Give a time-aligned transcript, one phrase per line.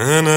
[0.00, 0.29] And.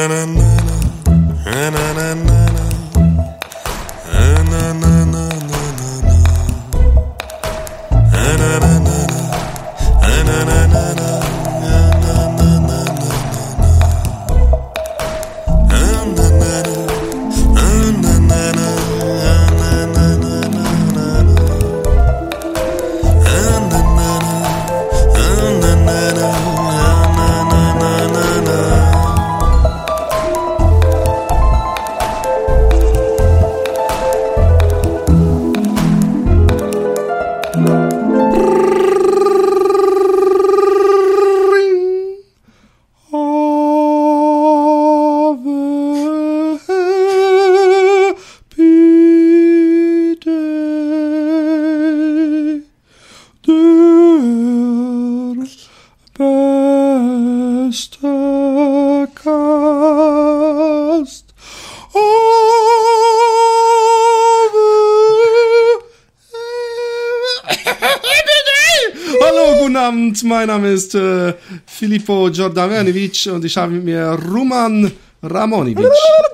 [70.74, 71.34] Ist äh,
[71.66, 75.86] Filippo Giordanovic und ich habe mit mir Roman Ramonivic.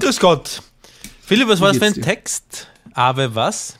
[0.01, 0.61] Grüß Gott.
[1.21, 2.01] Philipp, was war das für ein dir?
[2.01, 2.67] Text?
[2.93, 3.75] Ave was?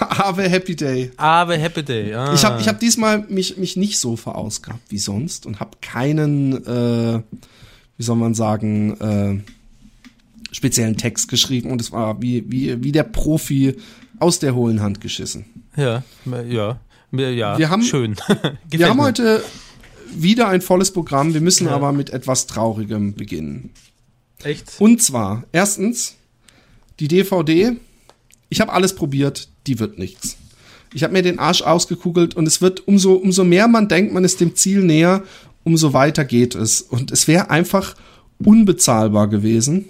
[0.00, 1.10] Have Happy Day.
[1.16, 2.14] Ave Happy Day.
[2.14, 2.32] Ah.
[2.34, 6.52] Ich habe ich hab diesmal mich, mich nicht so verausgabt wie sonst und habe keinen,
[6.66, 7.22] äh,
[7.96, 13.02] wie soll man sagen, äh, speziellen Text geschrieben und es war wie, wie, wie der
[13.04, 13.76] Profi
[14.18, 15.44] aus der hohlen Hand geschissen.
[15.76, 16.02] Ja,
[16.48, 16.78] ja,
[17.12, 17.58] ja.
[17.58, 18.16] Wir haben- schön.
[18.70, 19.42] Wir haben heute
[20.14, 21.74] wieder ein volles Programm, wir müssen Ja.
[21.74, 23.70] aber mit etwas Traurigem beginnen.
[24.42, 24.72] echt.
[24.78, 26.14] Und zwar, erstens,
[27.00, 27.72] die DVD.
[28.50, 30.36] Ich habe alles probiert, die wird nichts.
[30.94, 34.24] Ich habe mir den Arsch ausgekugelt und es wird, umso, umso mehr man denkt, man
[34.24, 35.22] ist dem Ziel näher,
[35.64, 36.80] umso weiter geht es.
[36.80, 37.94] Und es wäre einfach
[38.42, 39.86] unbezahlbar gewesen.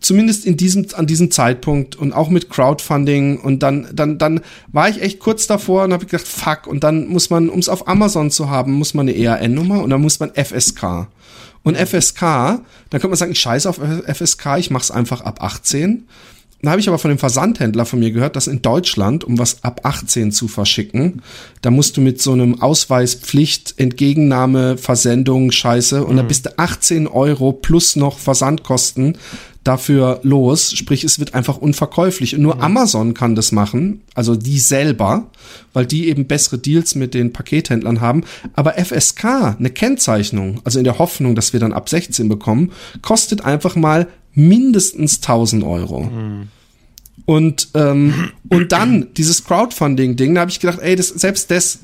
[0.00, 4.40] Zumindest in diesem, an diesem Zeitpunkt und auch mit Crowdfunding und dann, dann, dann
[4.72, 7.68] war ich echt kurz davor und habe gedacht, fuck, und dann muss man, um es
[7.68, 11.06] auf Amazon zu haben, muss man eine ERN-Nummer und dann muss man FSK.
[11.62, 12.60] Und FSK, dann
[12.90, 16.06] könnte man sagen, ich scheiße auf FSK, ich mache es einfach ab 18.
[16.64, 19.62] Dann habe ich aber von dem Versandhändler von mir gehört, dass in Deutschland, um was
[19.62, 21.20] ab 18 zu verschicken,
[21.60, 27.06] da musst du mit so einem Ausweispflicht, Entgegennahme, Versendung, Scheiße, und da bist du 18
[27.06, 29.18] Euro plus noch Versandkosten
[29.62, 30.72] dafür los.
[30.72, 32.34] Sprich, es wird einfach unverkäuflich.
[32.34, 35.30] Und nur Amazon kann das machen, also die selber,
[35.74, 38.24] weil die eben bessere Deals mit den Pakethändlern haben.
[38.54, 42.72] Aber FSK, eine Kennzeichnung, also in der Hoffnung, dass wir dann ab 16 bekommen,
[43.02, 46.10] kostet einfach mal mindestens 1000 Euro.
[47.26, 51.80] Und, ähm, und dann dieses Crowdfunding-Ding, da habe ich gedacht, ey, das, selbst das,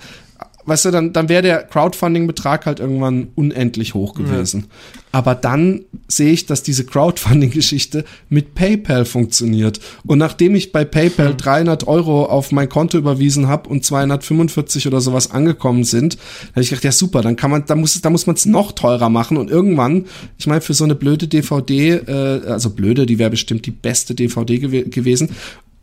[0.71, 4.69] weißt du, dann, dann wäre der Crowdfunding-Betrag halt irgendwann unendlich hoch gewesen.
[5.13, 9.81] Aber dann sehe ich, dass diese Crowdfunding-Geschichte mit PayPal funktioniert.
[10.07, 15.01] Und nachdem ich bei PayPal 300 Euro auf mein Konto überwiesen habe und 245 oder
[15.01, 16.17] sowas angekommen sind,
[16.53, 18.71] habe ich gedacht, ja super, dann kann man, da muss, da muss man es noch
[18.73, 19.37] teurer machen.
[19.37, 20.07] Und irgendwann,
[20.39, 24.15] ich meine, für so eine blöde DVD, äh, also blöde, die wäre bestimmt die beste
[24.15, 25.31] DVD gew gewesen.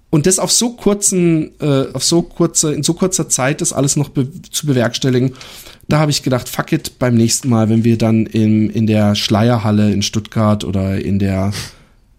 [0.10, 3.98] Und das auf so kurzen, äh, auf so kurze, in so kurzer Zeit das alles
[3.98, 5.34] noch be zu bewerkstelligen,
[5.90, 9.16] da habe ich gedacht, fuck it, beim nächsten Mal, wenn wir dann im, in der
[9.16, 11.52] Schleierhalle in Stuttgart oder in der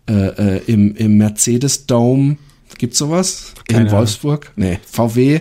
[0.09, 2.39] äh, äh, im, im Mercedes Dome,
[2.79, 3.53] gibt's sowas?
[3.69, 3.93] Keine in.
[3.93, 4.53] Wolfsburg?
[4.57, 5.41] Nee, VW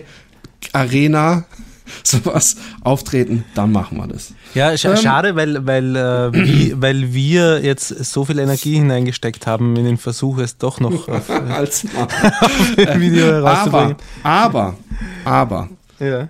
[0.72, 1.46] Arena,
[2.04, 4.34] sowas auftreten, dann machen wir das.
[4.58, 9.46] Ja, sch Ähm, schade, weil, weil, äh, wie, weil wir jetzt so viel Energie hineingesteckt
[9.46, 11.84] haben in den Versuch, es doch noch auf Als
[12.76, 13.96] Video aber, herauszubringen.
[14.24, 14.76] aber,
[15.24, 15.68] aber,
[16.00, 16.28] Ja.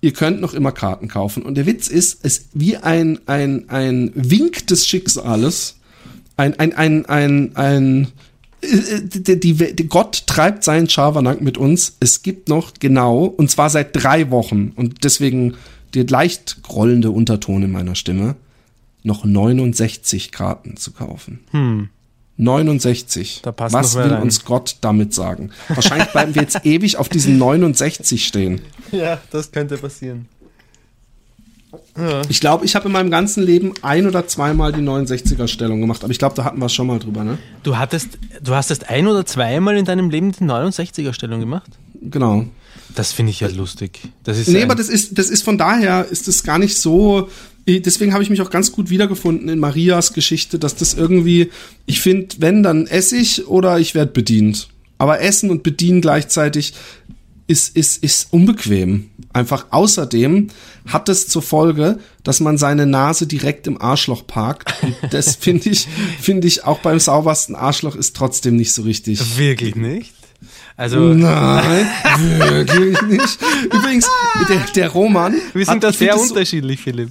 [0.00, 1.42] ihr könnt noch immer Karten kaufen.
[1.42, 5.76] Und der Witz ist, es wie ein, ein, ein Wink des Schicksales,
[6.36, 8.08] ein, ein, ein, ein, ein,
[8.62, 11.96] äh, die, die, die Gott treibt seinen Schabernack mit uns.
[12.00, 15.54] Es gibt noch genau, und zwar seit drei Wochen, und deswegen
[15.94, 18.36] der leicht grollende Unterton in meiner Stimme,
[19.02, 21.40] noch 69 Karten zu kaufen.
[21.50, 21.88] Hm.
[22.38, 23.40] 69.
[23.42, 24.22] Da passt Was will rein.
[24.22, 25.50] uns Gott damit sagen?
[25.68, 28.60] Wahrscheinlich bleiben wir jetzt ewig auf diesen 69 stehen.
[28.90, 30.26] ja, das könnte passieren.
[32.28, 36.02] Ich glaube, ich habe in meinem ganzen Leben ein oder zweimal die 69er Stellung gemacht,
[36.04, 37.38] aber ich glaube, da hatten wir es schon mal drüber, ne?
[37.62, 41.70] Du hattest, du hast erst ein oder zweimal in deinem Leben die 69er-Stellung gemacht?
[42.00, 42.46] Genau.
[42.94, 44.00] Das finde ich ja lustig.
[44.24, 47.28] Das ist Nee, aber das ist, das ist von daher, ist es gar nicht so.
[47.66, 51.50] Deswegen habe ich mich auch ganz gut wiedergefunden in Marias Geschichte, dass das irgendwie,
[51.86, 54.68] ich finde, wenn, dann esse ich oder ich werde bedient.
[54.98, 56.74] Aber essen und bedienen gleichzeitig,
[57.46, 59.10] ist, ist, ist unbequem.
[59.32, 60.48] Einfach außerdem
[60.86, 64.72] hat es zur Folge, dass man seine Nase direkt im Arschloch parkt.
[64.82, 65.86] Und das finde ich,
[66.20, 69.38] finde ich auch beim saubersten Arschloch ist trotzdem nicht so richtig.
[69.38, 70.12] Wirklich nicht?
[70.82, 71.86] Also, Nein,
[72.40, 73.38] wirklich nicht.
[73.66, 74.08] Übrigens,
[74.48, 75.32] der, der Roman.
[75.52, 77.10] wir hat- sind da ich find sehr es so- unterschiedlich, Philipp.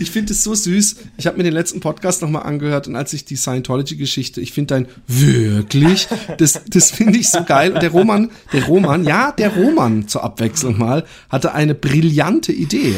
[0.00, 0.96] Ich finde es so süß.
[1.18, 4.74] Ich habe mir den letzten Podcast nochmal angehört und als ich die Scientology-Geschichte, ich finde
[4.74, 6.08] dein wirklich,
[6.38, 7.72] das, das finde ich so geil.
[7.72, 12.96] Und der Roman, der Roman, ja, der Roman zur Abwechslung mal, hatte eine brillante Idee.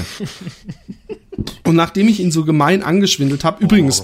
[1.65, 4.03] Und nachdem ich ihn so gemein angeschwindelt habe, übrigens,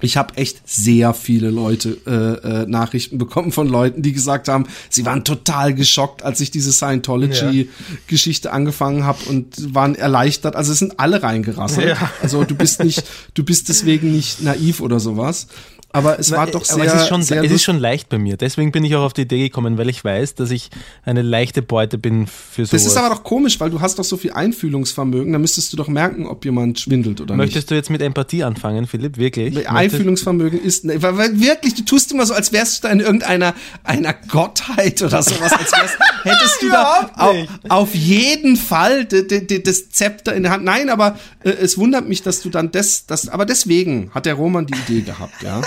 [0.00, 4.66] ich habe echt sehr viele Leute äh, äh, Nachrichten bekommen von Leuten, die gesagt haben,
[4.90, 10.56] sie waren total geschockt, als ich diese Scientology-Geschichte angefangen habe und waren erleichtert.
[10.56, 11.88] Also es sind alle reingerasselt.
[11.88, 12.10] Ja.
[12.22, 13.04] Also du bist nicht,
[13.34, 15.48] du bist deswegen nicht naiv oder sowas.
[15.94, 18.18] Aber es war doch sehr, Aber es ist schon, sehr es ist schon leicht bei
[18.18, 18.36] mir.
[18.36, 20.70] Deswegen bin ich auch auf die Idee gekommen, weil ich weiß, dass ich
[21.04, 22.82] eine leichte Beute bin für sowas.
[22.82, 25.76] Das ist aber doch komisch, weil du hast doch so viel Einfühlungsvermögen, da müsstest du
[25.76, 27.46] doch merken, ob jemand schwindelt oder nicht.
[27.46, 29.18] Möchtest du jetzt mit Empathie anfangen, Philipp?
[29.18, 29.54] Wirklich?
[29.54, 32.92] Möchtest- Einfühlungsvermögen ist, ne, weil, weil wirklich, du tust immer so, als wärst du da
[32.92, 33.54] in irgendeiner
[33.84, 37.36] einer Gottheit oder sowas, als wärst, hättest du da auf,
[37.68, 40.64] auf jeden Fall das Zepter in der Hand.
[40.64, 44.34] Nein, aber äh, es wundert mich, dass du dann das, das, aber deswegen hat der
[44.34, 45.62] Roman die Idee gehabt, ja.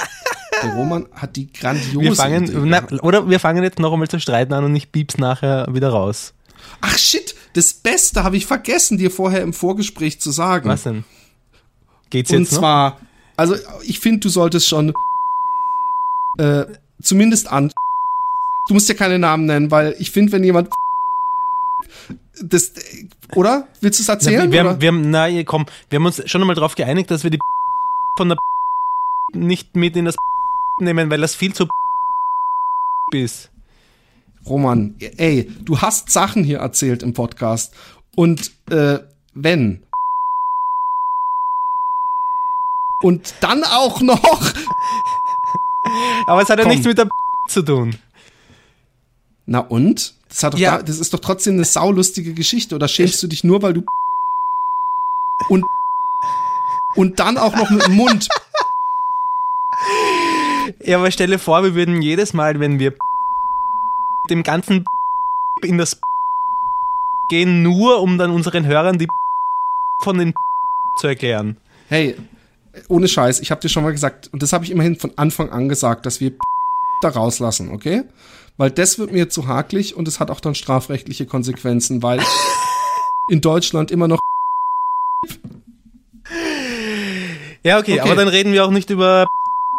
[0.63, 3.03] Der Roman hat die grandiose Wir Idee fangen, na, gehabt.
[3.03, 6.33] oder wir fangen jetzt noch einmal zu streiten an und ich piep's nachher wieder raus.
[6.81, 10.67] Ach shit, das Beste habe ich vergessen, dir vorher im Vorgespräch zu sagen.
[10.69, 11.03] Was denn?
[12.09, 12.59] Geht's Und jetzt noch?
[12.59, 12.97] zwar,
[13.35, 14.93] also ich finde, du solltest schon
[16.39, 16.65] äh,
[17.01, 17.71] zumindest an.
[18.67, 20.69] Du musst ja keine Namen nennen, weil ich finde, wenn jemand
[22.41, 22.71] das,
[23.35, 23.67] oder?
[23.81, 24.51] Willst du es Na, erzählen?
[24.51, 24.69] wir, oder?
[24.71, 27.39] haben, wir haben, na, komm, wir haben uns schon einmal darauf geeinigt, dass wir die
[28.17, 28.37] von der
[29.33, 30.15] nicht mit in das
[30.79, 31.67] nehmen, weil das viel zu
[33.13, 33.49] ist.
[34.45, 37.73] Roman, ey, du hast Sachen hier erzählt im Podcast.
[38.15, 38.99] Und äh,
[39.33, 39.83] wenn.
[43.03, 44.41] Und dann auch noch.
[46.27, 46.71] Aber es hat ja Komm.
[46.71, 47.07] nichts mit der
[47.49, 47.95] zu tun.
[49.45, 50.15] Na und?
[50.29, 50.77] Das, hat doch Ja.
[50.77, 52.75] da, das ist doch trotzdem eine saulustige Geschichte.
[52.75, 53.83] Oder schämst du dich nur, weil du
[55.49, 55.63] und
[56.95, 58.27] und dann auch noch mit dem Mund.
[60.87, 62.93] Ja, aber stelle vor, wir würden jedes Mal, wenn wir
[64.29, 64.85] dem ganzen
[65.61, 65.99] in das
[67.29, 69.07] gehen, nur um dann unseren Hörern die
[70.01, 70.33] von den
[70.95, 71.57] zu erklären.
[71.89, 72.15] Hey,
[72.87, 75.49] ohne Scheiß, ich habe dir schon mal gesagt, und das habe ich immerhin von Anfang
[75.49, 76.31] an gesagt, dass wir
[77.01, 78.03] da rauslassen, okay?
[78.55, 82.21] Weil das wird mir zu hakelig und es hat auch dann strafrechtliche Konsequenzen, weil
[83.29, 84.19] in Deutschland immer noch
[87.63, 87.99] Ja, okay, Okay.
[87.99, 89.27] aber dann reden wir auch nicht über,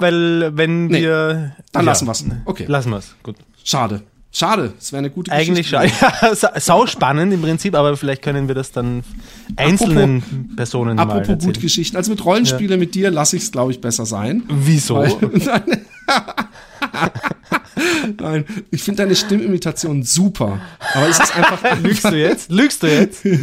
[0.00, 1.52] weil wenn Nee, wir.
[1.72, 2.24] dann ja, lassen wir's.
[2.44, 2.64] Okay.
[2.68, 3.14] Lassen wir's.
[3.22, 3.36] Gut.
[3.64, 4.02] schade.
[4.30, 5.88] Schade, es wäre eine gute Eigentlich Geschichte.
[5.98, 6.16] schade.
[6.22, 9.02] Ja, sa- sau spannend im Prinzip, aber vielleicht können wir das dann
[9.56, 11.96] einzelnen Personen mal Apropos gute Geschichten.
[11.96, 14.42] Also mit Rollenspiele mit dir lasse ich es, glaube ich, besser sein.
[14.48, 14.96] Wieso?
[14.96, 15.12] Weil,
[18.20, 20.60] nein, ich finde deine Stimmimitation super.
[20.94, 21.78] Aber es ist einfach.
[21.82, 22.50] Lügst du jetzt?
[22.50, 23.25] Lügst du jetzt?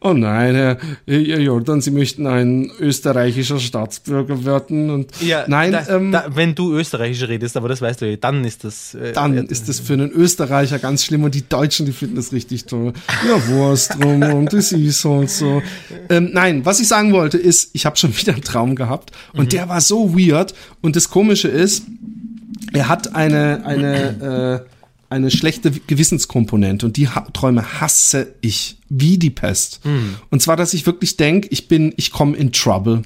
[0.00, 4.90] Oh nein, Herr, Herr Jordan, Sie möchten ein österreichischer Staatsbürger werden.
[4.90, 5.10] Und
[5.48, 8.64] nein, da, ähm, da, wenn du Österreichisch redest, aber das weißt du ja, dann ist
[8.64, 8.94] das.
[8.94, 12.16] Äh, dann äh, ist das für einen Österreicher ganz schlimm und die Deutschen, die finden
[12.16, 12.92] das richtig toll.
[13.26, 15.62] Ja, Wurst drum und das ist halt so.
[16.08, 19.52] Ähm, nein, was ich sagen wollte ist, ich habe schon wieder einen Traum gehabt und
[19.52, 21.84] der war so weird und das Komische ist,
[22.72, 24.70] er hat eine, eine, äh,
[25.10, 29.80] eine schlechte Gewissenskomponente und die ha Träume hasse ich wie die Pest.
[30.30, 33.02] Und zwar, dass ich wirklich denke, ich bin, ich komme in Trouble.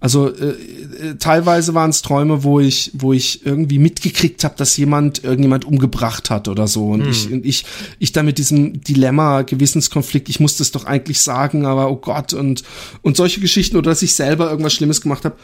[0.00, 4.76] Also äh, äh, teilweise waren es Träume, wo ich, wo ich irgendwie mitgekriegt habe, dass
[4.78, 6.88] jemand irgendjemand umgebracht hat oder so.
[6.88, 7.66] Und ich, und ich,
[7.98, 12.32] ich da mit diesem Dilemma, Gewissenskonflikt, ich musste es doch eigentlich sagen, aber oh Gott
[12.32, 12.62] und
[13.02, 15.36] und solche Geschichten oder dass ich selber irgendwas Schlimmes gemacht habe.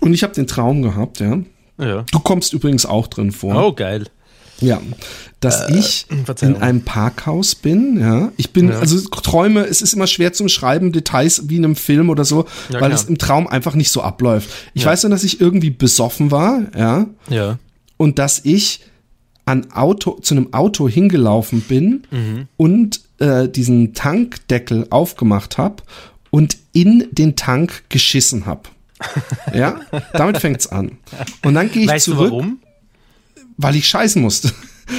[0.00, 1.38] Und ich habe den Traum gehabt, ja.
[1.78, 2.04] Ja.
[2.10, 3.54] Du kommst übrigens auch drin vor.
[3.62, 4.06] Oh, geil.
[4.60, 4.80] Ja,
[5.40, 6.54] dass ich Verzeihung.
[6.56, 8.30] in einem Parkhaus bin, ja.
[8.36, 8.78] Ich bin, Ja.
[8.78, 12.46] also Träume, es ist immer schwer zum Schreiben, Details wie in einem Film oder so,
[12.68, 12.92] Ja, weil klar.
[12.92, 14.48] es im Traum einfach nicht so abläuft.
[14.72, 14.90] Ich Ja.
[14.90, 17.58] weiß nur, dass ich irgendwie besoffen war, ja, Ja.
[17.96, 18.80] und dass ich
[19.44, 22.48] an Auto, zu einem Auto hingelaufen bin Mhm.
[22.56, 25.82] und äh, diesen Tankdeckel aufgemacht habe
[26.30, 28.62] und in den Tank geschissen habe.
[29.52, 29.80] ja,
[30.12, 30.98] damit fängt's an.
[31.44, 32.58] Und dann gehe ich Weißt zurück warum?
[33.56, 34.52] weil ich scheißen musste.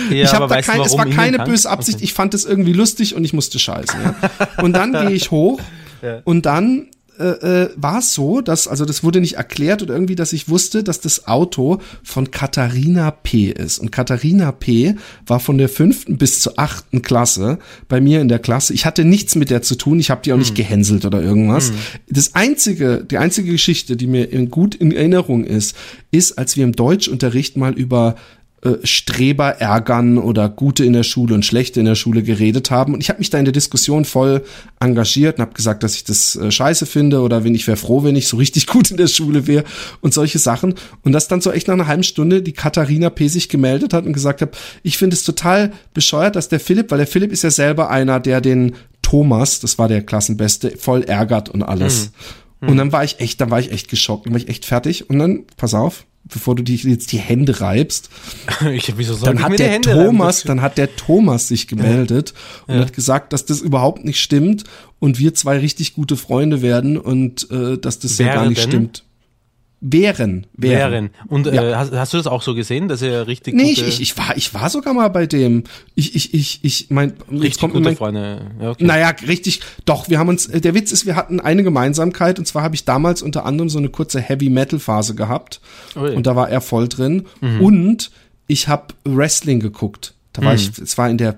[0.10, 2.06] Ja, ich habe aber da kein, es war keine böse Absicht, Okay.
[2.06, 4.00] ich fand es irgendwie lustig und ich musste scheißen.
[4.02, 4.16] Ja.
[4.64, 5.60] Und dann gehe ich hoch
[6.02, 6.22] Ja.
[6.26, 6.88] und dann
[7.20, 10.50] äh, äh, war es so, dass, also das wurde nicht erklärt oder irgendwie, dass ich
[10.50, 13.52] wusste, dass das Auto von Katharina P.
[13.52, 13.80] ist.
[13.80, 14.96] Und Katharina P.
[15.26, 18.74] war von der fünften bis zur achten Klasse bei mir in der Klasse.
[18.74, 21.72] Ich hatte nichts mit der zu tun, ich habe die auch nicht gehänselt oder irgendwas.
[22.10, 25.76] Das einzige, die einzige Geschichte, die mir in, gut in Erinnerung ist,
[26.12, 28.16] ist, als wir im Deutschunterricht mal über
[28.66, 32.96] äh, Streber ärgern oder gute in der Schule und schlechte in der Schule geredet haben.
[32.96, 34.44] Und ich habe mich da in der Diskussion voll
[34.80, 38.04] engagiert und habe gesagt, dass ich das äh, scheiße finde oder wenn ich wäre froh,
[38.04, 39.66] wenn ich so richtig gut in der Schule wäre
[40.02, 40.74] und solche Sachen.
[41.04, 43.28] Und dass dann so echt nach einer halben Stunde die Katharina P.
[43.28, 46.98] sich gemeldet hat und gesagt hat, ich finde es total bescheuert, dass der Philipp, weil
[46.98, 51.50] der Philipp ist ja selber einer, der den Thomas, das war der Klassenbeste, voll ärgert
[51.50, 52.12] und alles.
[52.62, 55.08] Und dann war ich echt, dann war ich echt geschockt, dann war ich echt fertig.
[55.08, 58.10] Und dann, pass auf, bevor du dich jetzt die Hände reibst,
[58.74, 59.92] Ich, wieso soll dann hat der Hände?
[59.92, 62.34] Thomas, dann hat der Thomas sich gemeldet
[62.68, 64.64] und hat gesagt, dass das überhaupt nicht stimmt
[65.00, 68.72] und wir zwei richtig gute Freunde werden und äh, dass das ja gar nicht Werden?
[68.72, 69.05] stimmt.
[69.82, 70.92] Wären, wären.
[70.92, 71.10] Wären.
[71.28, 71.78] Und äh, Ja.
[71.78, 74.36] hast, hast du das auch so gesehen, dass er richtig Nee, ich, ich, ich war,
[74.36, 75.64] ich war sogar mal bei dem.
[75.94, 78.52] Ich, ich, ich, ich, mein, richtig kommt gute mein, Freunde.
[78.62, 78.84] Ja, okay.
[78.84, 79.62] Naja, richtig.
[79.86, 82.74] Doch, wir haben uns, äh, der Witz ist, wir hatten eine Gemeinsamkeit und zwar habe
[82.74, 85.62] ich damals unter anderem so eine kurze Heavy-Metal-Phase gehabt
[85.96, 86.16] Ui.
[86.16, 87.26] und da war er voll drin
[87.60, 88.12] und
[88.48, 90.14] ich habe Wrestling geguckt.
[90.34, 91.38] Da war ich, es war in der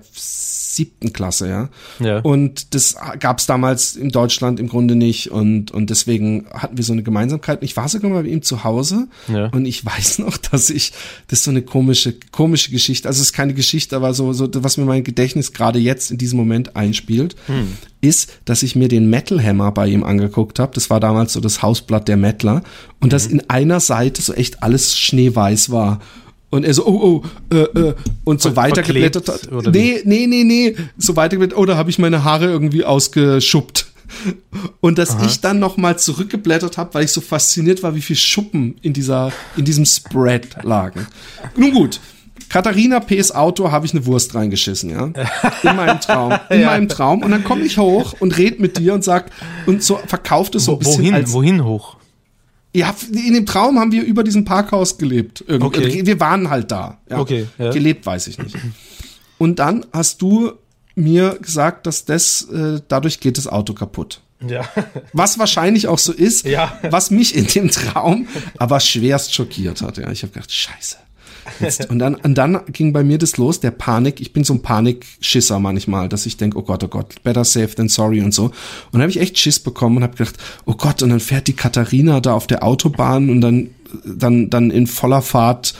[0.78, 1.68] siebten Klasse, ja.
[1.98, 2.20] Ja.
[2.20, 6.84] Und das gab es damals in Deutschland im Grunde nicht und, und deswegen hatten wir
[6.84, 7.62] so eine Gemeinsamkeit.
[7.62, 9.46] Ich war sogar mal bei ihm zu Hause Ja.
[9.48, 10.92] und ich weiß noch, dass ich,
[11.26, 14.48] das ist so eine komische, komische Geschichte, also es ist keine Geschichte, aber so, so
[14.54, 17.34] was mir mein Gedächtnis gerade jetzt in diesem Moment einspielt,
[18.00, 20.72] ist, dass ich mir den Metal Hammer bei ihm angeguckt habe.
[20.74, 22.62] Das war damals so das Hausblatt der Metaler
[23.00, 26.00] und dass in einer Seite so echt alles schneeweiß war.
[26.50, 29.58] Und er so, oh, oh, äh, äh, und so Ver- weitergeblättert verklebt, hat.
[29.58, 30.76] oder Nee, nee, nee, nee.
[30.96, 33.86] So weitergeblättert, oh, da habe ich meine Haare irgendwie ausgeschuppt.
[34.80, 38.16] Und dass ich dann noch mal zurückgeblättert habe, weil ich so fasziniert war, wie viel
[38.16, 41.06] Schuppen in dieser in diesem Spread lagen.
[41.56, 42.00] Nun gut,
[42.48, 45.04] Katharina P.'s Auto habe ich eine Wurst reingeschissen, ja.
[45.62, 48.94] In meinem Traum, in meinem Traum und dann komme ich hoch und red mit dir
[48.94, 49.30] und sag
[49.66, 51.97] und so verkauft es so ein bisschen wohin, als wohin hoch?
[52.74, 55.44] Ja, in dem Traum haben wir über diesem Parkhaus gelebt.
[55.46, 55.66] Irgendwie.
[55.86, 56.06] Okay.
[56.06, 56.98] Wir waren halt da.
[57.10, 57.18] Ja.
[57.18, 57.70] Okay, ja.
[57.70, 58.56] Gelebt weiß ich nicht.
[59.38, 60.52] Und dann hast du
[60.94, 64.20] mir gesagt, dass das, äh, dadurch geht das Auto kaputt.
[64.46, 64.68] Ja.
[65.12, 66.78] Was wahrscheinlich auch so ist, Ja.
[66.90, 69.98] was mich in dem Traum aber schwerst schockiert hat.
[69.98, 70.96] Ja, ich habe gedacht, scheiße.
[71.88, 74.20] Und, dann, und dann ging bei mir das los, der Panik.
[74.20, 77.74] Ich bin so ein Panikschisser manchmal, dass ich denke, oh Gott, oh Gott, better safe
[77.74, 78.44] than sorry und so.
[78.46, 78.52] Und
[78.92, 80.36] dann habe ich echt Schiss bekommen und habe gedacht,
[80.66, 83.70] oh Gott, und dann fährt die Katharina da auf der Autobahn und dann,
[84.04, 85.74] dann, dann in voller Fahrt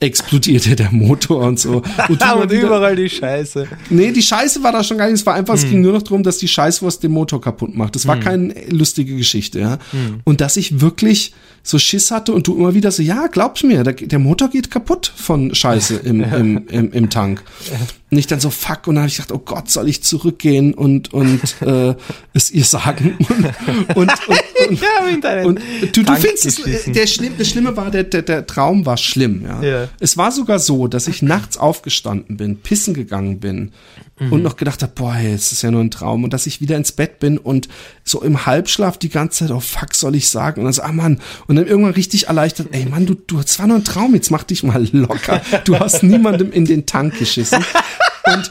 [0.00, 1.82] explodierte der Motor und so.
[2.08, 3.66] Und, Und wieder- überall die Scheiße.
[3.90, 5.16] Nee, die Scheiße war da schon gar nicht.
[5.20, 5.70] Es war einfach, es Hm.
[5.70, 7.96] ging nur noch darum, dass die Scheißwurst den Motor kaputt macht.
[7.96, 9.78] Das war keine lustige Geschichte, ja.
[9.90, 10.20] Hm.
[10.22, 11.34] Und dass ich wirklich
[11.68, 14.70] so Schiss hatte und du immer wieder so, ja, glaubst mir, der, der Motor geht
[14.70, 17.42] kaputt von Scheiße im, im, im, im Tank.
[18.10, 20.72] Und ich dann so, fuck, und dann habe ich gedacht, oh Gott, soll ich zurückgehen
[20.72, 21.94] und, und äh,
[22.32, 23.18] es ihr sagen?
[23.94, 25.60] Und, und, und, und, und
[25.96, 29.42] du, du findest es, der Schlimm, das Schlimme war, der, der, der Traum war schlimm,
[29.44, 29.62] ja.
[29.62, 29.88] Ja.
[30.00, 33.72] Es war sogar so, dass ich nachts aufgestanden bin, pissen gegangen bin
[34.18, 34.32] Mhm.
[34.32, 36.60] und noch gedacht habe, boah, hey, es ist ja nur ein Traum und dass ich
[36.60, 37.68] wieder ins Bett bin und
[38.04, 40.60] so im Halbschlaf die ganze Zeit, oh fuck, soll ich sagen?
[40.60, 43.58] Und dann so, ah Mann, und dann irgendwann richtig erleichtert, ey Mann, du, du, es
[43.58, 45.42] war nur ein Traum, jetzt mach dich mal locker.
[45.64, 47.64] Du hast niemandem in den Tank geschissen.
[48.24, 48.50] Und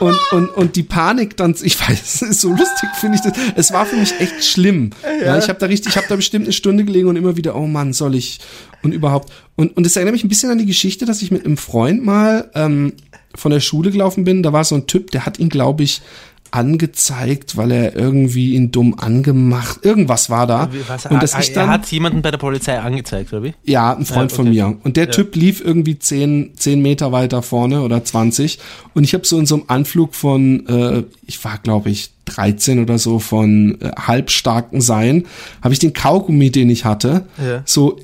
[0.00, 3.32] und, und, und die Panik dann, ich weiß, ist so lustig, finde ich das.
[3.54, 4.90] Es war für mich echt schlimm.
[5.24, 7.54] Ja, ich habe da richtig, ich habe da bestimmt eine Stunde gelegen und immer wieder,
[7.54, 8.40] oh Mann, soll ich
[8.82, 9.32] und überhaupt.
[9.56, 12.04] Und, und es erinnert mich ein bisschen an die Geschichte, dass ich mit einem Freund
[12.04, 12.92] mal ähm,
[13.34, 14.42] von der Schule gelaufen bin.
[14.42, 16.02] Da war so ein Typ, der hat ihn, glaube ich,
[16.50, 19.80] angezeigt, weil er irgendwie ihn dumm angemacht.
[19.84, 20.68] Irgendwas war da.
[20.86, 23.54] Was, und dass er, ich dann, er hat jemanden bei der Polizei angezeigt, oder wie?
[23.64, 24.54] ja, ein Freund Ja, von okay.
[24.54, 24.76] mir.
[24.84, 28.60] Und der Typ lief irgendwie zehn, zehn Meter weiter vorne oder 20.
[28.94, 32.80] Und ich habe so in so einem Anflug von, äh, ich war glaube ich 13
[32.80, 35.26] oder so, von äh, halbstarken Sein,
[35.60, 37.62] habe ich den Kaugummi, den ich hatte, Ja.
[37.64, 37.98] so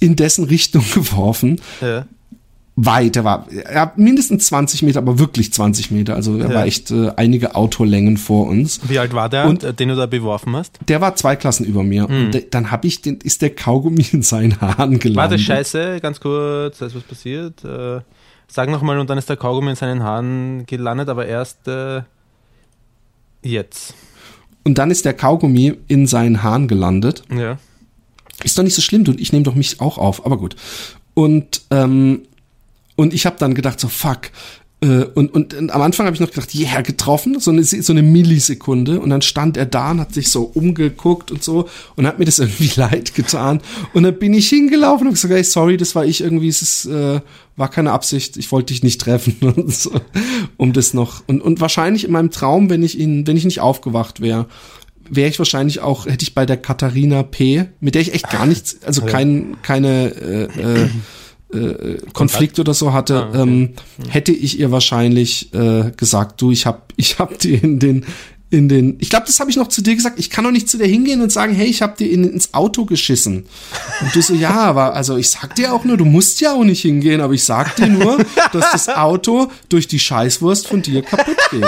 [0.00, 1.60] in dessen Richtung geworfen.
[1.82, 2.06] Ja.
[2.74, 6.14] Weit, er war er hat mindestens 20 Meter, aber wirklich 20 Meter.
[6.14, 6.54] Also er Ja.
[6.54, 8.80] war echt äh, einige Autolängen vor uns.
[8.88, 10.78] Wie alt war der, Und- äh, den du da beworfen hast?
[10.88, 12.08] Der war zwei Klassen über mir.
[12.08, 12.24] Hm.
[12.26, 15.16] Und de, dann habe ich den, ist der Kaugummi in seinen Haaren gelandet.
[15.16, 17.62] Warte, scheiße, ganz kurz, da ist was passiert.
[17.62, 18.00] Äh,
[18.48, 22.00] sag nochmal, und dann ist der Kaugummi in seinen Haaren gelandet, aber erst äh,
[23.42, 23.94] jetzt.
[24.64, 27.22] Und dann ist der Kaugummi in seinen Haaren gelandet.
[27.36, 27.58] Ja.
[28.44, 30.56] Ist doch nicht so schlimm, du, ich nehme doch mich auch auf, aber gut.
[31.14, 32.22] Und, ähm,
[32.96, 34.30] und ich habe dann gedacht, so fuck,
[34.82, 37.62] Äh, und, und, und am Anfang habe ich noch gedacht, ja, yeah, getroffen, so eine,
[37.62, 39.00] so eine Millisekunde.
[39.00, 42.24] Und dann stand er da und hat sich so umgeguckt und so und hat mir
[42.24, 43.60] das irgendwie leid getan.
[43.94, 46.86] Und dann bin ich hingelaufen und gesagt, hey, sorry, das war ich irgendwie, es ist,
[46.86, 47.20] äh,
[47.54, 49.92] war keine Absicht, ich wollte dich nicht treffen und so,
[50.56, 51.22] um das noch.
[51.28, 54.48] Und, und wahrscheinlich in meinem Traum, wenn ich ihn, wenn ich nicht aufgewacht wäre,
[55.08, 58.46] wäre ich wahrscheinlich auch, hätte ich bei der Katharina P., mit der ich echt gar
[58.46, 60.88] nichts, also kein, keine äh, äh,
[61.52, 63.42] äh, Konflikt oder so hatte, ah, okay.
[63.42, 63.70] ähm,
[64.08, 68.06] hätte ich ihr wahrscheinlich äh, gesagt, du, ich hab, ich hab dir in den
[68.52, 70.68] in den, ich glaube, das habe ich noch zu dir gesagt, ich kann doch nicht
[70.68, 73.46] zu dir hingehen und sagen, hey, ich habe dir in, ins Auto geschissen.
[74.02, 76.62] Und du so, ja, aber also ich sag dir auch nur, du musst ja auch
[76.62, 81.00] nicht hingehen, aber ich sag dir nur, dass das Auto durch die Scheißwurst von dir
[81.00, 81.64] kaputt geht.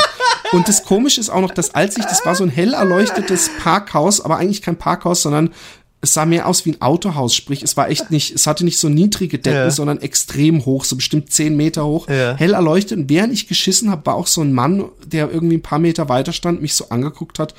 [0.53, 3.50] Und das Komische ist auch noch, dass als ich, das war so ein hell erleuchtetes
[3.62, 5.55] Parkhaus, aber eigentlich kein Parkhaus, sondern
[6.04, 8.78] es sah mehr aus wie ein Autohaus, sprich, es war echt nicht, es hatte nicht
[8.78, 9.70] so niedrige Decken, ja.
[9.70, 12.37] sondern extrem hoch, so bestimmt zehn Meter hoch, ja.
[12.37, 12.99] hell erleuchtet.
[12.99, 16.08] Und während ich geschissen habe, war auch so ein Mann, der irgendwie ein paar Meter
[16.08, 17.54] weiter stand, mich so angeguckt hat,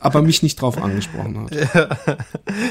[0.00, 1.52] aber mich nicht drauf angesprochen hat.
[1.74, 1.88] Ja.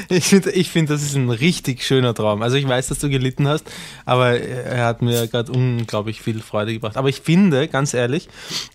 [0.08, 2.42] Ich finde, ich find, das ist ein richtig schöner Traum.
[2.42, 3.64] Also ich weiß, dass du gelitten hast,
[4.04, 6.96] aber er hat mir gerade unglaublich viel Freude gebracht.
[6.96, 8.28] Aber ich finde, ganz ehrlich,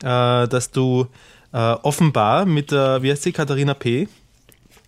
[0.03, 1.07] äh, dass du
[1.53, 4.07] äh, offenbar mit der, wie heißt sie, Katharina P.,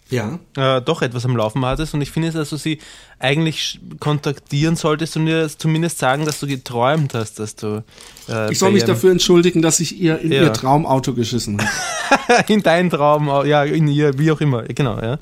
[0.09, 0.39] ja.
[0.55, 1.93] äh, doch etwas am Laufen hattest.
[1.93, 2.79] Und ich finde, dass du sie
[3.19, 7.83] eigentlich kontaktieren solltest und ihr zumindest sagen, dass du geträumt hast, dass du.
[8.27, 10.43] Äh, ich soll mich dafür entschuldigen, dass ich ihr in ja.
[10.43, 12.43] ihr Traumauto geschissen habe.
[12.47, 15.19] in dein Traum, ja, in ihr, wie auch immer, genau, ja.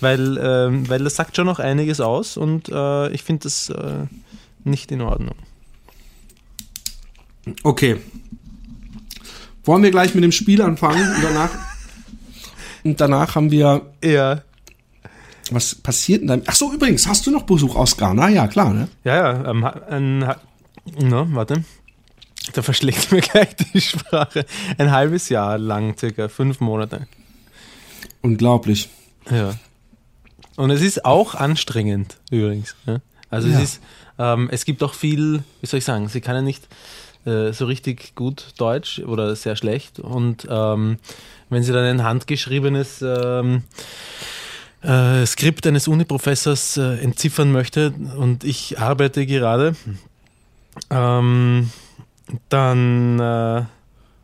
[0.00, 4.06] Weil, ähm, weil das sagt schon noch einiges aus und äh, ich finde das äh,
[4.64, 5.34] nicht in Ordnung.
[7.62, 7.98] Okay.
[9.64, 11.50] Wollen wir gleich mit dem Spiel anfangen und danach
[12.84, 13.82] und danach haben wir.
[14.02, 14.42] Ja.
[15.52, 16.42] Was passiert in deinem.
[16.46, 18.28] Ach so, übrigens, hast du noch Besuch aus Ghana?
[18.28, 18.88] Ja, klar, ne?
[19.02, 19.50] Ja, ja.
[19.50, 20.18] Ähm, ein,
[21.00, 21.64] no, warte.
[22.52, 24.46] Da verschlägt mir gleich die Sprache.
[24.78, 27.06] Ein halbes Jahr lang, circa fünf Monate.
[28.22, 28.88] Unglaublich.
[29.30, 29.54] Ja.
[30.56, 32.76] Und es ist auch anstrengend, übrigens.
[32.86, 33.00] Ja?
[33.30, 33.56] Also ja.
[33.56, 33.82] es ist,
[34.18, 36.68] ähm, es gibt auch viel, wie soll ich sagen, sie kann ja nicht
[37.24, 40.00] äh, so richtig gut Deutsch oder sehr schlecht.
[40.00, 40.98] Und ähm,
[41.50, 43.62] wenn sie dann ein handgeschriebenes ähm,
[44.82, 49.74] äh, Skript eines Uniprofessors äh, entziffern möchte und ich arbeite gerade,
[50.90, 51.70] ähm,
[52.48, 53.64] dann äh,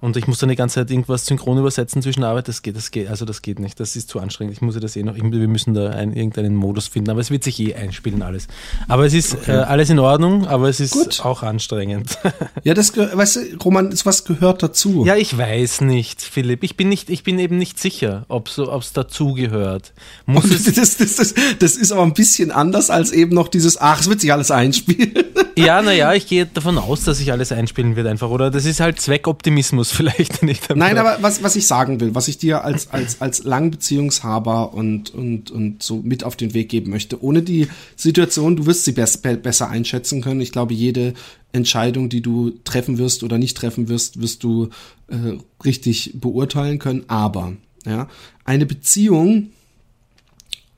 [0.06, 2.46] und ich muss dann die ganze Zeit irgendwas synchron übersetzen zwischen Arbeit.
[2.46, 3.80] Das geht, das geht, also das geht nicht.
[3.80, 4.54] Das ist zu anstrengend.
[4.54, 7.10] Ich muss das eh noch, wir müssen da einen, irgendeinen Modus finden.
[7.10, 8.46] Aber es wird sich eh einspielen alles.
[8.86, 9.50] Aber es ist okay.
[9.50, 11.20] äh, alles in Ordnung, aber es ist Gut.
[11.24, 12.18] auch anstrengend.
[12.64, 15.04] Ja, das, weißt du, Roman, was gehört dazu?
[15.04, 16.64] Ja, ich weiß nicht, Philipp.
[16.64, 19.92] Ich bin nicht, ich bin eben nicht sicher, ob es so, dazu gehört.
[20.24, 23.80] Muss oh, das, das, das, das, ist aber ein bisschen anders als eben noch dieses,
[23.80, 25.14] ach, es wird sich alles einspielen.
[25.56, 28.28] Ja, naja, ich gehe davon aus, dass sich alles einspielen wird einfach.
[28.28, 30.74] Oder das ist halt Zweckoptimismus vielleicht nicht.
[30.74, 35.14] Nein, aber was, was ich sagen will, was ich dir als, als, als Langbeziehungshaber und,
[35.14, 38.92] und, und so mit auf den Weg geben möchte, ohne die Situation, du wirst sie
[38.92, 40.40] best, besser einschätzen können.
[40.40, 41.14] Ich glaube, jede
[41.52, 44.68] Entscheidung, die du treffen wirst oder nicht treffen wirst, wirst du
[45.08, 47.04] äh, richtig beurteilen können.
[47.08, 47.54] Aber
[47.84, 48.08] ja,
[48.44, 49.50] eine Beziehung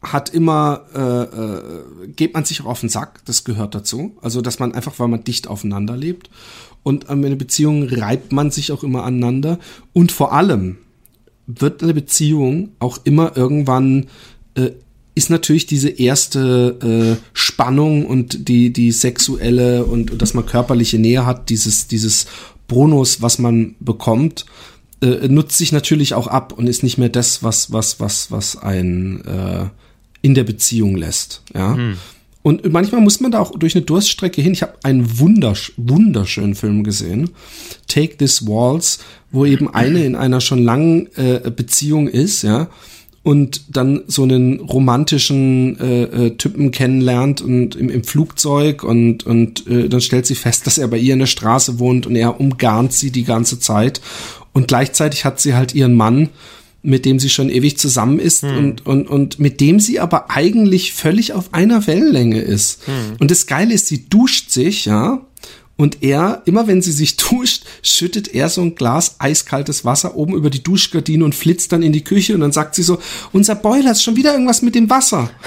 [0.02, 4.16] hat immer, äh, äh, geht man sich auch auf den Sack, das gehört dazu.
[4.22, 6.30] Also, dass man einfach, weil man dicht aufeinander lebt.
[6.84, 9.58] Und in einer Beziehung reibt man sich auch immer aneinander.
[9.92, 10.78] Und vor allem
[11.46, 14.06] wird eine Beziehung auch immer irgendwann,
[14.54, 14.70] äh,
[15.14, 20.98] ist natürlich diese erste äh, Spannung und die, die sexuelle und, und dass man körperliche
[20.98, 22.26] Nähe hat, dieses, dieses
[22.68, 24.46] Bonus, was man bekommt,
[25.00, 28.56] äh, nutzt sich natürlich auch ab und ist nicht mehr das, was, was, was, was
[28.56, 29.66] ein äh,
[30.22, 31.42] in der Beziehung lässt.
[31.54, 31.74] Ja.
[31.74, 31.96] Hm.
[32.42, 34.52] Und manchmal muss man da auch durch eine Durststrecke hin.
[34.52, 37.30] Ich habe einen wundersch wunderschönen Film gesehen,
[37.88, 39.00] Take This Walls,
[39.30, 42.68] wo eben eine in einer schon langen äh, Beziehung ist, ja,
[43.22, 49.66] und dann so einen romantischen äh, äh, Typen kennenlernt und im, im Flugzeug und und
[49.66, 52.40] äh, dann stellt sie fest, dass er bei ihr in der Straße wohnt und er
[52.40, 54.00] umgarnt sie die ganze Zeit
[54.54, 56.30] und gleichzeitig hat sie halt ihren Mann
[56.82, 58.56] mit dem sie schon ewig zusammen ist hm.
[58.56, 62.86] und, und, und mit dem sie aber eigentlich völlig auf einer Wellenlänge ist.
[62.86, 63.16] Hm.
[63.18, 65.26] Und das Geile ist, sie duscht sich, ja,
[65.76, 70.34] und er, immer wenn sie sich duscht, schüttet er so ein Glas eiskaltes Wasser oben
[70.34, 72.98] über die Duschgardine und flitzt dann in die Küche und dann sagt sie so,
[73.32, 75.30] unser Boiler ist schon wieder irgendwas mit dem Wasser.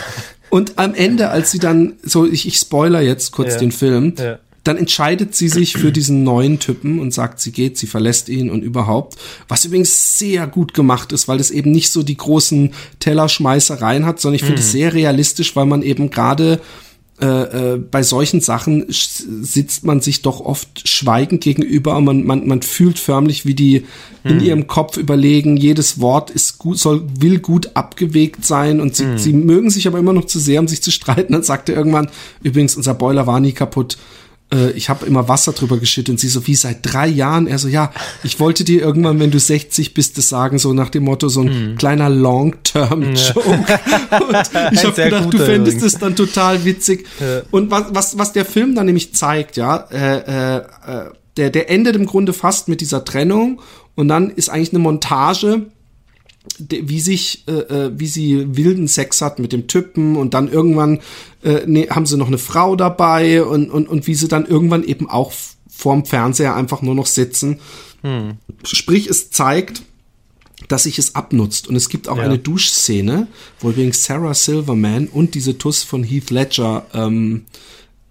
[0.50, 3.60] Und am Ende, als sie dann, so, ich, ich spoiler jetzt kurz ja.
[3.60, 7.78] den Film, ja dann entscheidet sie sich für diesen neuen Typen und sagt, sie geht,
[7.78, 9.18] sie verlässt ihn und überhaupt.
[9.48, 14.20] Was übrigens sehr gut gemacht ist, weil es eben nicht so die großen Tellerschmeißereien hat,
[14.20, 14.72] sondern ich finde es mhm.
[14.72, 16.62] sehr realistisch, weil man eben gerade
[17.22, 22.48] äh, äh, bei solchen Sachen sitzt man sich doch oft schweigend gegenüber und man, man,
[22.48, 23.84] man fühlt förmlich, wie die
[24.24, 24.32] hm.
[24.32, 29.04] in ihrem Kopf überlegen, jedes Wort ist gut, soll, will gut abgewegt sein und sie,
[29.04, 29.18] hm.
[29.20, 31.34] sie mögen sich aber immer noch zu sehr, um sich zu streiten.
[31.34, 32.10] Dann sagt er irgendwann,
[32.42, 34.00] übrigens, unser Boiler war nie kaputt
[34.54, 37.48] äh, ich habe immer Wasser drüber geschüttet und sie so, wie seit drei Jahren?
[37.48, 37.92] Er so, ja,
[38.24, 41.42] ich wollte dir irgendwann, wenn du 60 bist, das sagen, so nach dem Motto, so
[41.42, 41.76] ein mm.
[41.78, 43.66] kleiner Long-Term-Joke.
[43.68, 44.70] Ja.
[44.72, 47.08] ich habe gedacht, du fändest es dann total witzig.
[47.20, 47.42] Ja.
[47.52, 50.64] Und was, was, was der Film dann nämlich zeigt, ja, äh, äh,
[51.38, 53.62] der, der endet im Grunde fast mit dieser Trennung
[53.96, 55.68] und dann ist eigentlich eine Montage,
[56.58, 61.00] wie sich, äh, äh, wie sie wilden Sex hat mit dem Typen und dann irgendwann
[61.44, 64.84] äh, ne, haben sie noch eine Frau dabei und, und, und wie sie dann irgendwann
[64.84, 65.32] eben auch
[65.70, 67.60] vorm Fernseher einfach nur noch sitzen.
[68.02, 68.38] Hm.
[68.64, 69.84] Sprich, es zeigt,
[70.68, 71.68] dass sich es abnutzt.
[71.68, 72.24] Und es gibt auch ja.
[72.24, 73.28] eine Duschszene,
[73.60, 77.46] wo übrigens Sarah Silverman und diese Tuss von Heath Ledger ähm,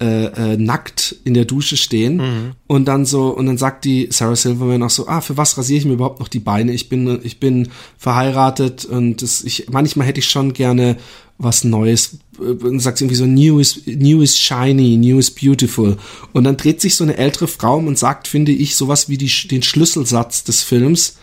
[0.00, 2.52] äh, äh, nackt in der Dusche stehen mhm.
[2.66, 5.78] und dann so und dann sagt die Sarah Silverman auch so ah für was rasiere
[5.78, 10.06] ich mir überhaupt noch die Beine ich bin ich bin verheiratet und das, ich manchmal
[10.06, 10.96] hätte ich schon gerne
[11.36, 15.98] was Neues und sagt irgendwie so new is new is shiny new is beautiful
[16.32, 19.30] und dann dreht sich so eine ältere Frau und sagt finde ich sowas wie die,
[19.48, 21.18] den Schlüsselsatz des Films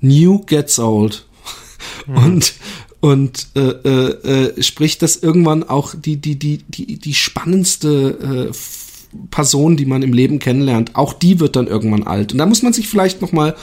[0.00, 1.26] new gets old
[2.06, 2.16] mhm.
[2.16, 2.54] und
[3.02, 9.26] und äh, äh, äh, spricht das irgendwann auch die die die die die spannendste äh,
[9.30, 12.62] Person, die man im Leben kennenlernt, auch die wird dann irgendwann alt und da muss
[12.62, 13.56] man sich vielleicht noch mal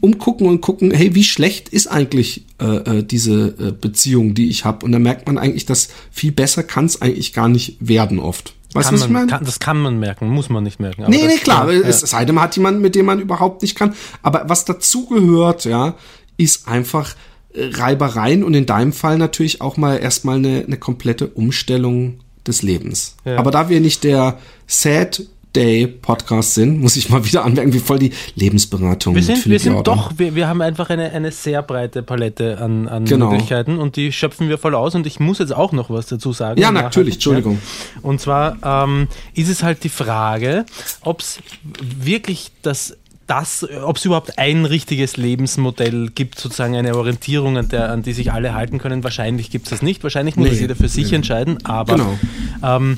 [0.00, 4.64] umgucken und gucken, hey, wie schlecht ist eigentlich äh, äh diese äh, Beziehung, die ich
[4.64, 4.86] habe?
[4.86, 8.54] Und da merkt man eigentlich, dass viel besser kann es eigentlich gar nicht werden oft.
[8.74, 9.26] Weißt du, was ich meine?
[9.26, 11.02] Kann, das kann man merken, muss man nicht merken.
[11.02, 11.72] Aber nee, nee, klar.
[11.72, 13.94] Ja, es sei denn, man hat jemanden, mit dem man überhaupt nicht kann.
[14.22, 15.96] Aber was dazugehört, ja,
[16.36, 17.16] ist einfach
[17.54, 23.16] Reibereien und in deinem Fall natürlich auch mal erstmal eine, eine komplette Umstellung des Lebens.
[23.24, 23.38] Ja.
[23.38, 25.22] Aber da wir nicht der Sad
[25.56, 29.48] Day Podcast sind, muss ich mal wieder anmerken, wie voll die Lebensberatung wir sind.
[29.48, 33.30] Wir sind doch, wir, wir haben einfach eine, eine sehr breite Palette an, an genau.
[33.30, 36.32] Möglichkeiten und die schöpfen wir voll aus und ich muss jetzt auch noch was dazu
[36.32, 36.60] sagen.
[36.60, 37.58] Ja, natürlich, Entschuldigung.
[38.02, 40.66] Und zwar ähm, ist es halt die Frage,
[41.02, 41.38] ob es
[41.80, 42.96] wirklich das
[43.28, 48.14] das, ob es überhaupt ein richtiges Lebensmodell gibt, sozusagen eine Orientierung, an, der, an die
[48.14, 49.04] sich alle halten können.
[49.04, 50.02] Wahrscheinlich gibt es das nicht.
[50.02, 51.16] Wahrscheinlich muss nee, jeder für sich nee.
[51.16, 51.64] entscheiden.
[51.64, 52.18] Aber genau.
[52.62, 52.96] ähm,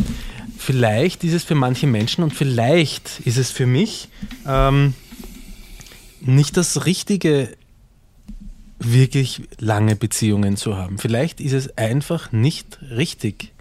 [0.56, 4.08] vielleicht ist es für manche Menschen und vielleicht ist es für mich
[4.46, 4.94] ähm,
[6.20, 7.48] nicht das Richtige,
[8.78, 10.98] wirklich lange Beziehungen zu haben.
[10.98, 13.52] Vielleicht ist es einfach nicht richtig.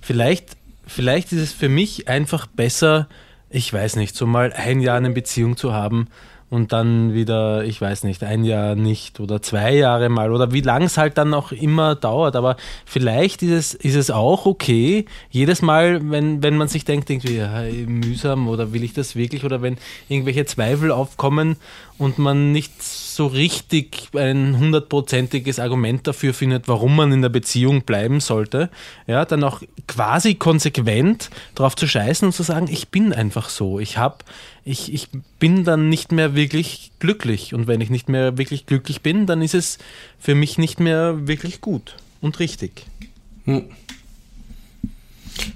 [0.00, 3.08] Vielleicht, vielleicht ist es für mich einfach besser,
[3.52, 6.08] ich weiß nicht, so mal ein Jahr eine Beziehung zu haben
[6.52, 10.60] und dann wieder, ich weiß nicht, ein Jahr nicht oder zwei Jahre mal oder wie
[10.60, 12.36] lang es halt dann auch immer dauert.
[12.36, 17.08] Aber vielleicht ist es, ist es auch okay, jedes Mal, wenn, wenn man sich denkt,
[17.08, 19.78] irgendwie ja, mühsam oder will ich das wirklich oder wenn
[20.10, 21.56] irgendwelche Zweifel aufkommen
[22.02, 27.82] und man nicht so richtig ein hundertprozentiges Argument dafür findet, warum man in der Beziehung
[27.82, 28.70] bleiben sollte,
[29.06, 33.78] ja, dann auch quasi konsequent darauf zu scheißen und zu sagen, ich bin einfach so,
[33.78, 34.16] ich habe,
[34.64, 37.54] ich, ich bin dann nicht mehr wirklich glücklich.
[37.54, 39.78] Und wenn ich nicht mehr wirklich glücklich bin, dann ist es
[40.18, 42.84] für mich nicht mehr wirklich gut und richtig.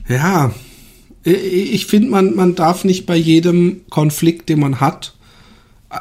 [0.09, 0.55] Ja,
[1.25, 5.16] ich finde, man, man darf nicht bei jedem Konflikt, den man hat,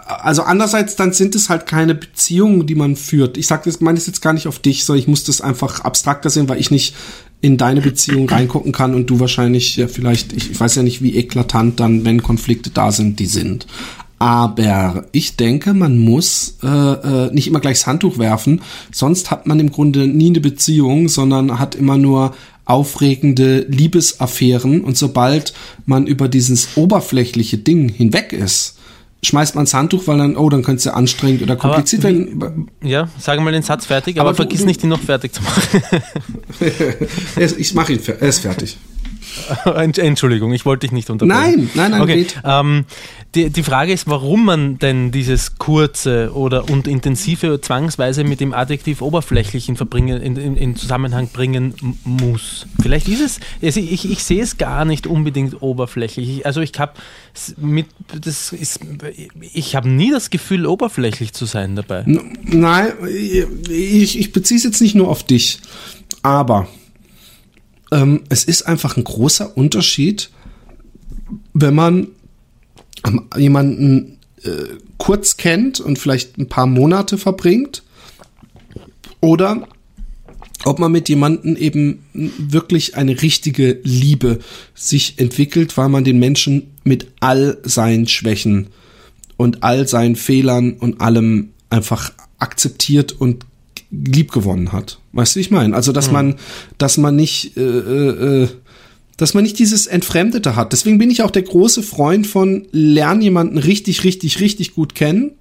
[0.06, 3.38] also andererseits dann sind es halt keine Beziehungen, die man führt.
[3.38, 5.82] Ich sage das, meine es jetzt gar nicht auf dich, sondern ich muss das einfach
[5.82, 6.96] abstrakter sehen, weil ich nicht
[7.42, 11.16] in deine Beziehung reingucken kann und du wahrscheinlich ja vielleicht, ich weiß ja nicht, wie
[11.16, 13.68] eklatant dann, wenn Konflikte da sind, die sind.
[14.18, 19.46] Aber ich denke, man muss äh, äh, nicht immer gleich das Handtuch werfen, sonst hat
[19.46, 25.54] man im Grunde nie eine Beziehung, sondern hat immer nur aufregende Liebesaffären und sobald
[25.86, 28.78] man über dieses oberflächliche Ding hinweg ist,
[29.26, 32.70] schmeißt man das Handtuch, weil dann, oh, dann könnte es ja anstrengend oder kompliziert werden.
[32.84, 35.42] Ja, sage mal den Satz fertig, aber, aber vergiss du, nicht, ihn noch fertig zu
[35.42, 35.82] machen.
[37.58, 38.78] ich mache ihn, er ist fertig.
[39.98, 41.70] Entschuldigung, ich wollte dich nicht unterbrechen.
[41.76, 42.28] Nein, nein, nein, okay.
[42.44, 42.86] Ähm,
[43.36, 48.54] die, die Frage ist, warum man denn dieses kurze oder und intensive zwangsweise mit dem
[48.54, 51.74] Adjektiv oberflächlichen verbringen, in, in, in Zusammenhang bringen
[52.06, 52.66] muss.
[52.82, 56.46] Vielleicht ist es, also ich, ich sehe es gar nicht unbedingt oberflächlich.
[56.46, 56.94] Also ich habe
[57.58, 57.88] mit,
[58.22, 58.80] das ist,
[59.54, 62.04] ich habe nie das Gefühl, oberflächlich zu sein dabei.
[62.06, 62.94] Nein,
[63.70, 65.60] ich, ich beziehe es jetzt nicht nur auf dich,
[66.22, 66.68] aber
[67.92, 70.30] ähm, es ist einfach ein großer Unterschied,
[71.54, 72.08] wenn man
[73.38, 74.50] jemanden äh,
[74.98, 77.84] kurz kennt und vielleicht ein paar Monate verbringt
[79.22, 79.68] oder
[80.64, 84.40] ob man mit jemandem eben wirklich eine richtige Liebe
[84.74, 88.68] sich entwickelt, weil man den Menschen mit all seinen Schwächen
[89.38, 93.46] und all seinen Fehlern und allem einfach akzeptiert und
[93.92, 95.00] lieb gewonnen hat.
[95.14, 95.76] Weißt du, wie ich meine?
[95.76, 96.14] Also, dass mhm.
[96.14, 96.36] man,
[96.78, 98.48] dass man nicht, äh, äh, äh,
[99.18, 100.74] dass man nicht dieses Entfremdete hat.
[100.74, 105.32] Deswegen bin ich auch der große Freund von lern jemanden richtig, richtig, richtig gut kennen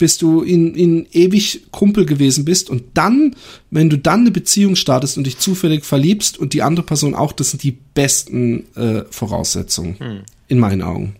[0.00, 3.36] bis du in, in ewig Kumpel gewesen bist und dann,
[3.70, 7.32] wenn du dann eine Beziehung startest und dich zufällig verliebst und die andere Person auch,
[7.32, 10.20] das sind die besten äh, Voraussetzungen hm.
[10.48, 11.16] in meinen Augen.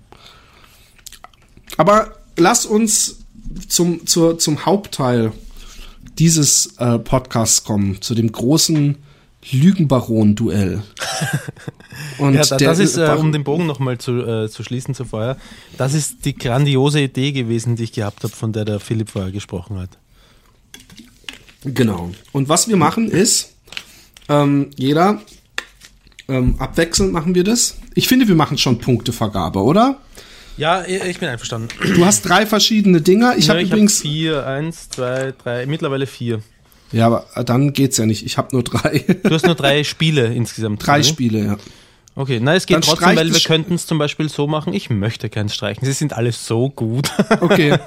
[1.77, 3.19] Aber lass uns
[3.69, 5.33] zum, zur, zum Hauptteil
[6.19, 8.97] dieses äh, Podcasts kommen, zu dem großen
[9.51, 10.83] Lügenbaron-Duell.
[12.19, 15.37] Und ja, das ist, äh, um den Bogen nochmal zu, äh, zu schließen zuvor,
[15.79, 19.33] das ist die grandiose Idee gewesen, die ich gehabt habe, von der der Philipp vorher
[19.33, 19.91] gesprochen hat.
[21.65, 22.11] Genau.
[22.33, 23.55] Und was wir machen ist,
[24.29, 25.21] ähm, jeder
[26.29, 27.77] ähm, abwechselnd machen wir das.
[27.95, 30.01] Ich finde, wir machen schon Punktevergabe, oder?
[30.61, 31.69] Ja, ich bin einverstanden.
[31.95, 33.35] Du hast drei verschiedene Dinger.
[33.39, 36.43] Ich ja, habe übrigens hab vier, eins, zwei, drei, mittlerweile vier.
[36.93, 38.27] Ja, aber dann geht's ja nicht.
[38.27, 38.99] Ich habe nur drei.
[39.23, 40.87] Du hast nur drei Spiele insgesamt.
[40.87, 41.57] Drei Spiele, ja.
[42.15, 44.75] Okay, na, es geht dann trotzdem, weil wir könnten es zum Beispiel so machen.
[44.75, 45.87] Ich möchte keins streichen.
[45.87, 47.11] Sie sind alle so gut.
[47.41, 47.79] Okay.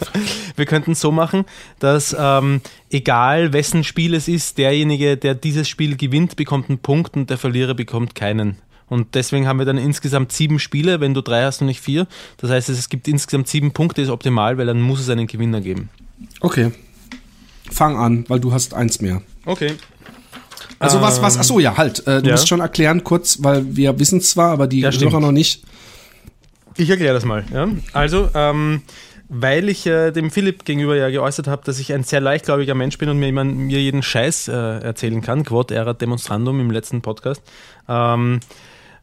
[0.55, 1.45] wir könnten es so machen,
[1.77, 7.15] dass ähm, egal wessen Spiel es ist, derjenige, der dieses Spiel gewinnt, bekommt einen Punkt
[7.15, 8.57] und der Verlierer bekommt keinen.
[8.93, 12.05] Und deswegen haben wir dann insgesamt sieben Spiele, wenn du drei hast und nicht vier.
[12.37, 15.61] Das heißt, es gibt insgesamt sieben Punkte, ist optimal, weil dann muss es einen Gewinner
[15.61, 15.89] geben.
[16.41, 16.71] Okay.
[17.71, 19.23] Fang an, weil du hast eins mehr.
[19.47, 19.73] Okay.
[20.77, 22.05] Also was, was, ach so, ja, halt.
[22.05, 22.33] Äh, du ja.
[22.33, 25.63] musst schon erklären kurz, weil wir wissen zwar, aber die ja, Hörer noch nicht.
[26.77, 27.43] Ich erkläre das mal.
[27.51, 27.69] Ja?
[27.93, 28.83] Also, ähm,
[29.27, 32.99] weil ich äh, dem Philipp gegenüber ja geäußert habe, dass ich ein sehr leichtgläubiger Mensch
[32.99, 34.51] bin und mir, jemand, mir jeden Scheiß äh,
[34.83, 37.41] erzählen kann, Quod erat demonstrandum im letzten Podcast,
[37.89, 38.39] ähm,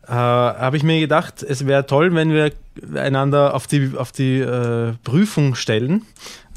[0.07, 2.53] äh, habe ich mir gedacht, es wäre toll, wenn wir
[2.95, 6.03] einander auf die, auf die äh, Prüfung stellen,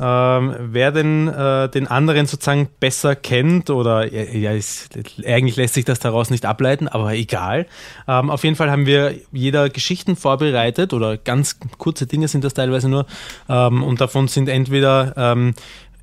[0.01, 5.85] ähm, wer denn äh, den anderen sozusagen besser kennt oder ja, ist, eigentlich lässt sich
[5.85, 7.67] das daraus nicht ableiten, aber egal.
[8.07, 12.53] Ähm, auf jeden Fall haben wir jeder Geschichten vorbereitet oder ganz kurze Dinge sind das
[12.53, 13.05] teilweise nur
[13.49, 15.53] ähm, und davon sind entweder ähm,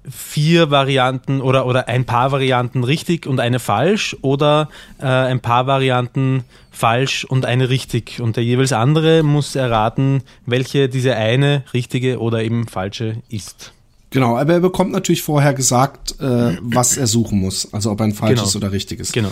[0.09, 5.67] vier Varianten oder, oder ein paar Varianten richtig und eine falsch oder äh, ein paar
[5.67, 8.21] Varianten falsch und eine richtig.
[8.21, 13.73] Und der jeweils andere muss erraten, welche diese eine richtige oder eben falsche ist.
[14.11, 17.73] Genau, aber er bekommt natürlich vorher gesagt, äh, was er suchen muss.
[17.73, 18.65] Also ob ein falsches genau.
[18.65, 19.13] oder richtiges.
[19.13, 19.31] Genau.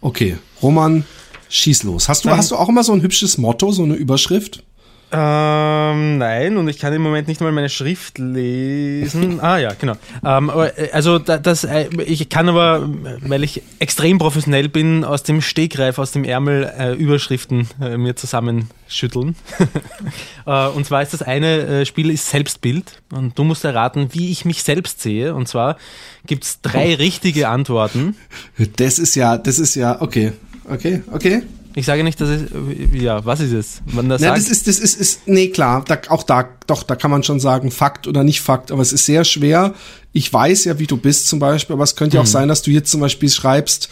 [0.00, 1.04] Okay, Roman,
[1.48, 2.08] schieß los.
[2.08, 4.62] Hast du, hast du auch immer so ein hübsches Motto, so eine Überschrift?
[5.12, 9.40] Ähm, nein, und ich kann im Moment nicht mal meine Schrift lesen.
[9.40, 9.94] Ah ja, genau.
[10.24, 12.88] Ähm, äh, also das, äh, ich kann aber,
[13.20, 18.14] weil ich extrem professionell bin, aus dem Stegreif, aus dem Ärmel äh, Überschriften äh, mir
[18.14, 19.34] zusammenschütteln.
[20.46, 24.30] äh, und zwar ist das eine äh, Spiel ist Selbstbild und du musst erraten, wie
[24.30, 25.34] ich mich selbst sehe.
[25.34, 25.76] Und zwar
[26.26, 28.14] gibt es drei richtige Antworten.
[28.76, 30.32] Das ist ja, das ist ja, okay,
[30.68, 31.42] okay, okay.
[31.80, 32.42] Ich sage nicht, dass es,
[32.92, 33.80] ja, was ist es?
[33.86, 36.94] Man das, ja, das ist, das ist, ist, nee, klar, da, auch da, doch, da
[36.94, 39.72] kann man schon sagen, Fakt oder nicht Fakt, aber es ist sehr schwer.
[40.12, 42.32] Ich weiß ja, wie du bist zum Beispiel, aber es könnte ja auch hm.
[42.32, 43.88] sein, dass du jetzt zum Beispiel schreibst,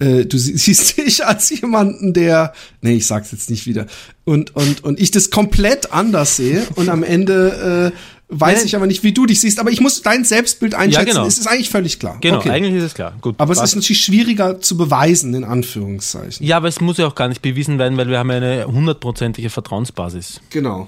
[0.00, 3.86] äh, du siehst dich als jemanden, der, nee, ich sag's jetzt nicht wieder,
[4.24, 7.96] und, und, und ich das komplett anders sehe und am Ende, äh,
[8.32, 11.08] Weiß ich aber nicht, wie du dich siehst, aber ich muss dein Selbstbild einschätzen.
[11.08, 11.26] Ja, genau.
[11.26, 12.18] Es ist eigentlich völlig klar.
[12.20, 12.50] Genau, okay.
[12.50, 13.14] eigentlich ist es klar.
[13.20, 13.34] Gut.
[13.38, 16.46] Aber es ist natürlich schwieriger zu beweisen, in Anführungszeichen.
[16.46, 19.50] Ja, aber es muss ja auch gar nicht bewiesen werden, weil wir haben eine hundertprozentige
[19.50, 20.40] Vertrauensbasis.
[20.50, 20.86] Genau.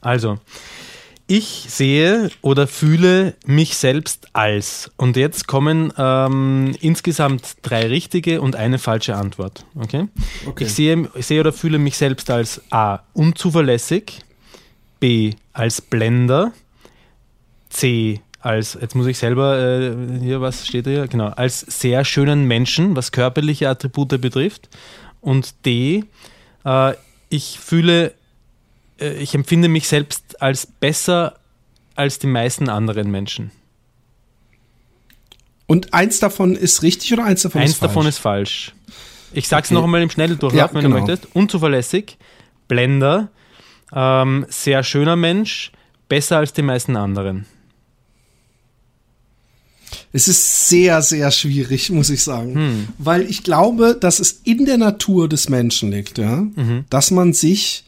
[0.00, 0.38] Also,
[1.26, 4.90] ich sehe oder fühle mich selbst als.
[4.96, 9.64] Und jetzt kommen ähm, insgesamt drei richtige und eine falsche Antwort.
[9.74, 10.08] Okay?
[10.46, 10.64] okay.
[10.64, 13.00] Ich, sehe, ich sehe oder fühle mich selbst als A.
[13.12, 14.24] Unzuverlässig.
[15.02, 15.34] B.
[15.52, 16.52] Als Blender.
[17.70, 21.08] C als, jetzt muss ich selber, äh, hier, was steht hier?
[21.08, 24.68] Genau, als sehr schönen Menschen, was körperliche Attribute betrifft.
[25.20, 26.04] Und D,
[26.64, 26.94] äh,
[27.28, 28.14] ich fühle,
[29.00, 31.36] äh, ich empfinde mich selbst als besser
[31.96, 33.50] als die meisten anderen Menschen.
[35.66, 37.88] Und eins davon ist richtig oder eins davon eins ist falsch?
[37.88, 38.74] Eins davon ist falsch.
[39.32, 39.74] Ich sag's okay.
[39.74, 40.96] noch einmal im Schnelldurchlauf, ja, wenn genau.
[40.96, 41.34] du möchtest.
[41.34, 42.18] Unzuverlässig,
[42.68, 43.30] Blender,
[43.94, 45.72] ähm, sehr schöner Mensch,
[46.08, 47.46] besser als die meisten anderen.
[50.12, 52.54] Es ist sehr, sehr schwierig, muss ich sagen.
[52.54, 52.88] Hm.
[52.98, 56.84] Weil ich glaube, dass es in der Natur des Menschen liegt, ja, mhm.
[56.90, 57.84] dass man sich,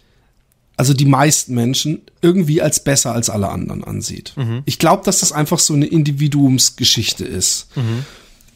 [0.76, 4.32] also die meisten Menschen, irgendwie als besser als alle anderen ansieht.
[4.36, 4.62] Mhm.
[4.64, 7.68] Ich glaube, dass das einfach so eine Individuumsgeschichte ist.
[7.76, 8.04] Mhm.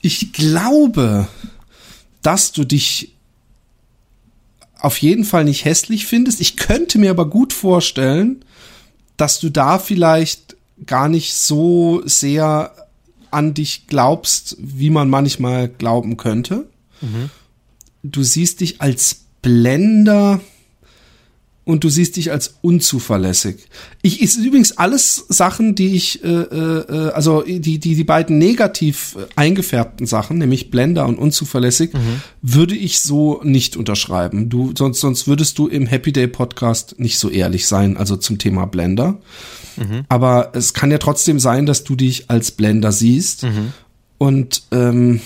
[0.00, 1.28] Ich glaube,
[2.22, 3.12] dass du dich
[4.78, 6.40] auf jeden Fall nicht hässlich findest.
[6.40, 8.44] Ich könnte mir aber gut vorstellen,
[9.16, 12.72] dass du da vielleicht gar nicht so sehr
[13.30, 16.68] an dich glaubst, wie man manchmal glauben könnte.
[17.00, 17.30] Mhm.
[18.02, 20.40] Du siehst dich als Blender
[21.68, 23.66] und du siehst dich als unzuverlässig.
[24.00, 29.18] Ich ist übrigens alles Sachen, die ich, äh, äh, also die die die beiden negativ
[29.36, 32.22] eingefärbten Sachen, nämlich Blender und unzuverlässig, mhm.
[32.40, 34.48] würde ich so nicht unterschreiben.
[34.48, 38.38] Du sonst sonst würdest du im Happy Day Podcast nicht so ehrlich sein, also zum
[38.38, 39.20] Thema Blender.
[39.76, 40.04] Mhm.
[40.08, 43.74] Aber es kann ja trotzdem sein, dass du dich als Blender siehst mhm.
[44.16, 45.20] und ähm,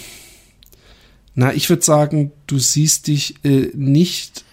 [1.36, 4.44] na, ich würde sagen, du siehst dich äh, nicht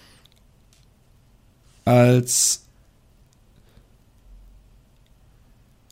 [1.90, 2.62] als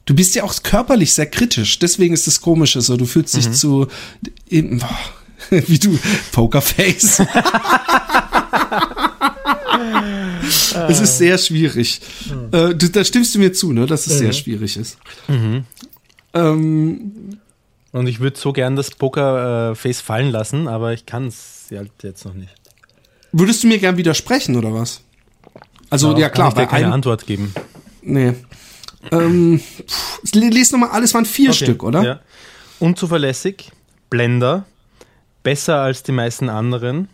[0.07, 2.97] Du bist ja auch körperlich sehr kritisch, deswegen ist das Komische so.
[2.97, 3.53] Du fühlst dich mhm.
[3.53, 3.89] zu,
[4.49, 4.83] eben,
[5.51, 5.99] wie du,
[6.33, 7.23] Pokerface.
[10.89, 12.01] Es ist sehr schwierig.
[12.27, 12.49] Mhm.
[12.53, 14.19] Äh, du, da stimmst du mir zu, ne, dass es mhm.
[14.19, 14.97] sehr schwierig ist.
[15.29, 15.65] Mhm.
[16.33, 17.13] Ähm,
[17.93, 22.25] Und ich würde so gern das Pokerface fallen lassen, aber ich kann es halt jetzt
[22.25, 22.55] noch nicht.
[23.33, 25.03] Würdest du mir gern widersprechen oder was?
[25.91, 27.55] Also ja, ja klar, kann ich dir keine Antwort geben.
[28.03, 28.35] Nee.
[29.11, 32.03] Ähm, pff, les nochmal alles, waren vier okay, Stück, oder?
[32.03, 32.21] Ja.
[32.79, 33.71] Unzuverlässig,
[34.11, 34.67] Blender,
[35.43, 37.09] besser als die meisten anderen,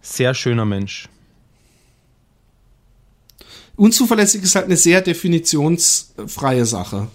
[0.00, 1.08] sehr schöner Mensch.
[3.76, 7.08] Unzuverlässig ist halt eine sehr definitionsfreie Sache.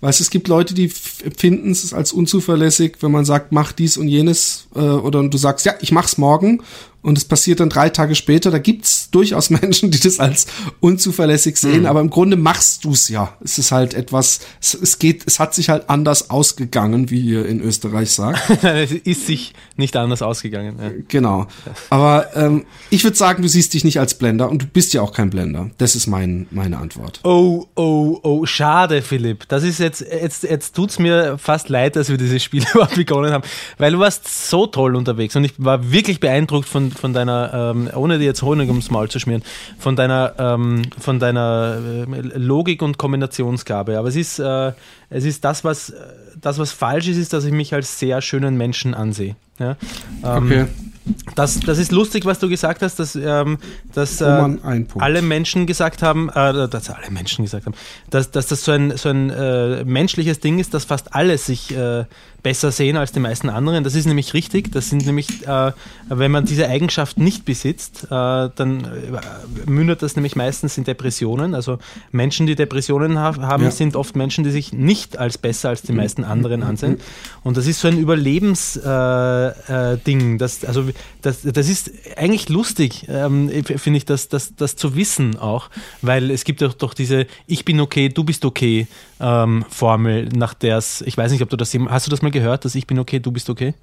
[0.00, 0.90] Weißt es gibt Leute, die
[1.22, 5.66] empfinden es als unzuverlässig, wenn man sagt, mach dies und jenes, äh, oder du sagst,
[5.66, 6.62] ja, ich mach's morgen
[7.02, 8.50] und es passiert dann drei Tage später.
[8.50, 10.46] Da gibt's durchaus Menschen, die das als
[10.80, 11.86] unzuverlässig sehen, mhm.
[11.86, 13.36] aber im Grunde machst du's ja.
[13.42, 17.46] Es ist halt etwas, es, es, geht, es hat sich halt anders ausgegangen, wie ihr
[17.46, 18.50] in Österreich sagt.
[18.64, 20.76] es ist sich nicht anders ausgegangen.
[20.80, 20.90] Ja.
[21.08, 21.46] Genau.
[21.88, 25.02] Aber ähm, ich würde sagen, du siehst dich nicht als Blender und du bist ja
[25.02, 25.70] auch kein Blender.
[25.78, 27.20] Das ist mein, meine Antwort.
[27.24, 29.48] Oh, oh, oh, schade, Philipp.
[29.48, 33.32] Das ist jetzt, jetzt, jetzt tut's mir fast leid, dass wir dieses Spiel überhaupt begonnen
[33.32, 33.44] haben,
[33.78, 37.90] weil du warst so toll unterwegs und ich war wirklich beeindruckt von, von deiner, ähm,
[37.94, 39.42] ohne dir jetzt Honig ums Maul zu schmieren,
[39.78, 43.98] von deiner, ähm, von deiner äh, Logik und Kombinationsgabe.
[43.98, 44.72] Aber es ist, äh,
[45.10, 45.92] es ist das, was,
[46.40, 49.36] das, was falsch ist, ist, dass ich mich als sehr schönen Menschen ansehe.
[49.58, 49.76] Ja?
[50.24, 50.66] Ähm, okay.
[51.34, 53.58] Das, das ist lustig, was du gesagt hast, dass, ähm,
[53.94, 54.56] dass äh,
[54.98, 57.74] alle Menschen gesagt haben, äh, dass alle Menschen gesagt haben,
[58.10, 61.74] dass, dass das so ein, so ein äh, menschliches Ding ist, dass fast alle sich
[61.74, 62.04] äh,
[62.42, 63.84] besser sehen als die meisten anderen.
[63.84, 64.72] Das ist nämlich richtig.
[64.72, 65.72] Das sind nämlich, äh,
[66.08, 71.54] wenn man diese Eigenschaft nicht besitzt, äh, dann äh, mündet das nämlich meistens in Depressionen.
[71.54, 71.78] Also
[72.12, 73.70] Menschen, die Depressionen ha haben, ja.
[73.70, 76.98] sind oft Menschen, die sich nicht als besser als die meisten anderen ansehen.
[77.42, 78.84] Und das ist so ein Überlebensding.
[78.86, 80.88] Äh, äh, das, also
[81.22, 85.70] das, das ist eigentlich lustig, ähm, finde ich, das, das, das zu wissen auch,
[86.02, 88.86] weil es gibt doch, doch diese Ich bin okay, du bist okay
[89.20, 92.30] ähm, Formel, nach der es, ich weiß nicht, ob du das, hast du das mal
[92.30, 93.74] gehört, dass ich bin okay, du bist okay?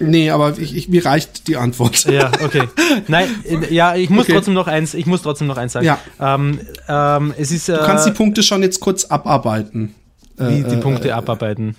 [0.00, 2.04] Nee, aber ich, ich, mir reicht die Antwort.
[2.04, 2.64] Ja, okay.
[3.08, 4.32] Nein, äh, ja, ich muss okay.
[4.32, 5.86] trotzdem noch eins, ich muss trotzdem noch eins sagen.
[5.86, 5.98] Ja.
[6.20, 9.94] Ähm, ähm, es ist, äh, du kannst die Punkte schon jetzt kurz abarbeiten.
[10.36, 11.76] Wie die äh, Punkte äh, abarbeiten?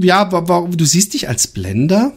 [0.00, 2.12] Ja, aber du siehst dich als Blender?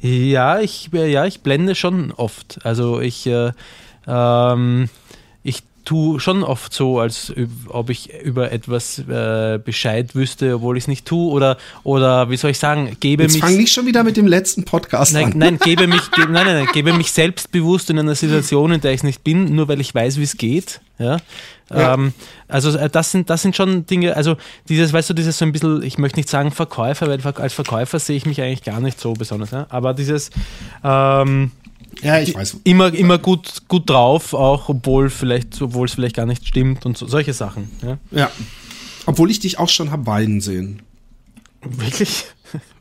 [0.00, 2.60] Ja, ich, ja, ich blende schon oft.
[2.64, 3.52] Also ich, äh,
[4.06, 4.88] ähm,
[5.86, 7.32] tue schon oft so, als
[7.68, 11.32] ob ich über etwas äh, Bescheid wüsste, obwohl ich es nicht tue.
[11.32, 13.42] Oder, oder wie soll ich sagen, gebe Jetzt mich.
[13.42, 15.38] fang nicht schon wieder mit dem letzten Podcast nein, an.
[15.38, 18.92] Nein, gebe mich, ge, nein, nein, nein, gebe mich selbstbewusst in einer Situation, in der
[18.92, 20.80] ich es nicht bin, nur weil ich weiß, wie es geht.
[20.98, 21.18] Ja.
[21.70, 21.94] ja.
[21.94, 22.12] Ähm,
[22.48, 24.36] also äh, das sind, das sind schon Dinge, also
[24.68, 27.98] dieses, weißt du, dieses so ein bisschen, ich möchte nicht sagen Verkäufer, weil als Verkäufer
[27.98, 29.66] sehe ich mich eigentlich gar nicht so besonders, ja?
[29.68, 30.30] aber dieses
[30.82, 31.52] ähm,
[32.02, 32.58] ja, ich weiß.
[32.64, 36.96] Immer, immer gut, gut drauf, auch obwohl vielleicht, obwohl es vielleicht gar nicht stimmt und
[36.96, 37.70] so, solche Sachen.
[37.82, 37.98] Ja.
[38.10, 38.30] ja.
[39.06, 40.82] Obwohl ich dich auch schon habe weinen sehen.
[41.62, 42.26] Wirklich?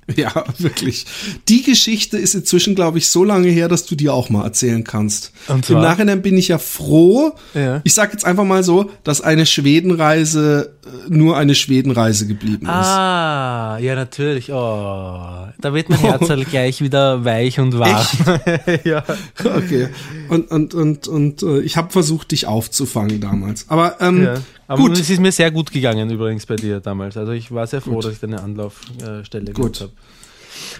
[0.16, 1.06] Ja, wirklich.
[1.48, 4.84] Die Geschichte ist inzwischen, glaube ich, so lange her, dass du dir auch mal erzählen
[4.84, 5.32] kannst.
[5.50, 7.34] Im Nachhinein bin ich ja froh.
[7.56, 7.82] Ja.
[7.84, 12.72] Ich sage jetzt einfach mal so, dass eine Schwedenreise äh, nur eine Schwedenreise geblieben ist.
[12.72, 14.52] Ah, ja, natürlich.
[14.52, 18.06] Oh, da wird mein Herz halt gleich wieder weich und warm.
[18.84, 19.04] ja.
[19.44, 19.88] Okay.
[20.30, 23.66] Und, und, und, und äh, ich habe versucht, dich aufzufangen damals.
[23.70, 24.36] Aber, ähm, ja.
[24.68, 24.98] Aber gut.
[25.00, 27.18] es ist mir sehr gut gegangen übrigens bei dir damals.
[27.18, 28.06] Also ich war sehr froh, gut.
[28.06, 29.82] dass ich deine Anlaufstelle gut.
[29.82, 29.92] habe.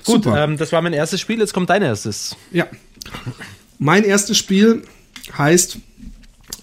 [0.06, 1.40] Gut, ähm, das war mein erstes Spiel.
[1.40, 2.36] Jetzt kommt dein erstes.
[2.52, 2.66] Ja.
[3.78, 4.84] Mein erstes Spiel
[5.38, 5.78] heißt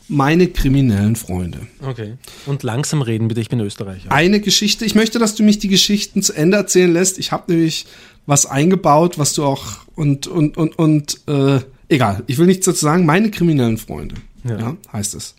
[0.08, 1.60] meine kriminellen Freunde.
[1.80, 2.14] Okay.
[2.46, 4.10] Und langsam reden bitte, ich bin Österreicher.
[4.10, 7.18] Eine Geschichte, ich möchte, dass du mich die Geschichten zu Ende erzählen lässt.
[7.18, 7.86] Ich habe nämlich
[8.26, 9.62] was eingebaut, was du auch
[9.94, 13.04] und und und und äh, egal, ich will nichts dazu sagen.
[13.06, 14.76] Meine kriminellen Freunde, ja, Ja.
[14.92, 15.34] heißt es.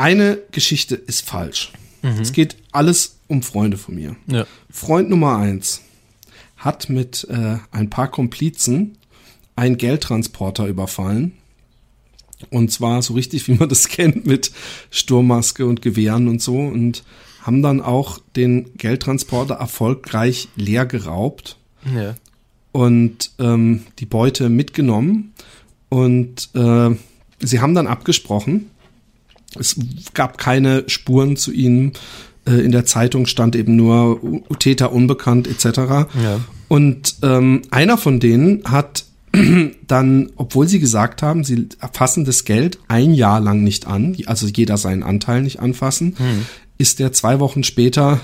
[0.00, 1.72] Eine Geschichte ist falsch.
[2.02, 4.16] Es geht alles um Freunde von mir.
[4.26, 4.46] Ja.
[4.70, 5.82] Freund Nummer eins
[6.56, 8.96] hat mit äh, ein paar Komplizen
[9.56, 11.32] einen Geldtransporter überfallen.
[12.48, 14.50] Und zwar so richtig, wie man das kennt, mit
[14.90, 16.58] Sturmmaske und Gewehren und so.
[16.58, 17.04] Und
[17.42, 21.58] haben dann auch den Geldtransporter erfolgreich leer geraubt
[21.94, 22.14] Ja.
[22.72, 25.34] und ähm, die Beute mitgenommen.
[25.90, 26.90] Und äh,
[27.40, 28.70] sie haben dann abgesprochen.
[29.58, 29.76] Es
[30.14, 31.92] gab keine Spuren zu ihnen.
[32.46, 34.20] Äh, in der Zeitung stand eben nur
[34.58, 35.78] Täter unbekannt etc.
[36.22, 36.40] Ja.
[36.68, 39.04] Und ähm, einer von denen hat
[39.86, 44.46] dann, obwohl sie gesagt haben, sie fassen das Geld ein Jahr lang nicht an, also
[44.46, 46.16] jeder seinen Anteil nicht anfassen,
[46.78, 48.20] ist der zwei Wochen später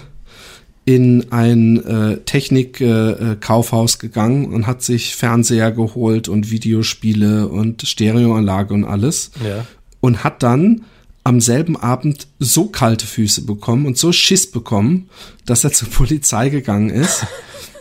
[0.85, 7.83] in ein äh, Technikkaufhaus äh, Kaufhaus gegangen und hat sich Fernseher geholt und Videospiele und
[7.83, 9.66] Stereoanlage und alles Ja.
[10.01, 10.83] und hat dann
[11.27, 15.11] am selben Abend so kalte Füße bekommen und so Schiss bekommen,
[15.45, 17.27] dass er zur Polizei gegangen ist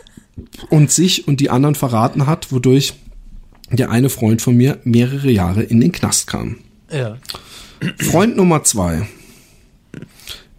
[0.68, 2.94] und sich und die anderen verraten hat, wodurch
[3.70, 6.58] der eine Freund von mir mehrere Jahre in den Knast kam.
[6.90, 7.18] Ja.
[7.98, 9.06] Freund Nummer zwei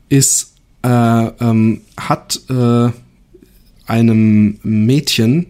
[0.08, 2.90] ist, äh, ähm, hat äh,
[3.86, 5.48] einem Mädchen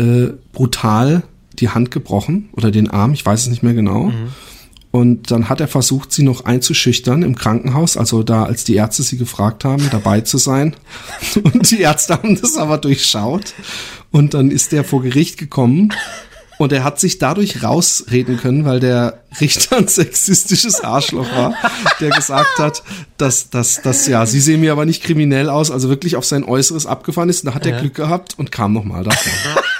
[0.00, 1.22] äh, brutal
[1.60, 4.10] die Hand gebrochen oder den Arm, ich weiß es nicht mehr genau.
[4.92, 9.04] Und dann hat er versucht, sie noch einzuschüchtern im Krankenhaus, also da, als die Ärzte
[9.04, 10.74] sie gefragt haben, dabei zu sein.
[11.42, 13.54] Und die Ärzte haben das aber durchschaut.
[14.10, 15.92] Und dann ist er vor Gericht gekommen
[16.60, 21.54] und er hat sich dadurch rausreden können, weil der Richter ein sexistisches Arschloch war,
[22.00, 22.82] der gesagt hat,
[23.16, 26.44] dass, dass, dass, ja, sie sehen mir aber nicht kriminell aus, also wirklich auf sein
[26.44, 27.44] Äußeres abgefahren ist.
[27.44, 27.80] Und da hat er.
[27.80, 29.32] Glück gehabt und kam nochmal davon.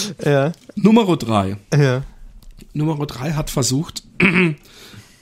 [0.24, 0.52] Ja.
[0.76, 1.56] Nummer drei.
[1.74, 2.02] Ja.
[2.74, 4.02] Nummer drei hat versucht,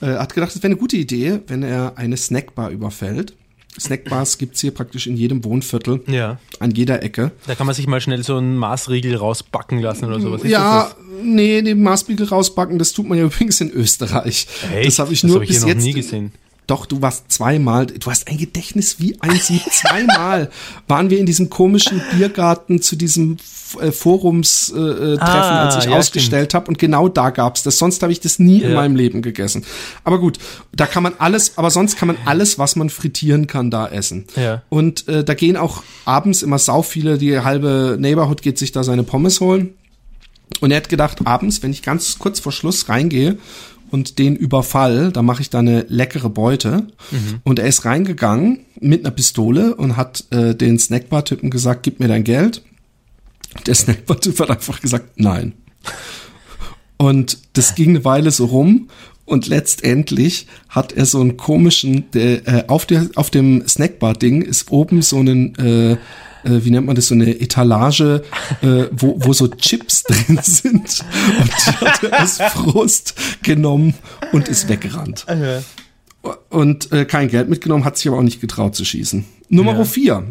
[0.01, 3.35] äh, hat gedacht, es wäre eine gute Idee, wenn er eine Snackbar überfällt.
[3.79, 6.39] Snackbars gibt's hier praktisch in jedem Wohnviertel, Ja.
[6.59, 7.31] an jeder Ecke.
[7.47, 10.43] Da kann man sich mal schnell so einen Maßriegel rausbacken lassen oder sowas.
[10.43, 14.49] Ist ja, das nee, den Maßbiegel rausbacken, das tut man ja übrigens in Österreich.
[14.75, 14.87] Echt?
[14.89, 16.33] Das habe ich Das nur hab ich bis hier noch jetzt nie gesehen.
[16.71, 19.63] Doch, du warst zweimal, du hast ein Gedächtnis wie ein Sieb.
[19.73, 20.51] Zweimal
[20.87, 23.39] waren wir in diesem komischen Biergarten zu diesem
[23.81, 26.69] äh, Forumstreffen, äh, Treffen, Ah, als ich ja, ausgestellt habe.
[26.69, 27.77] Und genau da gab's das.
[27.79, 28.77] Sonst habe ich das nie in Ja.
[28.77, 29.65] meinem Leben gegessen.
[30.05, 30.39] Aber gut,
[30.73, 34.27] da kann man alles, aber sonst kann man alles, was man frittieren kann, da essen.
[34.37, 34.63] Ja.
[34.69, 38.85] Und äh, da gehen auch abends immer sau viele, die halbe Neighborhood geht sich da
[38.85, 39.71] seine Pommes holen.
[40.61, 43.39] Und er hat gedacht, abends, wenn ich ganz kurz vor Schluss reingehe
[43.91, 46.87] und den überfall, da mache ich da eine leckere Beute.
[47.45, 52.09] Und er ist reingegangen mit einer Pistole und hat äh, den Snackbar-Typen gesagt, gib mir
[52.09, 52.63] dein Geld.
[53.67, 55.53] Der Snackbar-Typ hat einfach gesagt, nein.
[56.97, 58.89] Und das ging eine Weile so rum.
[59.25, 64.71] Und letztendlich hat er so einen komischen, der, äh, auf, der, auf dem Snackbar-Ding ist
[64.71, 65.97] oben so einen, äh,
[66.45, 68.23] äh, wie nennt man das, so eine Etalage,
[68.63, 71.05] äh, wo, wo so Chips drin sind.
[71.41, 73.95] Und die hat er aus Frust genommen
[74.33, 75.27] und ist weggerannt.
[75.29, 75.63] Ja.
[76.51, 79.25] Und äh, kein Geld mitgenommen, hat sich aber auch nicht getraut zu schießen.
[79.49, 79.85] Nummer Ja.
[79.85, 80.25] vier.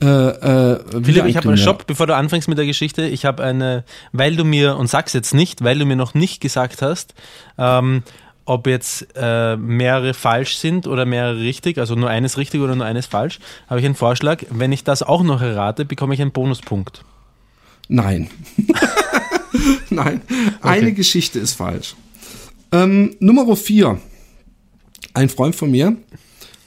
[0.00, 1.58] Äh, äh, Philipp, ich habe einen.
[1.58, 3.06] Shop, bevor du anfängst mit der Geschichte.
[3.06, 6.40] Ich habe eine, weil du mir, und sag's jetzt nicht, weil du mir noch nicht
[6.40, 7.14] gesagt hast,
[7.56, 8.02] ähm,
[8.44, 12.86] ob jetzt äh, mehrere falsch sind oder mehrere richtig, also nur eines richtig oder nur
[12.86, 13.38] eines falsch,
[13.68, 14.44] habe ich einen Vorschlag.
[14.50, 17.04] Wenn ich das auch noch errate, bekomme ich einen Bonuspunkt.
[17.88, 18.30] Nein.
[19.90, 20.22] Nein.
[20.62, 21.94] Eine Geschichte ist falsch.
[22.72, 24.00] Ähm, Nummer vier.
[25.14, 25.96] Ein Freund von mir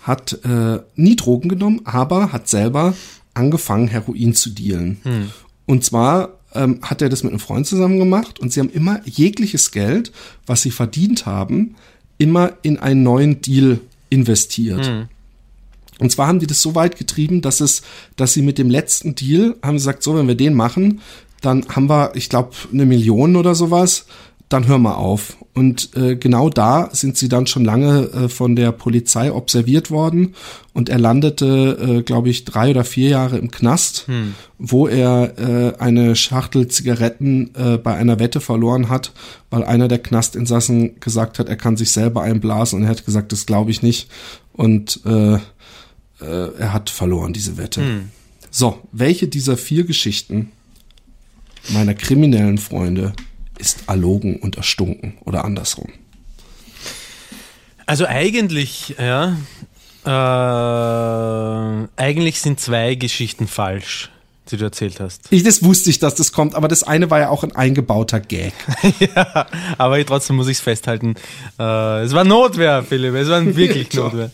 [0.01, 2.93] hat äh, nie Drogen genommen, aber hat selber
[3.33, 5.31] angefangen, Heroin zu dealen.
[5.65, 9.01] Und zwar ähm, hat er das mit einem Freund zusammen gemacht und sie haben immer
[9.05, 10.11] jegliches Geld,
[10.45, 11.75] was sie verdient haben,
[12.17, 13.79] immer in einen neuen Deal
[14.09, 14.85] investiert.
[15.99, 17.81] Und zwar haben die das so weit getrieben, dass es,
[18.15, 21.01] dass sie mit dem letzten Deal haben gesagt, so, wenn wir den machen,
[21.41, 24.05] dann haben wir, ich glaube, eine Million oder sowas,
[24.55, 25.37] dann hör mal auf.
[25.53, 30.35] Und äh, genau da sind sie dann schon lange äh, von der Polizei observiert worden
[30.73, 34.07] und er landete, äh, glaube ich, drei oder vier Jahre im Knast,
[34.57, 39.13] wo er äh, eine Schachtel Zigaretten äh, bei einer Wette verloren hat,
[39.49, 43.31] weil einer der Knastinsassen gesagt hat, er kann sich selber einblasen und er hat gesagt,
[43.31, 44.09] das glaube ich nicht.
[44.51, 45.39] Und äh, äh,
[46.19, 47.81] er hat verloren, diese Wette.
[48.51, 50.51] So, welche dieser vier Geschichten
[51.69, 53.13] meiner kriminellen Freunde
[53.59, 55.91] ist erlogen und erstunken oder andersrum?
[57.85, 59.37] Also eigentlich, ja,
[60.05, 64.09] äh, eigentlich sind zwei Geschichten falsch,
[64.51, 65.21] die du erzählt hast.
[65.29, 68.19] Ich, das wusste ich, dass das kommt, aber das eine war ja auch ein eingebauter
[68.19, 68.53] Gag.
[68.99, 71.15] ja, aber trotzdem muss ich es festhalten.
[71.59, 74.31] Äh, es war Notwehr, Philipp, es war wirklich Notwehr.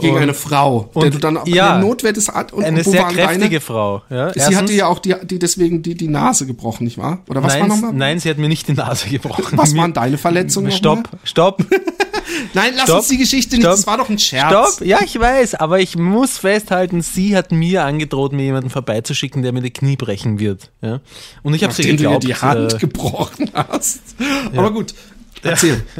[0.00, 0.90] Gegen Und- eine Frau.
[0.92, 3.60] und- der du dann ja, eine Notwehr des und, Eine und wo sehr kräftige deine?
[3.60, 4.02] Frau.
[4.10, 7.20] Ja, Sie Erstens- hatte ja auch die, die deswegen die, die Nase gebrochen, nicht wahr?
[7.28, 7.92] Oder was war nein, nochmal?
[7.92, 9.56] nein, sie hat mir nicht die Nase gebrochen.
[9.58, 10.72] Was waren deine Verletzungen?
[10.72, 11.64] Stopp, stopp,
[12.54, 13.62] Nein, lass Stopp, uns die Geschichte nicht.
[13.64, 14.74] stopp, Das war doch ein Scherz.
[14.74, 14.86] stopp.
[14.86, 19.52] Ja, ich weiß, aber ich muss festhalten, sie hat mir angedroht, mir jemanden vorbeizuschicken, der
[19.52, 20.70] mir die Knie brechen wird.
[20.82, 21.00] Ja?
[21.42, 22.22] Und ich habe sie Nachdem du geglaubt.
[22.24, 24.00] dir die Hand äh, gebrochen hast.
[24.56, 24.94] Aber gut,
[25.42, 25.82] erzähl.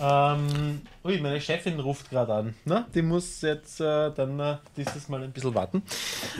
[0.00, 2.54] Ähm, ui, meine Chefin ruft gerade an.
[2.64, 5.82] Na, die muss jetzt äh, dann äh, dieses Mal ein bisschen warten.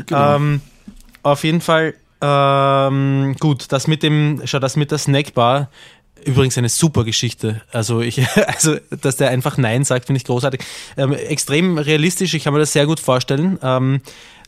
[0.07, 0.37] Genau.
[0.37, 0.61] Ähm,
[1.22, 5.70] auf jeden Fall, ähm, gut, das mit dem, schau, das mit der Snackbar,
[6.25, 7.62] übrigens eine super Geschichte.
[7.72, 10.61] Also ich, also, dass der einfach Nein sagt, finde ich großartig.
[10.97, 13.59] Ähm, extrem realistisch, ich kann mir das sehr gut vorstellen.
[13.62, 14.01] Ähm,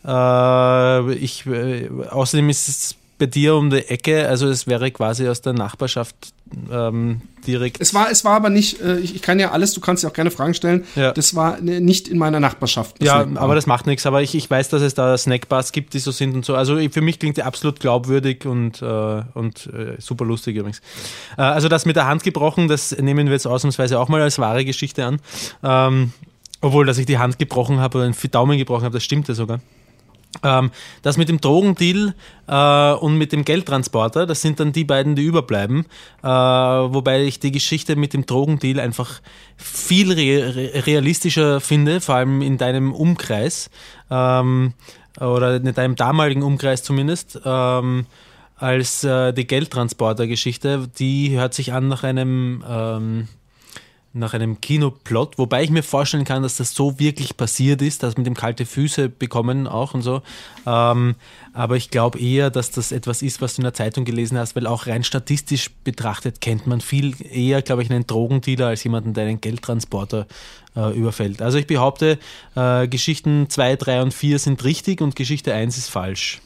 [0.05, 5.27] äh, ich, äh, außerdem ist es bei dir um die Ecke, also es wäre quasi
[5.29, 6.15] aus der Nachbarschaft
[6.71, 7.81] ähm, direkt.
[7.81, 10.11] Es war, es war aber nicht, äh, ich, ich kann ja alles, du kannst ja
[10.11, 10.85] auch gerne Fragen stellen.
[10.95, 11.13] Ja.
[11.13, 13.03] Das war ne, nicht in meiner Nachbarschaft.
[13.03, 13.43] Ja, Snackbar.
[13.43, 14.05] aber das macht nichts.
[14.07, 16.55] Aber ich, ich weiß, dass es da Snackbars gibt, die so sind und so.
[16.55, 20.81] Also für mich klingt die absolut glaubwürdig und, äh, und äh, super lustig übrigens.
[21.39, 24.39] Äh, also das mit der Hand gebrochen, das nehmen wir jetzt ausnahmsweise auch mal als
[24.39, 25.21] wahre Geschichte an.
[25.63, 26.13] Ähm,
[26.61, 29.61] obwohl, dass ich die Hand gebrochen habe oder den Daumen gebrochen habe, das stimmte sogar.
[30.43, 30.71] Ähm,
[31.03, 32.15] das mit dem Drogendeal
[32.47, 35.87] äh, und mit dem Geldtransporter, das sind dann die beiden, die überbleiben.
[36.23, 39.21] Äh, wobei ich die Geschichte mit dem Drogendeal einfach
[39.57, 43.71] viel re re realistischer finde, vor allem in deinem Umkreis
[44.11, 44.75] ähm,
[45.19, 47.41] oder in deinem damaligen Umkreis zumindest.
[47.45, 48.07] Ähm,
[48.57, 53.29] als äh, die Geldtransporter-Geschichte, die hört sich an nach einem ähm,
[54.17, 58.17] nach einem Kinoplot, wobei ich mir vorstellen kann, dass das so wirklich passiert ist, dass
[58.17, 60.23] mit dem kalte Füße bekommen auch und so.
[60.67, 61.15] Ähm,
[61.53, 64.57] aber ich glaube eher, dass das etwas ist, was du in der Zeitung gelesen hast,
[64.57, 69.15] weil auch rein statistisch betrachtet kennt man viel eher, glaube ich, einen Drogendealer als jemanden,
[69.15, 70.27] der einen Geldtransporter
[70.77, 71.43] äh, überfällt.
[71.43, 72.19] Also ich behaupte,
[72.55, 76.41] äh, Geschichten 2, 3 und 4 sind richtig und Geschichte 1 ist falsch.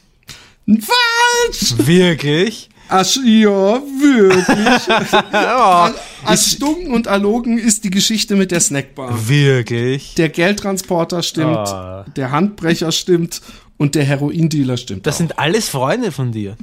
[0.67, 1.75] Falsch!
[1.77, 2.69] Wirklich?
[2.91, 4.83] Ach, ja, wirklich.
[5.33, 5.87] oh,
[6.29, 9.27] Erstunken und erlogen ist die Geschichte mit der Snackbar.
[9.29, 10.13] wirklich?
[10.15, 12.05] Der Geldtransporter stimmt, Ah.
[12.15, 13.41] der Handbrecher stimmt
[13.77, 15.05] und der Heroindealer stimmt.
[15.07, 15.19] Das auch.
[15.19, 16.57] sind alles Freunde von dir.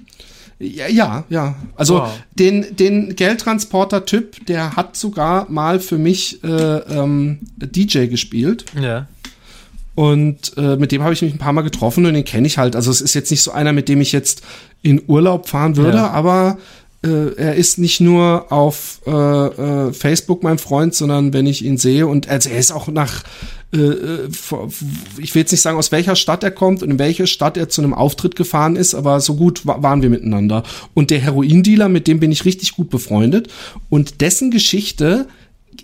[0.61, 1.55] Ja, ja, ja.
[1.77, 2.11] Also Wow.
[2.33, 8.65] den, den Geldtransporter-Typ, der hat sogar mal für mich äh, ähm, DJ gespielt.
[8.81, 9.07] Ja.
[9.99, 12.57] Und äh, mit dem habe ich mich ein paar Mal getroffen und den kenne ich
[12.57, 12.77] halt.
[12.77, 14.43] Also es ist jetzt nicht so einer, mit dem ich jetzt
[14.81, 16.11] in Urlaub fahren würde, Ja.
[16.11, 16.57] aber
[17.05, 21.79] äh, er ist nicht nur auf äh, äh, Facebook mein Freund, sondern wenn ich ihn
[21.79, 23.25] sehe und also er ist auch nach,
[23.75, 24.29] äh, äh,
[25.19, 27.69] ich will jetzt nicht sagen, aus welcher Stadt er kommt und in welche Stadt er
[27.69, 30.63] zu einem Auftritt gefahren ist, aber so gut wa waren wir miteinander.
[30.95, 33.49] Und der Heroindealer, mit dem bin ich richtig gut befreundet
[33.91, 35.27] und dessen Geschichte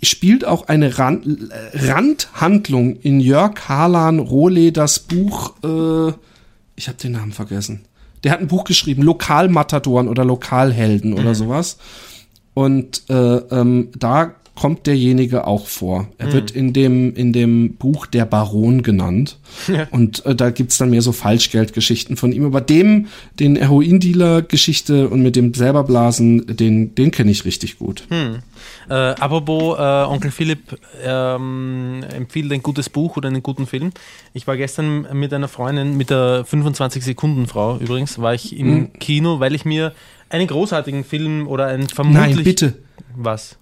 [0.03, 6.13] spielt auch eine Rand, äh, Randhandlung in Jörg Harlan Rohleders Buch, äh,
[6.75, 7.85] ich habe den Namen vergessen.
[8.23, 11.77] Der hat ein Buch geschrieben, Lokalmatadoren oder Lokalhelden oder sowas.
[12.53, 16.07] Und äh, ähm, da kommt derjenige auch vor.
[16.17, 19.37] Er wird in dem, in dem Buch der Baron genannt.
[19.91, 22.45] Und äh, da gibt's dann mehr so Falschgeldgeschichten von ihm.
[22.45, 23.07] Aber dem,
[23.39, 28.07] den Heroindealer-Geschichte und mit dem selberblasen, den, den kenne ich richtig gut.
[28.89, 33.91] Äh, apropos, äh, Onkel Philipp ähm, empfiehlt ein gutes Buch oder einen guten Film.
[34.33, 39.53] Ich war gestern mit einer Freundin, mit der 25-Sekunden-Frau übrigens, war ich im Kino, weil
[39.53, 39.93] ich mir
[40.29, 42.35] einen großartigen Film oder einen vermutlich...
[42.35, 42.77] Nein, bitte.
[43.15, 43.57] Was?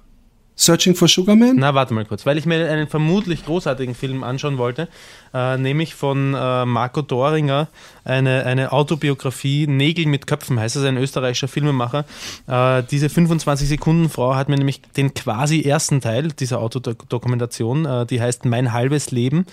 [0.55, 1.55] Searching for Sugar Man?
[1.55, 4.87] Na, warte mal kurz, weil ich mir einen vermutlich großartigen Film anschauen wollte,
[5.33, 7.67] äh, nämlich von äh, Marco Doringer,
[8.05, 12.05] eine, eine Autobiografie, Nägel mit Köpfen heißt es, ein österreichischer Filmemacher.
[12.47, 18.45] Äh, diese 25-Sekunden-Frau hat mir nämlich den quasi ersten Teil dieser Autodokumentation, äh, die heißt
[18.45, 19.45] Mein halbes Leben,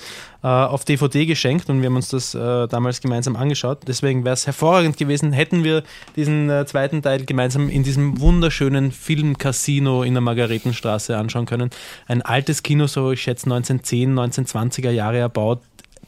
[0.42, 3.80] äh, auf DVD geschenkt und wir haben uns das äh, damals gemeinsam angeschaut.
[3.86, 5.82] Deswegen wäre es hervorragend gewesen, hätten wir
[6.16, 11.70] diesen äh, zweiten Teil gemeinsam in diesem wunderschönen Filmcasino in der Margaretenstraße anschauen können.
[12.06, 15.60] Ein altes Kino, so ich schätze 1910, 1920er Jahre erbaut.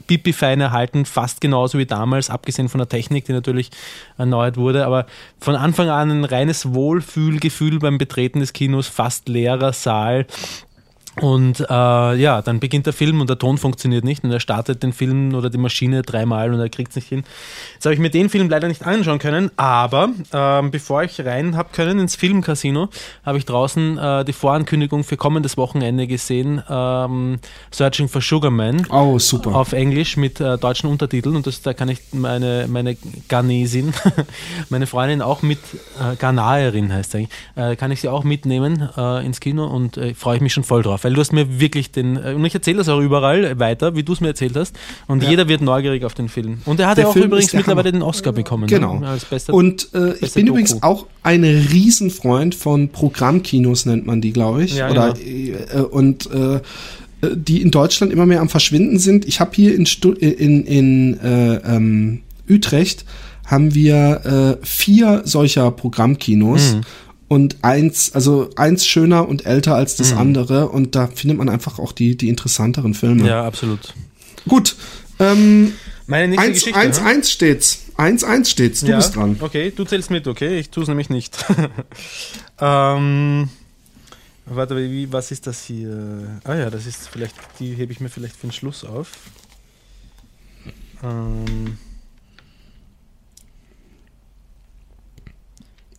[0.07, 3.71] Pipi-fein erhalten, fast genauso wie damals, abgesehen von der Technik, die natürlich
[4.19, 5.07] erneuert wurde, aber
[5.39, 10.27] von Anfang an ein reines Wohlfühlgefühl beim Betreten des Kinos, fast leerer Saal,
[11.21, 11.65] Und äh,
[12.15, 15.35] ja, dann beginnt der Film und der Ton funktioniert nicht und er startet den Film
[15.35, 17.25] oder die Maschine dreimal und er kriegt es nicht hin.
[17.75, 21.55] Jetzt habe ich mir den Film leider nicht anschauen können, aber ähm, bevor ich rein
[21.57, 22.89] habe können ins Filmcasino,
[23.27, 27.39] habe ich draußen äh, die Vorankündigung für kommendes Wochenende gesehen, ähm,
[27.71, 28.87] Searching for Sugar Man.
[28.91, 29.55] Oh, super.
[29.55, 32.97] Auf Englisch mit äh, deutschen Untertiteln und das, da kann ich meine, meine
[33.29, 33.93] Ghanesin,
[34.71, 35.59] meine Freundin auch mit,
[36.01, 40.15] äh, Ghanaerin heißt eigentlich, äh, kann ich sie auch mitnehmen äh, ins Kino und äh,
[40.15, 42.55] freue ich mich schon voll drauf, weil du hast mir wirklich den, äh, und ich
[42.55, 44.77] erzähle das auch überall weiter, wie du es mir erzählt hast
[45.07, 45.31] und Ja.
[45.31, 46.59] jeder wird neugierig auf den Film.
[46.65, 47.99] Und er hat ja auch Film übrigens mittlerweile Hammer.
[47.99, 48.67] den Oscar bekommen.
[48.67, 48.99] Genau.
[49.01, 49.09] Ne?
[49.09, 50.87] Als bester, Und äh, ich bin übrigens Doku.
[50.87, 54.77] auch ein Riesenfreund von Programmkinos, nennt man die, glaube ich.
[54.77, 55.79] Ja, Oder, genau.
[55.79, 56.61] äh, und äh,
[57.35, 59.25] die in Deutschland immer mehr am Verschwinden sind.
[59.27, 63.05] Ich habe hier in, Stu in, in äh, ähm, Utrecht
[63.47, 66.75] haben wir äh, vier solcher Programmkinos.
[66.75, 66.81] Mhm.
[67.33, 70.69] Und eins, also eins schöner und älter als das andere.
[70.69, 73.27] Und da findet man einfach auch die, die interessanteren Filme.
[73.27, 73.95] ja, absolut.
[74.47, 74.77] Gut.
[75.19, 75.73] Ähm,
[76.07, 76.79] Meine nächste eins, Geschichte.
[76.79, 77.07] eins, ne?
[77.07, 77.79] eins steht's.
[77.97, 78.81] Eins, eins steht's.
[78.81, 79.39] Du ja, bist dran.
[79.41, 80.59] Okay, du zählst mit, okay?
[80.59, 81.43] Ich tue es nämlich nicht.
[82.61, 83.49] ähm,
[84.45, 86.39] warte, wie, was ist das hier?
[86.45, 89.09] Ah ja, das ist vielleicht, die hebe ich mir vielleicht für den Schluss auf.
[91.03, 91.79] Ähm,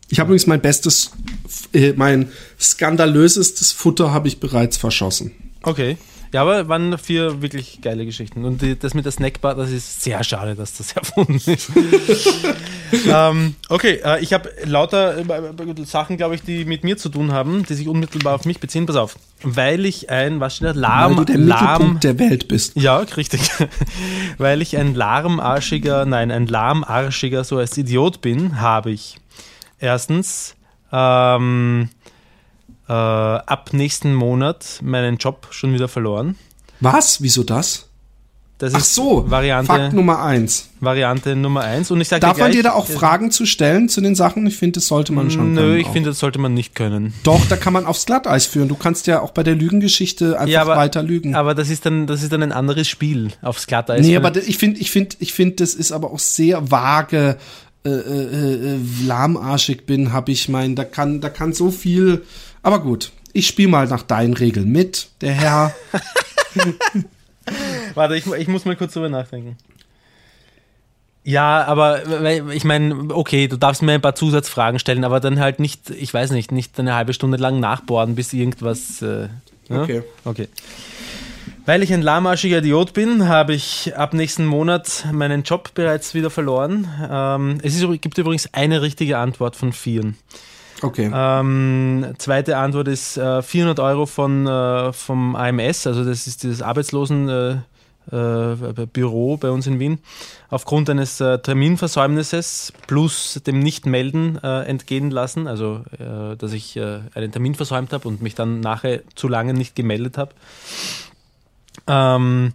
[0.08, 1.12] Ich habe übrigens mein bestes,
[1.72, 2.30] äh, mein
[2.60, 5.32] skandalösestes Futter habe ich bereits verschossen.
[5.62, 5.96] okay.
[6.34, 8.44] Ja, aber waren vier wirklich geile Geschichten.
[8.44, 11.70] Und die, das mit der Snackbar, das ist sehr schade, dass das erfunden ist.
[13.06, 17.30] ähm, okay, äh, ich habe lauter äh, Sachen, glaube ich, die mit mir zu tun
[17.30, 18.84] haben, die sich unmittelbar auf mich beziehen.
[18.84, 19.16] Pass auf.
[19.44, 20.74] Weil ich ein, was steht da?
[20.74, 22.72] Weil Lahm, du der lahm, Mittelpunkt der Welt bist.
[22.74, 23.52] Ja, richtig.
[24.38, 29.18] Weil ich ein lahmarschiger, nein, ein lahmarschiger, so als Idiot bin, habe ich
[29.78, 30.54] erstens
[30.92, 31.88] ähm,
[32.88, 36.36] äh, ab nächsten Monat meinen Job schon wieder verloren.
[36.80, 37.22] Was?
[37.22, 37.88] Wieso das?
[38.58, 40.68] Das Ach ist so, Fakt Variante, Nummer eins.
[40.78, 41.90] Variante Nummer eins.
[41.90, 44.00] Und ich sage Darf dir man gleich, dir da auch äh, Fragen zu stellen zu
[44.00, 44.46] den Sachen?
[44.46, 47.12] Ich finde, das sollte man schon Nö, ich finde, das sollte man nicht können.
[47.24, 48.68] Doch, da kann man aufs Glatteis führen.
[48.68, 51.34] Du kannst ja auch bei der Lügengeschichte einfach Ja, aber- weiter lügen.
[51.34, 54.06] Aber das ist dann, das ist dann ein anderes Spiel aufs Glatteis.
[54.06, 57.38] nee, aber ich finde, ich finde, ich finde, das ist aber auch sehr vage.
[57.86, 62.24] Äh, äh, äh, lahmarschig bin, habe ich mein, da kann, da kann so viel.
[62.62, 65.74] Aber gut, ich spiele mal nach deinen Regeln mit, der Herr.
[67.94, 69.58] Warte, ich, ich muss mal kurz drüber nachdenken.
[71.24, 75.60] Ja, aber ich meine, okay, du darfst mir ein paar Zusatzfragen stellen, aber dann halt
[75.60, 79.02] nicht, ich weiß nicht, nicht eine halbe Stunde lang nachbohren, bis irgendwas.
[79.02, 79.28] Äh,
[79.68, 79.82] ja?
[79.82, 80.02] Okay.
[80.24, 80.48] Okay.
[81.66, 86.28] Weil ich ein lahmarschiger Idiot bin, habe ich ab nächsten Monat meinen Job bereits wieder
[86.28, 86.86] verloren.
[87.10, 90.18] Ähm, es ist, gibt übrigens eine richtige Antwort von vieren.
[90.82, 91.10] Okay.
[91.14, 96.60] Ähm, zweite Antwort ist äh, 400 Euro von, äh, vom AMS, also das ist dieses
[96.60, 97.28] Arbeitslosen.
[97.28, 97.56] Äh,
[98.12, 99.98] äh, bei uns in Wien
[100.50, 105.80] aufgrund eines äh, Terminversäumnisses plus dem Nicht-Melden äh, entgehen lassen, also
[106.38, 110.32] dass ich einen Termin versäumt habe und mich dann nachher zu lange nicht gemeldet habe.
[111.86, 112.52] Ähm,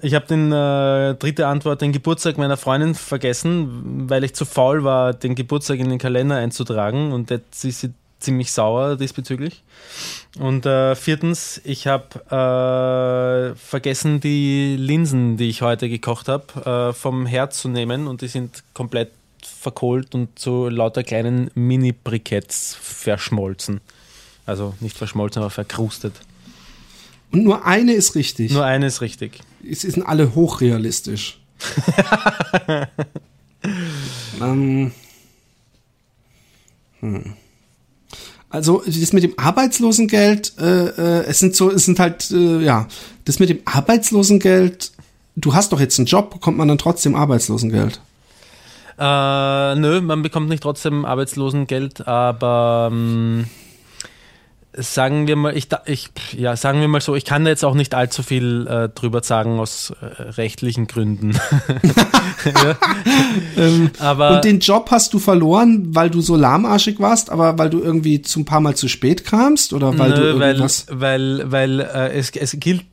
[0.00, 4.84] ich habe den äh, dritte Antwort, den Geburtstag meiner Freundin vergessen, weil ich zu faul
[4.84, 9.62] war, den Geburtstag in den Kalender einzutragen und jetzt ist sie ziemlich sauer diesbezüglich.
[10.38, 16.92] Und äh, viertens, ich habe äh, vergessen, die Linsen, die ich heute gekocht habe, äh,
[16.92, 19.10] vom Herd zu nehmen und die sind komplett
[19.42, 23.80] verkohlt und zu lauter kleinen Mini-Briketts verschmolzen.
[24.46, 26.14] Also nicht verschmolzen, aber verkrustet.
[27.30, 28.52] Und nur eine ist richtig.
[28.52, 29.40] Nur eine ist richtig.
[29.68, 31.38] es sind alle hochrealistisch.
[34.40, 34.92] ähm,
[37.00, 37.34] hm.
[38.50, 42.88] Also das mit dem Arbeitslosengeld, äh, äh, es sind so, es sind halt, äh, ja,
[43.26, 44.92] das mit dem Arbeitslosengeld,
[45.36, 48.00] du hast doch jetzt einen Job, bekommt man dann trotzdem Arbeitslosengeld?
[48.98, 53.44] Äh, nö, man bekommt nicht trotzdem Arbeitslosengeld, aber ähm,
[54.80, 57.74] sagen wir mal, ich, ich, ja, sagen wir mal so, ich kann da jetzt auch
[57.74, 61.32] nicht allzu viel äh, drüber sagen aus äh, rechtlichen Gründen.
[62.44, 62.76] ja.
[63.98, 67.80] aber Und den Job hast du verloren, weil du so lahmarschig warst, aber weil du
[67.80, 70.86] irgendwie zum paar Mal zu spät kamst oder weil du Nö, weil, irgendwas?
[70.90, 72.84] weil, weil äh, es, es gilt,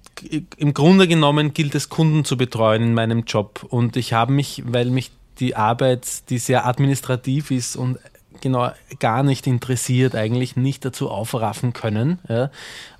[0.57, 3.65] im Grunde genommen gilt es, Kunden zu betreuen in meinem Job.
[3.69, 7.97] Und ich habe mich, weil mich die Arbeit, die sehr administrativ ist und
[8.41, 12.49] genau gar nicht interessiert, eigentlich nicht dazu aufraffen können, ja,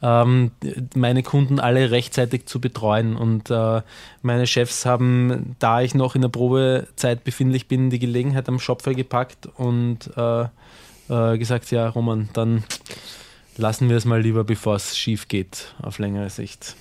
[0.02, 0.52] ähm,
[0.96, 3.16] meine Kunden alle rechtzeitig zu betreuen.
[3.16, 3.82] Und äh,
[4.22, 8.94] meine Chefs haben, da ich noch in der Probezeit befindlich bin, die Gelegenheit am Schopfer
[8.94, 10.46] gepackt und äh,
[11.10, 12.64] äh, gesagt, ja, Roman, dann
[13.58, 16.76] lassen wir es mal lieber, bevor es schief geht, auf längere Sicht.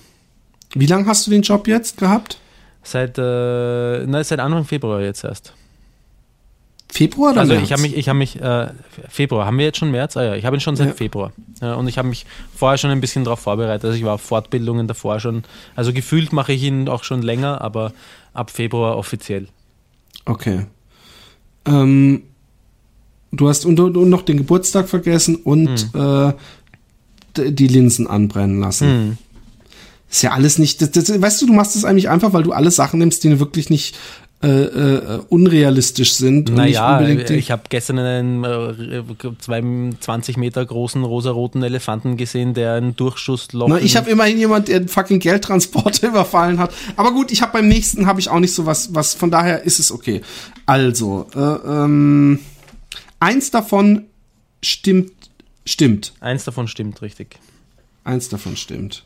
[0.73, 2.39] Wie lange hast du den Job jetzt gehabt?
[2.83, 5.53] Seit, äh, na, seit Anfang Februar jetzt erst.
[6.91, 7.65] Februar oder Also März?
[7.65, 8.67] ich habe mich, ich habe mich, äh,
[9.09, 10.15] Februar, haben wir jetzt schon März?
[10.17, 10.93] Ah ja, ich habe ihn schon seit Ja.
[10.93, 11.31] Februar.
[11.61, 12.25] Ja, und ich habe mich
[12.55, 13.83] vorher schon ein bisschen darauf vorbereitet.
[13.85, 15.43] Also ich war auf Fortbildungen davor schon.
[15.75, 17.91] Also gefühlt mache ich ihn auch schon länger, aber
[18.33, 19.47] ab Februar offiziell.
[20.25, 20.67] Okay.
[21.65, 22.23] Ähm,
[23.31, 26.29] du hast und, und noch den Geburtstag vergessen und Hm.
[27.37, 28.87] äh, die Linsen anbrennen lassen.
[28.87, 29.17] Hm.
[30.09, 30.81] Ist ja alles nicht.
[30.81, 33.39] Das, das, weißt du, du machst es eigentlich einfach, weil du alle Sachen nimmst, die
[33.39, 33.97] wirklich nicht
[34.45, 37.01] äh, äh, unrealistisch sind Naja.
[37.01, 39.03] Die, ich habe gestern einen äh,
[39.39, 39.63] zwei-
[39.99, 43.67] 20 Meter großen rosaroten Elefanten gesehen, der einen Durchschussloch.
[43.67, 46.73] na, ich habe immerhin jemand, der einen fucking Geldtransporter überfallen hat.
[46.95, 49.13] Aber gut, ich habe beim nächsten habe ich auch nicht so was, was.
[49.15, 50.21] Von daher ist es okay.
[50.65, 52.39] Also, äh, ähm,
[53.19, 54.03] eins davon
[54.61, 55.11] stimmt,
[55.65, 56.13] stimmt.
[56.19, 57.39] Eins davon stimmt richtig.
[58.03, 59.03] Eins davon stimmt.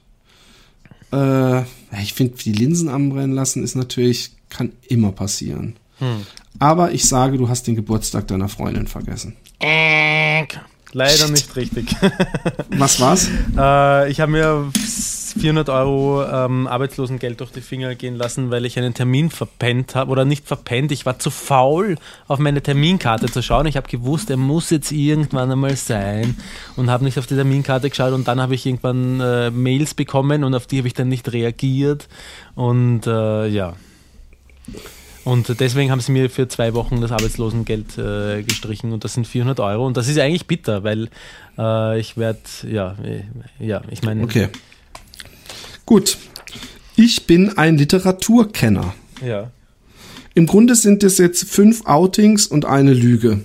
[1.13, 1.61] Äh,
[2.01, 5.75] ich finde, die Linsen anbrennen lassen ist natürlich, kann immer passieren.
[5.99, 6.25] Hm.
[6.59, 9.35] Aber ich sage, du hast den Geburtstag deiner Freundin vergessen.
[10.91, 11.31] Leider Shit.
[11.31, 11.95] nicht richtig.
[12.69, 13.29] Was war's?
[13.57, 18.77] Äh, ich habe mir 400 Euro ähm, Arbeitslosengeld durch die Finger gehen lassen, weil ich
[18.77, 20.91] einen Termin verpennt habe oder nicht verpennt.
[20.91, 21.97] Ich war zu faul,
[22.27, 23.67] auf meine Terminkarte zu schauen.
[23.67, 26.35] Ich habe gewusst, er muss jetzt irgendwann einmal sein
[26.75, 30.43] und habe nicht auf die Terminkarte geschaut und dann habe ich irgendwann äh, Mails bekommen
[30.43, 32.07] und auf die habe ich dann nicht reagiert
[32.55, 33.75] und äh, ja.
[35.25, 39.27] Und deswegen haben sie mir für zwei Wochen das Arbeitslosengeld äh, gestrichen und das sind
[39.27, 41.09] 400 Euro und das ist eigentlich bitter, weil
[41.57, 43.23] äh, ich werde, ja, äh,
[43.59, 44.49] ja, ich meine, Okay.
[45.85, 46.17] Gut.
[46.95, 48.93] Ich bin ein Literaturkenner.
[49.25, 49.51] ja.
[50.35, 53.41] Im Grunde sind es jetzt fünf Outings und eine Lüge.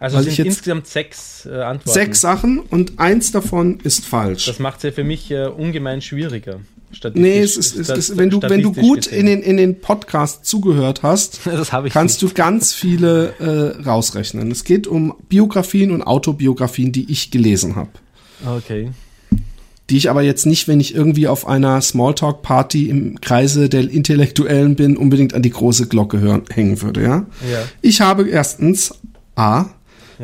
[0.00, 1.90] Also Weil sind insgesamt sechs äh, Antworten.
[1.90, 4.46] Sechs Sachen und eins davon ist falsch.
[4.46, 6.60] Das macht es ja für mich äh, ungemein schwieriger.
[6.92, 9.20] Statistisch- nee, es ist, es ist wenn du wenn du gut gesehen.
[9.20, 11.40] in den in den Podcast zugehört hast,
[11.90, 14.50] kannst du ganz viele äh, rausrechnen.
[14.50, 17.90] Es geht um Biografien und Autobiografien, die ich gelesen habe.
[18.46, 18.90] Okay.
[19.90, 24.76] Die ich aber jetzt nicht, wenn ich irgendwie auf einer Smalltalk-Party im Kreise der Intellektuellen
[24.76, 27.26] bin, unbedingt an die große Glocke hören, hängen würde, ja?
[27.50, 27.64] Ja.
[27.82, 28.94] Ich habe erstens
[29.34, 29.66] A.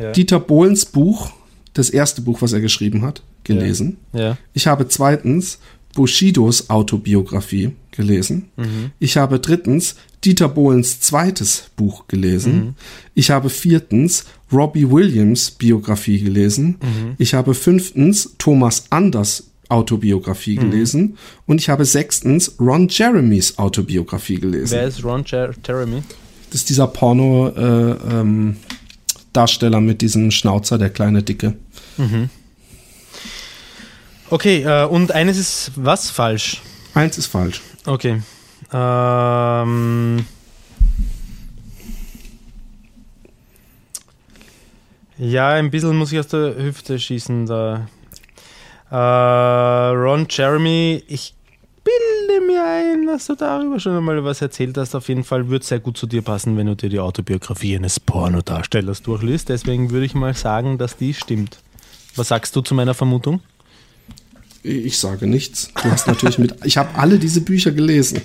[0.01, 0.11] Ja.
[0.13, 1.31] Dieter Bohlens Buch,
[1.73, 3.97] das erste Buch, was er geschrieben hat, gelesen.
[4.13, 4.37] ja.
[4.53, 5.59] Ich habe zweitens
[5.97, 8.49] Bushidos Autobiografie gelesen.
[8.55, 8.91] Mhm.
[8.99, 12.53] Ich habe drittens Dieter Bohlens zweites Buch gelesen.
[12.55, 12.73] Mhm.
[13.15, 16.77] Ich habe viertens Robbie Williams Biografie gelesen.
[16.79, 17.15] Mhm.
[17.17, 20.69] Ich habe fünftens Thomas Anders Autobiografie Mhm.
[20.69, 21.17] gelesen.
[21.47, 24.73] Und ich habe sechstens Ron Jeremys Autobiografie gelesen.
[24.77, 26.03] Wer ist Ron Jer Jeremy?
[26.51, 28.57] Das ist dieser Porno äh, ähm,
[29.33, 31.55] Darsteller mit diesem Schnauzer, der kleine Dicke.
[34.29, 36.61] Okay, äh, und eines ist was falsch?
[36.93, 37.61] Eins ist falsch.
[37.85, 38.21] Okay.
[38.73, 40.25] Ähm,
[45.17, 47.87] ja, ein bisschen muss ich aus der Hüfte schießen da.
[48.91, 48.95] Äh,
[49.95, 51.33] Ron Jeremy, ich
[51.85, 54.93] bilde mir ein, dass du darüber schon einmal was erzählt hast.
[54.93, 57.77] Auf jeden Fall würde es sehr gut zu dir passen, wenn du dir die Autobiografie
[57.77, 59.47] eines Pornodarstellers durchliest.
[59.47, 61.59] Deswegen würde ich mal sagen, dass die stimmt.
[62.17, 63.39] Was sagst du zu meiner Vermutung?
[64.63, 65.69] Ich sage nichts.
[65.81, 66.55] Du hast natürlich mit.
[66.65, 68.21] Ich habe alle diese Bücher gelesen.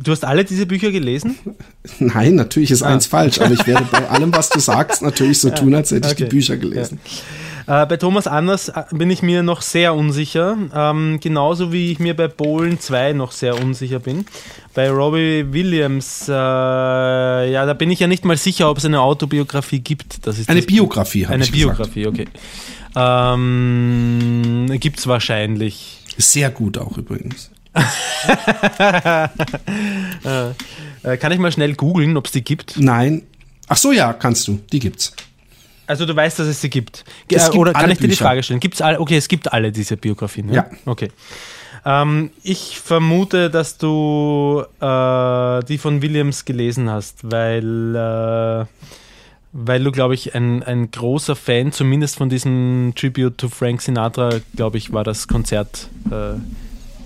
[0.00, 1.36] Du hast alle diese Bücher gelesen?
[1.98, 2.88] Nein, natürlich ist Ah.
[2.88, 6.06] eins falsch, aber ich werde bei allem, was du sagst, natürlich so tun, als hätte
[6.08, 6.24] ich okay.
[6.24, 7.00] die Bücher gelesen.
[7.66, 11.98] Äh, bei Thomas Anders äh, bin ich mir noch sehr unsicher, ähm, genauso wie ich
[11.98, 14.24] mir bei Bohlen 2 noch sehr unsicher bin.
[14.72, 19.00] Bei Robbie Williams, äh, ja, da bin ich ja nicht mal sicher, ob es eine
[19.00, 20.26] Autobiografie gibt.
[20.26, 21.76] Das ist Eine das- Biografie, habe Eine ich gesagt.
[21.92, 22.24] Biografie, okay.
[22.96, 25.98] Ähm, Gibt es wahrscheinlich.
[26.16, 27.50] Sehr gut auch übrigens.
[31.04, 32.76] Äh, kann ich mal schnell googeln, ob es die gibt?
[32.76, 33.22] Nein.
[33.68, 34.58] Ach so, ja, kannst du.
[34.72, 35.12] Die gibt's.
[35.86, 37.04] Also du weißt, dass es sie gibt.
[37.30, 38.24] Es äh, gibt Oder kann ich dir die Bücher.
[38.24, 38.58] Frage stellen?
[38.58, 38.98] Gibt's alle?
[39.00, 40.52] Okay, es gibt alle diese Biografien.
[40.52, 40.66] Ja.
[40.84, 41.10] Okay.
[41.84, 48.66] Ähm, ich vermute, dass du äh, die von Williams gelesen hast, weil, äh,
[49.60, 54.40] weil du, glaube ich, ein, ein großer Fan, zumindest von diesem Tribute to Frank Sinatra,
[54.54, 55.88] glaube ich, war das Konzert.
[56.10, 56.34] Äh,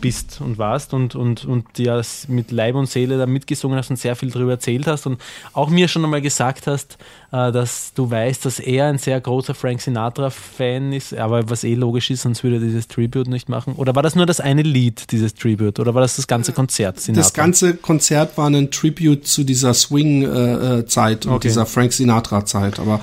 [0.02, 3.96] bist und warst und, und, und dir mit Leib und Seele da mitgesungen hast und
[3.96, 5.18] sehr viel darüber erzählt hast und
[5.54, 6.98] auch mir schon einmal gesagt hast,
[7.32, 11.74] äh, dass du weißt, dass er ein sehr großer Frank Sinatra-Fan ist, aber was eh
[11.74, 13.72] logisch ist, sonst würde er dieses Tribute nicht machen.
[13.76, 17.00] Oder war das nur das eine Lied, dieses Tribute, oder war das das ganze Konzert
[17.00, 17.22] Sinatra?
[17.22, 21.48] Das ganze Konzert war ein Tribute zu dieser Swing-Zeit und Okay.
[21.48, 22.78] dieser Frank Sinatra-Zeit.
[22.78, 23.00] Aber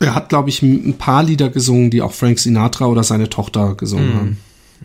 [0.00, 3.74] Er hat, glaube ich, ein paar Lieder gesungen, die auch Frank Sinatra oder seine Tochter
[3.74, 4.38] gesungen haben.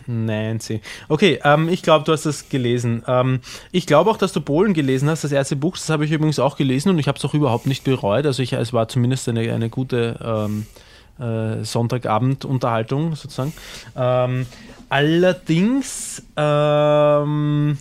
[0.06, 0.80] Nancy.
[1.08, 3.02] Okay, ähm, ich glaube, du hast das gelesen.
[3.06, 3.40] Ähm,
[3.72, 5.76] ich glaube auch, dass du Polen gelesen hast, das erste Buch.
[5.76, 8.26] Das habe ich übrigens auch gelesen und ich habe es auch überhaupt nicht bereut.
[8.26, 10.66] Also ich, es war zumindest eine, eine gute ähm,
[11.18, 13.52] äh, Sonntagabend-Unterhaltung sozusagen.
[13.96, 14.46] Ähm,
[14.88, 17.78] allerdings ähm,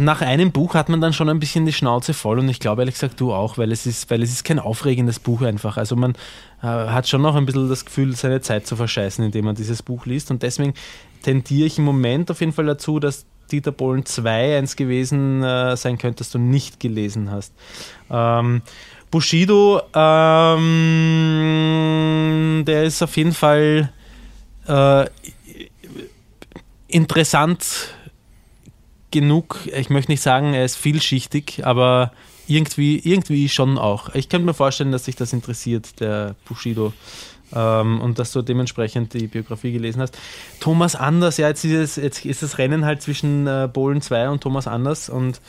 [0.00, 2.82] nach einem Buch hat man dann schon ein bisschen die Schnauze voll und ich glaube
[2.82, 5.76] ehrlich gesagt du auch, weil es ist, weil es ist kein aufregendes Buch einfach.
[5.76, 6.12] Also man
[6.62, 9.82] äh, hat schon noch ein bisschen das Gefühl, seine Zeit zu verscheißen, indem man dieses
[9.82, 10.72] Buch liest und deswegen
[11.22, 15.76] tendiere ich im Moment auf jeden Fall dazu, dass Dieter Bohlen 2 eins gewesen äh,
[15.76, 17.52] sein könnte, das du nicht gelesen hast.
[18.10, 18.62] Ähm,
[19.10, 20.62] Bushido, ähm,
[22.66, 23.92] der ist auf jeden Fall
[24.66, 25.04] äh,
[26.88, 27.94] interessant
[29.12, 29.60] genug.
[29.66, 32.12] Ich möchte nicht sagen, er ist vielschichtig, aber
[32.48, 34.14] irgendwie, irgendwie schon auch.
[34.14, 36.92] Ich könnte mir vorstellen, dass sich das interessiert, der Bushido.
[37.54, 40.18] Ähm, und dass du dementsprechend die Biografie gelesen hast.
[40.58, 44.30] Thomas Anders, ja, jetzt ist, es, jetzt ist das Rennen halt zwischen äh, Bohlen 2
[44.30, 45.40] und Thomas Anders und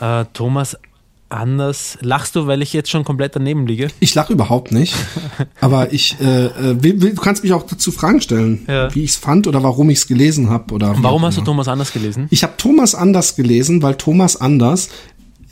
[0.00, 0.78] äh, Thomas
[1.36, 1.98] anders.
[2.00, 3.88] Lachst du, weil ich jetzt schon komplett daneben liege?
[4.00, 4.94] Ich lache überhaupt nicht.
[5.60, 8.94] aber ich, äh, äh, will, will, du kannst mich auch dazu Fragen stellen, Ja.
[8.94, 11.42] wie ich es fand oder warum ich es gelesen habe Warum hast du.
[11.42, 12.26] Thomas Anders gelesen?
[12.30, 14.88] Ich habe Thomas Anders gelesen, weil Thomas Anders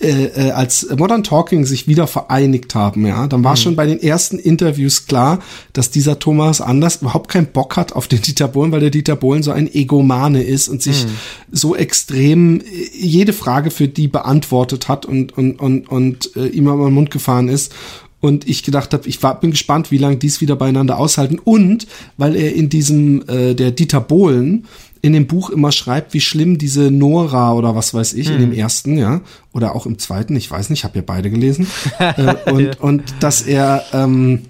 [0.03, 4.03] äh, äh, als Modern Talking sich wieder vereinigt haben, ja, dann war schon bei den
[4.03, 5.41] ersten Interviews klar,
[5.73, 9.17] dass dieser Thomas Anders überhaupt keinen Bock hat auf den Dieter Bohlen, weil der Dieter
[9.17, 11.07] Bohlen so ein Egomane ist und sich
[11.51, 16.69] so extrem äh, jede Frage für die beantwortet hat und und und und äh, ihm
[16.69, 17.73] am Mund gefahren ist.
[18.21, 21.41] Und ich gedacht habe, ich war, bin gespannt, wie lange dies wieder beieinander aushalten.
[21.41, 24.67] Und weil er in diesem, äh, der Dieter Bohlen,
[25.03, 28.53] in dem Buch immer schreibt, wie schlimm diese Nora oder was weiß ich, in dem
[28.53, 29.21] ersten, ja,
[29.53, 31.67] oder auch im zweiten, ich weiß nicht, ich habe ja beide gelesen,
[31.99, 34.43] äh, und, und dass er, ähm,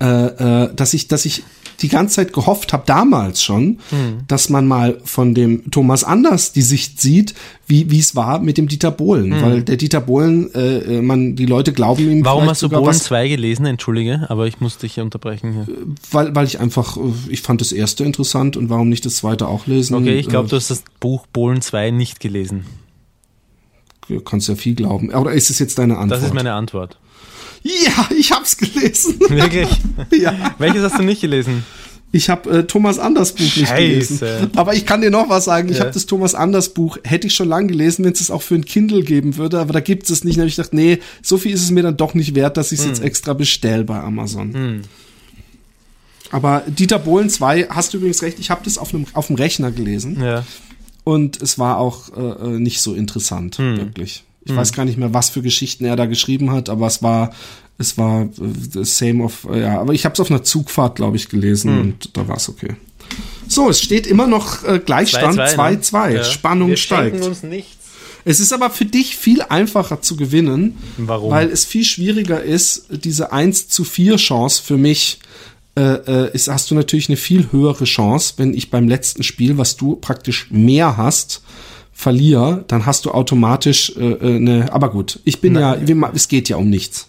[0.00, 1.44] äh, äh, dass ich, dass ich
[1.82, 4.20] die ganze Zeit gehofft habe, damals schon, Hm.
[4.28, 7.34] dass man mal von dem Thomas Anders die Sicht sieht,
[7.66, 11.46] wie es war mit dem Dieter Bohlen, weil der Dieter Bohlen, äh, äh, man die
[11.46, 12.24] Leute glauben ihm Hm.
[12.24, 13.64] Warum hast du Bohlen was, 2 gelesen?
[13.66, 15.52] Entschuldige, aber ich muss dich hier unterbrechen.
[15.52, 15.66] Hier.
[16.10, 19.48] weil weil ich einfach, äh, ich fand das erste interessant und warum nicht das zweite
[19.48, 19.94] auch lesen?
[19.94, 22.64] Okay, ich glaube, Äh, du hast das Buch Bohlen 2 nicht gelesen.
[24.08, 25.10] du kannst ja viel glauben.
[25.14, 26.20] Oder ist es jetzt deine Antwort?
[26.20, 26.98] Das ist meine Antwort.
[27.62, 29.18] Ja, ich hab's gelesen.
[29.28, 29.68] Wirklich?
[30.18, 30.54] ja.
[30.58, 31.64] Welches hast du nicht gelesen?
[32.14, 34.18] Ich habe äh, Thomas Anders Buch nicht Scheiße.
[34.18, 34.50] gelesen.
[34.56, 35.70] Aber ich kann dir noch was sagen.
[35.70, 35.84] Ich Ja.
[35.84, 38.54] habe das Thomas Anders Buch, hätte ich schon lange gelesen, wenn es es auch für
[38.54, 40.36] ein Kindle geben würde, aber da gibt es es nicht.
[40.36, 42.70] Da habe ich gedacht, nee, so viel ist es mir dann doch nicht wert, dass
[42.70, 42.92] ich es Hm.
[42.92, 44.82] jetzt extra bestell bei Amazon.
[46.30, 49.36] Aber Dieter Bohlen 2, hast du übrigens recht, ich habe das auf, einem, auf dem
[49.36, 50.44] Rechner gelesen Ja.
[51.04, 53.76] und es war auch äh, äh, nicht so interessant, Hm.
[53.78, 54.24] wirklich.
[54.44, 57.32] Ich weiß gar nicht mehr, was für Geschichten er da geschrieben hat, aber es war,
[57.78, 58.28] es war äh,
[58.72, 61.70] the same of, äh, ja, aber ich habe es auf einer Zugfahrt, glaube ich, gelesen
[61.70, 61.80] Hm.
[61.80, 62.76] und da war es okay.
[63.46, 66.08] So, es steht immer noch äh, Gleichstand 2-2.
[66.08, 66.14] ne?
[66.16, 66.24] Ja.
[66.24, 67.12] Spannung Wir steigt.
[67.16, 67.76] schenken uns nichts.
[68.24, 71.30] Es ist aber für dich viel einfacher zu gewinnen, Warum?
[71.32, 75.18] weil es viel schwieriger ist, diese 1 zu 4 Chance für mich
[75.74, 75.80] äh,
[76.26, 79.76] äh, ist, hast du natürlich eine viel höhere Chance, wenn ich beim letzten Spiel, was
[79.76, 81.42] du praktisch mehr hast,
[81.92, 86.10] verliere, dann hast du automatisch äh, äh, eine, aber gut, ich bin ja, wie ma-
[86.14, 87.08] es geht ja um nichts.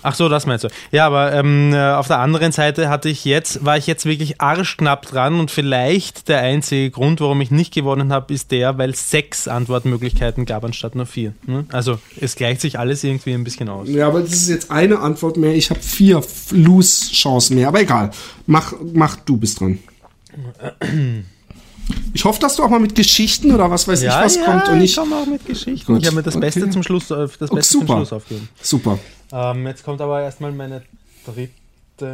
[0.00, 0.68] Ach so, das meinst du.
[0.92, 4.40] Ja, aber ähm, äh, auf der anderen Seite hatte ich jetzt, war ich jetzt wirklich
[4.40, 8.90] arschknapp dran und vielleicht der einzige Grund, warum ich nicht gewonnen habe, ist der, weil
[8.90, 11.32] es sechs Antwortmöglichkeiten gab anstatt nur vier.
[11.46, 11.66] Ne?
[11.72, 13.88] Also es gleicht sich alles irgendwie ein bisschen aus.
[13.88, 15.54] Ja, aber das ist jetzt eine Antwort mehr.
[15.56, 18.10] Ich habe vier Lose-Chancen mehr, aber egal.
[18.46, 19.80] Mach, mach, du bist dran.
[22.12, 24.76] Ich hoffe, dass du auch mal mit Geschichten oder was weiß ich was kommt und
[24.76, 24.96] ich nicht.
[24.96, 25.92] komme auch mit Geschichten.
[25.92, 26.46] Gut, Ich habe mir das okay.
[26.46, 27.96] Beste zum Schluss, äh, das Beste zum super.
[27.96, 28.48] Schluss aufgegeben.
[28.60, 28.98] Super.
[29.32, 30.82] Ähm, jetzt kommt aber erstmal meine
[31.24, 31.50] dritte.
[31.98, 32.10] Das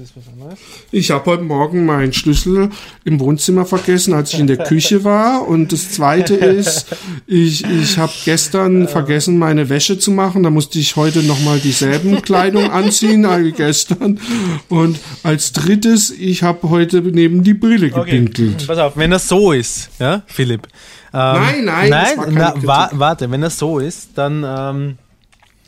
[0.00, 0.58] ist was anderes.
[0.90, 2.70] Ich habe heute Morgen meinen Schlüssel
[3.04, 5.46] im Wohnzimmer vergessen, als ich in der Küche war.
[5.46, 6.86] Und das Zweite ist,
[7.26, 10.42] ich, ich habe gestern vergessen, meine Wäsche zu machen.
[10.42, 14.18] Da musste ich heute nochmal dieselben Kleidung anziehen wie gestern.
[14.70, 18.66] Und als Drittes, ich habe heute neben die Brille gepinkelt.
[18.66, 20.66] Pass auf, wenn das so ist, ja, Philipp.
[21.12, 24.98] Ähm, Nein, nein, das nein, war na, wa warte, wenn das so ist, dann ähm,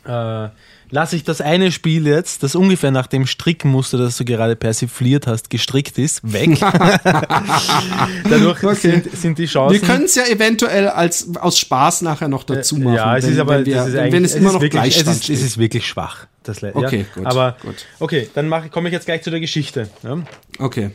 [0.05, 0.49] äh,
[0.91, 5.25] lasse ich das eine Spiel jetzt, das ungefähr nach dem Strickmuster, das du gerade persifliert
[5.27, 6.59] hast, gestrickt ist, weg.
[8.29, 8.75] Dadurch Okay.
[8.75, 9.73] sind, sind die Chancen.
[9.81, 12.95] Wir können es ja eventuell als aus Spaß nachher noch dazu machen.
[12.95, 14.93] Ja, es wenn, ist aber wenn, wir, ist wenn, wenn es immer noch wirklich, es
[15.03, 15.35] Gleichstand ist, steht.
[15.37, 16.27] es ist wirklich schwach.
[16.43, 17.13] Das, Le- Okay, ja.
[17.15, 17.85] gut, Aber gut.
[17.99, 19.89] okay, dann komme ich jetzt gleich zu der Geschichte.
[20.03, 20.17] Ja.
[20.59, 20.91] okay.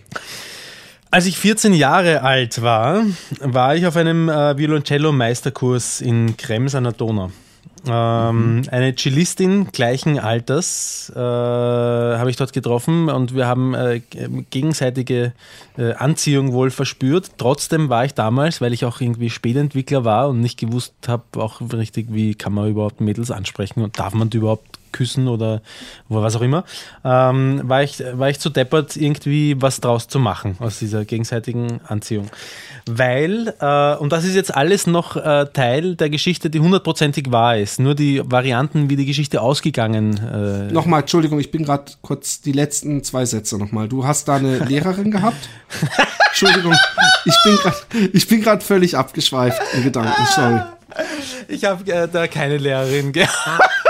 [1.11, 3.05] Als ich 14 Jahre alt war,
[3.41, 7.31] war ich auf einem äh, Violoncello-Meisterkurs in Krems an der Donau.
[7.87, 14.01] Ähm, Eine Cellistin gleichen Alters äh, habe ich dort getroffen und wir haben äh,
[14.51, 15.33] gegenseitige
[15.79, 17.33] äh, Anziehung wohl verspürt.
[17.39, 21.61] Trotzdem war ich damals, weil ich auch irgendwie Spätentwickler war und nicht gewusst habe, auch
[21.73, 24.67] richtig, wie kann man überhaupt Mädels ansprechen und darf man die überhaupt
[24.97, 25.61] küssen oder
[26.09, 26.65] was auch immer,
[27.05, 31.81] ähm, war, ich, war ich zu deppert, irgendwie was draus zu machen aus dieser gegenseitigen
[31.87, 32.29] Anziehung.
[32.89, 37.57] Weil, äh, und das ist jetzt alles noch äh, Teil der Geschichte, die hundertprozentig wahr
[37.57, 37.81] ist.
[37.81, 40.69] Nur die Varianten, wie die Geschichte ausgegangen.
[40.71, 43.89] Äh, Nochmal, Entschuldigung, ich bin gerade kurz die letzten zwei Sätze nochmal.
[43.89, 45.49] Du hast da eine Lehrerin gehabt?
[46.29, 46.75] Entschuldigung,
[47.25, 47.77] ich bin gerade,
[48.13, 50.27] ich bin gerade völlig abgeschweift in Gedanken.
[50.35, 50.61] Sorry.
[51.49, 53.86] Ich habe äh, da keine Lehrerin gehabt.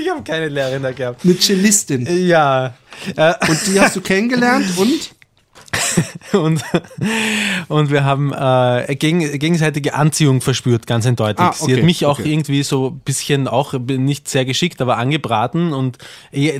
[0.00, 1.24] Ich habe keine Lehrerin da gehabt.
[1.24, 2.06] Eine Cellistin.
[2.26, 2.74] Ja.
[3.16, 5.14] Äh, Und die hast du kennengelernt und?
[6.32, 6.62] und,
[7.68, 11.44] und wir haben äh, gegen, gegenseitige Anziehung verspürt, ganz eindeutig.
[11.44, 12.32] Ah, Sie okay, hat mich auch okay.
[12.32, 15.98] irgendwie so ein bisschen, auch nicht sehr geschickt, aber angebraten und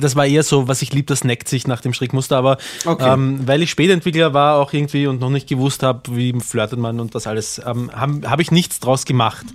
[0.01, 3.13] das war eher so, was ich lieb, das neckt sich nach dem Strickmuster, aber Okay.
[3.13, 6.99] ähm, weil ich Spätentwickler war auch irgendwie und noch nicht gewusst habe, wie flirtet man
[6.99, 9.45] und das alles, ähm, habe hab ich nichts draus gemacht.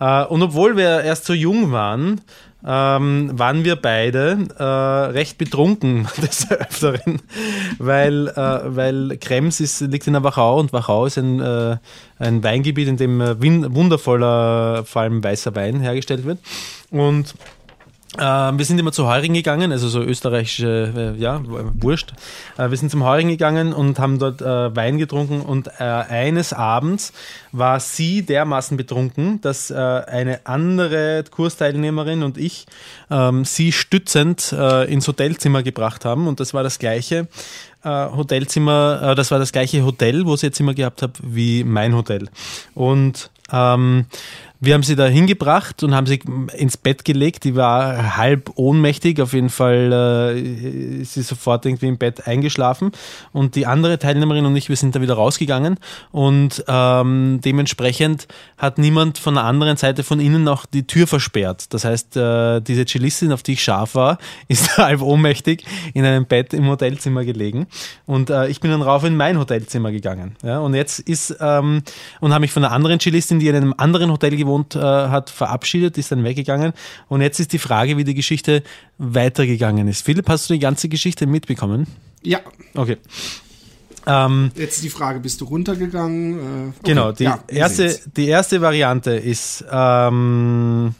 [0.00, 2.20] Äh, und obwohl wir erst so jung waren,
[2.66, 7.20] ähm, waren wir beide äh, recht betrunken des Öfteren,
[7.78, 11.76] weil, äh, weil Krems ist, liegt in der Wachau und Wachau ist ein, äh,
[12.18, 16.38] ein Weingebiet, in dem äh, wundervoller, vor allem weißer Wein hergestellt wird.
[16.90, 17.34] Und
[18.18, 22.12] ähm, wir sind immer zu Heuring gegangen, also so österreichische, äh, ja, wurscht.
[22.56, 26.52] Äh, wir sind zum Heuring gegangen und haben dort äh, Wein getrunken und äh, eines
[26.52, 27.12] Abends
[27.50, 32.66] war sie dermaßen betrunken, dass äh, eine andere Kursteilnehmerin und ich
[33.10, 37.28] ähm, sie stützend äh, ins Hotelzimmer gebracht haben und das war das gleiche
[37.86, 42.30] Hotelzimmer, das war das gleiche Hotel, wo sie jetzt immer gehabt habe, wie mein Hotel.
[42.72, 44.06] Und ähm,
[44.64, 46.20] wir haben sie da hingebracht und haben sie
[46.56, 47.44] ins Bett gelegt.
[47.44, 49.20] Die war halb ohnmächtig.
[49.20, 52.92] Auf jeden Fall äh, ist sie sofort irgendwie im Bett eingeschlafen.
[53.32, 55.78] Und die andere Teilnehmerin und ich, wir sind da wieder rausgegangen.
[56.12, 61.72] Und ähm, dementsprechend hat niemand von der anderen Seite von innen auch die Tür versperrt.
[61.74, 66.26] Das heißt, äh, diese Cellistin, auf die ich scharf war, ist halb ohnmächtig in einem
[66.26, 67.66] Bett im Hotelzimmer gelegen.
[68.06, 70.36] Und äh, ich bin dann rauf in mein Hotelzimmer gegangen.
[70.42, 70.58] Ja?
[70.58, 71.82] Und jetzt ist, ähm,
[72.20, 75.30] und habe mich von einer anderen Cellistin, die in einem anderen Hotel gewohnt äh, hat,
[75.30, 76.72] verabschiedet, ist dann weggegangen.
[77.08, 78.62] Und jetzt ist die Frage, wie die Geschichte
[78.98, 80.04] weitergegangen ist.
[80.04, 81.86] Philipp, hast du die ganze Geschichte mitbekommen?
[82.22, 82.40] Ja,
[82.74, 82.98] Okay.
[84.06, 86.38] Ähm, jetzt die Frage, bist du runtergegangen?
[86.38, 86.78] Äh, okay.
[86.84, 90.94] Genau, die, Ja, erste, die erste Variante ist, ähm,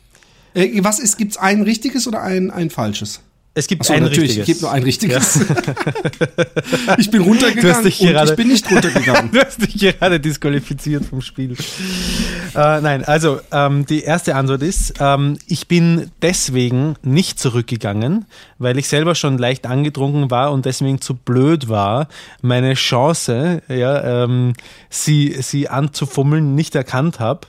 [0.55, 3.21] Äh, was ist, gibt's ein richtiges oder ein, ein falsches?
[3.57, 4.41] Es gibt Achso, ein natürlich, richtiges.
[4.41, 5.41] es gibt nur ein richtiges.
[6.99, 9.31] ich bin runtergegangen und gerade- ich bin nicht runtergegangen.
[9.33, 11.53] Du hast dich gerade disqualifiziert vom Spiel.
[12.55, 18.25] äh, nein, also ähm, die erste Antwort ist, ähm, ich bin deswegen nicht zurückgegangen,
[18.59, 22.09] weil ich selber schon leicht angetrunken war und deswegen zu blöd war,
[22.43, 24.55] meine Chance, ja, ähm,
[24.91, 27.47] sie, sie anzufummeln, nicht erkannt habe.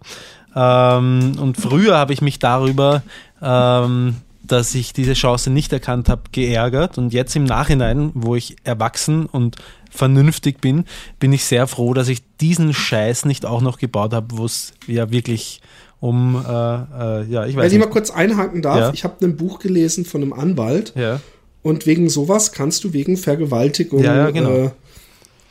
[0.56, 3.02] Ähm, und früher habe ich mich darüber
[3.42, 4.18] ähm,
[4.48, 6.98] dass ich diese Chance nicht erkannt habe, geärgert.
[6.98, 9.56] Und jetzt im Nachhinein, wo ich erwachsen und
[9.92, 10.86] vernünftig bin,
[11.20, 14.74] bin ich sehr froh, dass ich diesen Scheiß nicht auch noch gebaut habe, wo es
[14.88, 15.62] ja wirklich
[16.02, 17.90] um, äh, äh, ja, ich weiß Wenn ich mal nicht.
[17.92, 18.92] kurz einhaken darf, Ja.
[18.94, 21.22] ich habe ein Buch gelesen von einem Anwalt Ja.
[21.64, 24.50] und wegen sowas kannst du wegen Vergewaltigung Ja, ja, genau.
[24.52, 24.70] äh,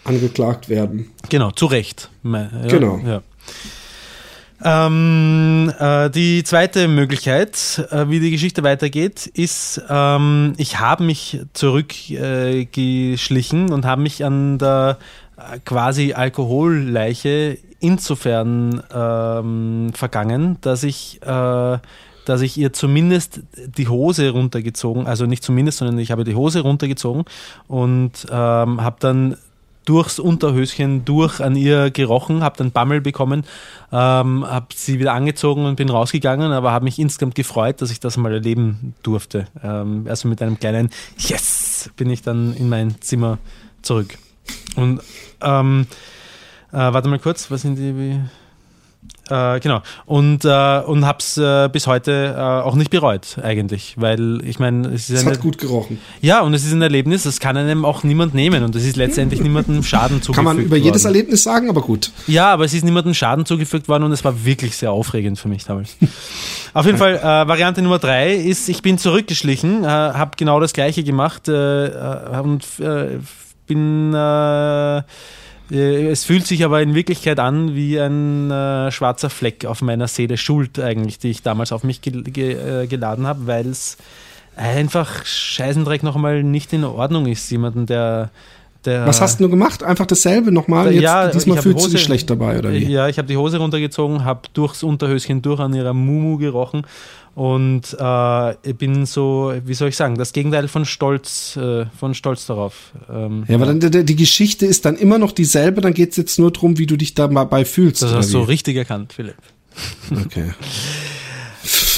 [0.04, 1.10] angeklagt werden.
[1.30, 2.10] Genau, zu Recht.
[2.22, 3.00] Genau.
[4.66, 11.42] Ähm, äh, die zweite Möglichkeit, äh, wie die Geschichte weitergeht, ist, ähm, ich habe mich
[11.52, 14.96] zurückgeschlichen äh, und habe mich an der
[15.36, 21.78] äh, quasi Alkoholleiche insofern ähm, vergangen, dass ich äh,
[22.24, 23.42] dass ich ihr zumindest
[23.76, 27.24] die Hose runtergezogen, also nicht zumindest, sondern ich habe die Hose runtergezogen
[27.68, 29.36] und ähm, habe dann
[29.84, 33.44] durchs Unterhöschen durch an ihr gerochen, habe dann Bammel bekommen,
[33.92, 38.00] ähm, habe sie wieder angezogen und bin rausgegangen, aber habe mich insgesamt gefreut, dass ich
[38.00, 39.46] das mal erleben durfte.
[39.62, 43.38] Ähm, also mit einem kleinen Yes bin ich dann in mein Zimmer
[43.82, 44.16] zurück.
[44.76, 45.00] Und
[45.42, 45.86] ähm,
[46.72, 48.20] äh, warte mal kurz, was sind die?
[49.30, 49.80] Äh, genau.
[50.04, 53.94] Und, äh, und hab's äh, bis heute äh, auch nicht bereut, eigentlich.
[53.96, 55.98] Weil ich meine, es ist Es hat gut gerochen.
[56.20, 58.96] ja, und es ist ein Erlebnis, das kann einem auch niemand nehmen und es ist
[58.96, 61.14] letztendlich niemandem Schaden zugefügt Kann man über jedes worden.
[61.14, 62.10] Erlebnis sagen, aber gut.
[62.26, 65.48] Ja, aber es ist niemandem Schaden zugefügt worden und es war wirklich sehr aufregend für
[65.48, 65.96] mich damals.
[66.74, 70.74] Auf jeden Fall, äh, Variante Nummer drei ist, ich bin zurückgeschlichen, äh, habe genau das
[70.74, 72.66] gleiche gemacht äh, äh, und
[73.66, 74.12] bin
[75.70, 80.36] Es fühlt sich aber in Wirklichkeit an wie ein äh, schwarzer Fleck auf meiner Seele
[80.36, 83.96] Schuld eigentlich, die ich damals auf mich gel ge äh, geladen habe, weil es
[84.56, 87.50] einfach Scheißendreck noch einmal nicht in Ordnung ist.
[87.50, 88.30] Jemanden, der,
[88.84, 89.82] der Was hast du gemacht?
[89.82, 90.92] Einfach dasselbe nochmal?
[90.92, 92.84] Jetzt, Ja, diesmal ich hab fühlst du dich Hose- schlecht dabei, oder wie?
[92.84, 96.82] Ja, ich habe die Hose runtergezogen, habe durchs Unterhöschen durch an ihrer Mumu gerochen
[97.34, 102.14] und äh, ich bin so, wie soll ich sagen, das Gegenteil von Stolz, äh, von
[102.14, 102.92] Stolz darauf.
[103.10, 106.16] Ähm, Ja, aber dann, die, die Geschichte ist dann immer noch dieselbe, dann geht es
[106.16, 108.02] jetzt nur darum, wie du dich dabei fühlst.
[108.02, 108.50] das hast du wie?
[108.50, 109.36] richtig erkannt, Philipp.
[110.10, 110.52] Okay.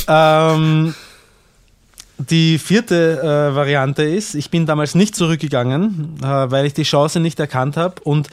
[0.08, 0.94] Ähm,
[2.18, 7.20] die vierte äh, Variante ist, ich bin damals nicht zurückgegangen, äh, weil ich die Chance
[7.20, 8.28] nicht erkannt habe und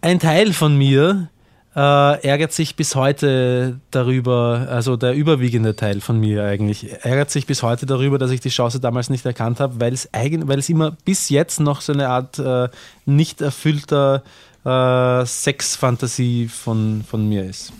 [0.00, 1.28] ein Teil von mir
[1.76, 7.46] äh, ärgert sich bis heute darüber, also der überwiegende Teil von mir eigentlich, ärgert sich
[7.46, 10.68] bis heute darüber, dass ich die Chance damals nicht erkannt habe, weil es weil es
[10.68, 12.68] immer bis jetzt noch so eine Art äh,
[13.06, 14.22] nicht erfüllter
[14.64, 17.72] äh, Sexfantasie von, von mir ist.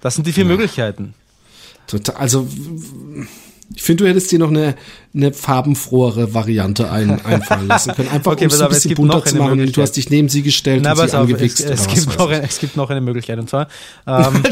[0.00, 1.14] Das sind die vier Möglichkeiten.
[1.86, 2.46] Total, also
[3.74, 4.76] ich finde, du hättest dir noch eine,
[5.14, 8.08] eine farbenfrohere Variante ein, einfallen lassen können.
[8.08, 9.72] Einfach Okay, um es ein bisschen bunter zu machen.
[9.72, 11.60] Du hast dich neben sie gestellt Na, und sie auf, es, angewichst.
[11.60, 13.68] es, was gibt noch, es gibt noch eine Möglichkeit und zwar,
[14.06, 14.42] ähm,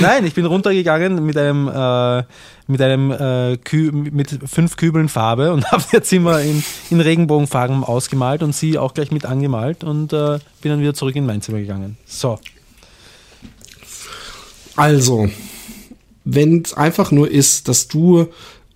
[0.00, 2.22] nein, ich bin runtergegangen mit einem, äh,
[2.66, 7.82] mit einem äh, Kü mit fünf Kübeln Farbe und habe ihr Zimmer in, in Regenbogenfarben
[7.82, 11.40] ausgemalt und sie auch gleich mit angemalt und äh, bin dann wieder zurück in mein
[11.40, 11.96] Zimmer gegangen.
[12.04, 12.38] So.
[14.76, 15.28] Also,
[16.34, 18.26] wenn es einfach nur ist, dass du,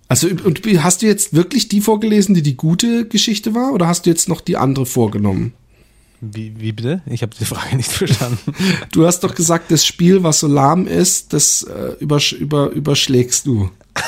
[0.08, 4.06] also und hast du jetzt wirklich die vorgelesen, die die gute Geschichte war, oder hast
[4.06, 5.52] du jetzt noch die andere vorgenommen?
[6.20, 7.02] Wie, wie bitte?
[7.06, 8.38] Ich habe die Frage nicht verstanden.
[8.92, 13.46] Du hast doch gesagt, das Spiel, was so lahm ist, das äh, übersch über, überschlägst
[13.46, 13.70] du.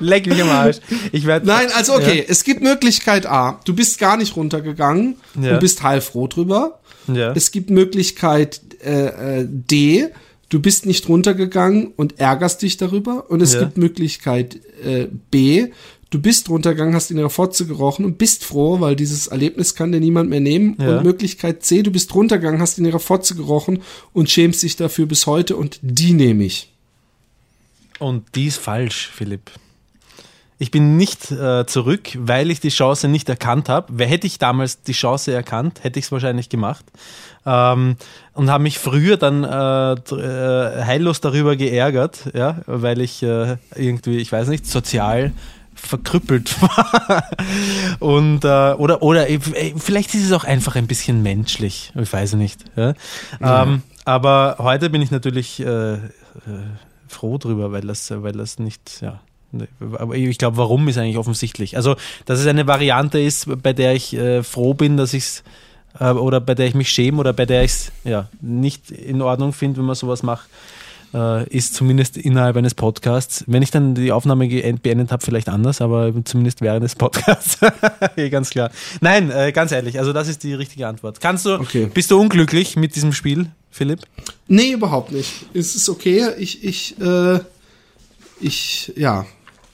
[0.00, 0.78] Leck mich am Arsch.
[1.12, 2.24] Ich werd, Nein, also okay, Ja.
[2.28, 5.52] es gibt Möglichkeit A, du bist gar nicht runtergegangen Ja.
[5.54, 6.80] und bist heilfroh drüber.
[7.12, 7.32] Ja.
[7.32, 10.08] Es gibt Möglichkeit äh, äh, D,
[10.50, 13.30] du bist nicht runtergegangen und ärgerst dich darüber.
[13.30, 13.60] Und es Ja.
[13.60, 15.68] gibt Möglichkeit äh, B,
[16.10, 19.92] du bist runtergegangen, hast in ihrer Fotze gerochen und bist froh, weil dieses Erlebnis kann
[19.92, 20.76] dir niemand mehr nehmen.
[20.78, 20.98] Ja.
[20.98, 23.80] Und Möglichkeit C, du bist runtergegangen, hast in ihrer Fotze gerochen
[24.12, 26.70] und schämst dich dafür bis heute und die nehme ich.
[27.98, 29.50] Und die ist falsch, Philipp.
[30.60, 34.04] Ich bin nicht äh, zurück, weil ich die Chance nicht erkannt habe.
[34.04, 36.84] Hätte ich damals die Chance erkannt, hätte ich es wahrscheinlich gemacht.
[37.46, 37.96] Ähm,
[38.34, 44.18] und habe mich früher dann äh, äh, heillos darüber geärgert, ja, weil ich äh, irgendwie,
[44.18, 45.32] ich weiß nicht, sozial
[45.74, 47.24] verkrüppelt war.
[47.98, 51.90] Und äh, oder oder äh, vielleicht ist es auch einfach ein bisschen menschlich.
[51.98, 52.64] Ich weiß nicht.
[52.76, 52.92] Ja?
[53.40, 55.98] Ähm, aber heute bin ich natürlich äh, äh,
[57.08, 59.20] froh drüber, weil das, weil das nicht, ja.
[59.80, 61.76] Aber ich glaube, warum ist eigentlich offensichtlich.
[61.76, 65.42] Also, dass es eine Variante ist, bei der ich äh, froh bin, dass ich es
[65.98, 69.22] äh, oder bei der ich mich schäme oder bei der ich es ja, nicht in
[69.22, 70.48] Ordnung finde, wenn man sowas macht,
[71.12, 73.42] äh, ist zumindest innerhalb eines Podcasts.
[73.48, 77.58] Wenn ich dann die Aufnahme beendet habe, vielleicht anders, aber zumindest während des Podcasts.
[78.16, 78.70] ja, ganz klar.
[79.00, 81.20] Nein, äh, ganz ehrlich, also das ist die richtige Antwort.
[81.20, 81.90] Kannst du, Okay.
[81.92, 84.00] bist du unglücklich mit diesem Spiel, Philipp?
[84.46, 85.46] Nee, überhaupt nicht.
[85.54, 86.28] Es ist okay.
[86.38, 87.40] Ich, ich, äh,
[88.40, 89.26] ich, ja,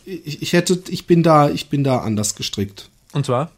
[0.06, 2.88] ich, ich hätte, ich bin da, ich bin da anders gestrickt.
[3.12, 3.50] Und zwar?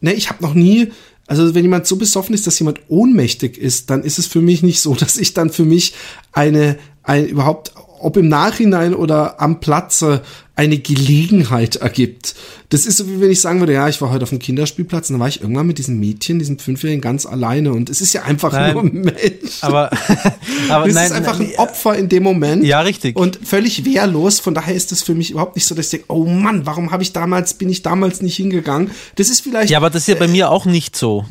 [0.00, 0.92] Ne, ich habe noch nie,
[1.26, 4.62] also wenn jemand so besoffen ist, dass jemand ohnmächtig ist, dann ist es für mich
[4.62, 5.94] nicht so, dass ich dann für mich
[6.32, 7.72] eine, ein, überhaupt,
[8.04, 10.22] ob im Nachhinein oder am Platze,
[10.56, 12.36] eine Gelegenheit ergibt.
[12.68, 15.10] Das ist so, wie wenn ich sagen würde, ja, ich war heute auf dem Kinderspielplatz
[15.10, 18.12] und dann war ich irgendwann mit diesem Mädchen, diesem Fünfjährigen ganz alleine und es ist
[18.12, 18.72] ja einfach Nein.
[18.74, 19.62] nur ein Mensch.
[19.62, 19.90] Aber,
[20.68, 22.64] aber nein, ist einfach ein Opfer in dem Moment.
[22.64, 23.16] Ja, richtig.
[23.16, 24.38] Und völlig wehrlos.
[24.38, 26.92] Von daher ist das für mich überhaupt nicht so, dass ich denke, oh Mann, warum
[26.92, 28.90] habe ich damals, bin ich damals nicht hingegangen?
[29.16, 31.24] Das ist vielleicht, ja, aber das ist ja bei mir auch nicht so.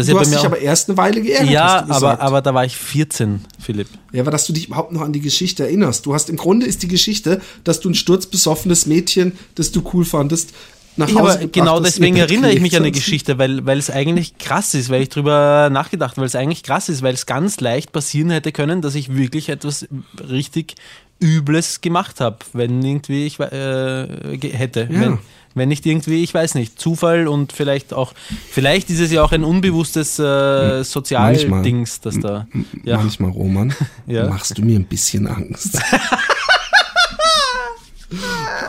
[0.00, 1.50] Das du ja hast dich aber erst eine Weile geärgert.
[1.50, 3.88] ja, aber, aber da war ich 14, Philipp.
[4.12, 6.06] Ja, aber dass du dich überhaupt noch an die Geschichte erinnerst.
[6.06, 10.04] Du hast im Grunde ist die Geschichte, dass du ein sturzbesoffenes Mädchen, das du cool
[10.04, 10.52] fandest,
[10.96, 12.92] nach Hause Ja, aber genau deswegen erinnere ich mich an die.
[12.92, 16.88] Geschichte, weil, weil es eigentlich krass ist, weil ich drüber nachgedacht, weil es eigentlich krass
[16.88, 19.86] ist, weil es ganz leicht passieren hätte können, dass ich wirklich etwas
[20.28, 20.74] richtig
[21.20, 24.06] Übles gemacht habe, wenn irgendwie ich äh,
[24.52, 24.88] hätte.
[24.90, 25.00] Ja.
[25.00, 25.18] Wenn,
[25.54, 28.12] wenn nicht irgendwie, ich weiß nicht, Zufall und vielleicht auch,
[28.50, 32.46] vielleicht ist es ja auch ein unbewusstes äh, Sozialdings, das da.
[32.84, 32.98] Ja.
[32.98, 33.74] Manchmal, Roman,
[34.06, 34.28] Ja.
[34.28, 35.80] machst du mir ein bisschen Angst.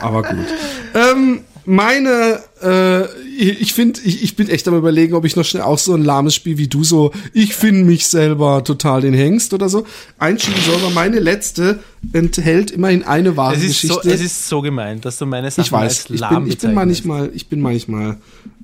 [0.02, 0.48] aber gut.
[0.96, 3.06] Ähm, meine Äh,
[3.40, 6.04] ich finde, ich, ich bin echt am überlegen, ob ich noch schnell auch so ein
[6.04, 9.86] lahmes Spiel wie du so, ich finde mich selber total den Hengst oder so,
[10.20, 10.76] einschieben soll.
[10.76, 11.80] Aber meine letzte
[12.14, 14.00] enthält immerhin eine wahre Es ist, Geschichte.
[14.04, 16.48] so, es ist so gemein, dass du meine Sachen ich weiß, als ich bin, lahm
[16.48, 18.18] ich bin manchmal, ich bin manchmal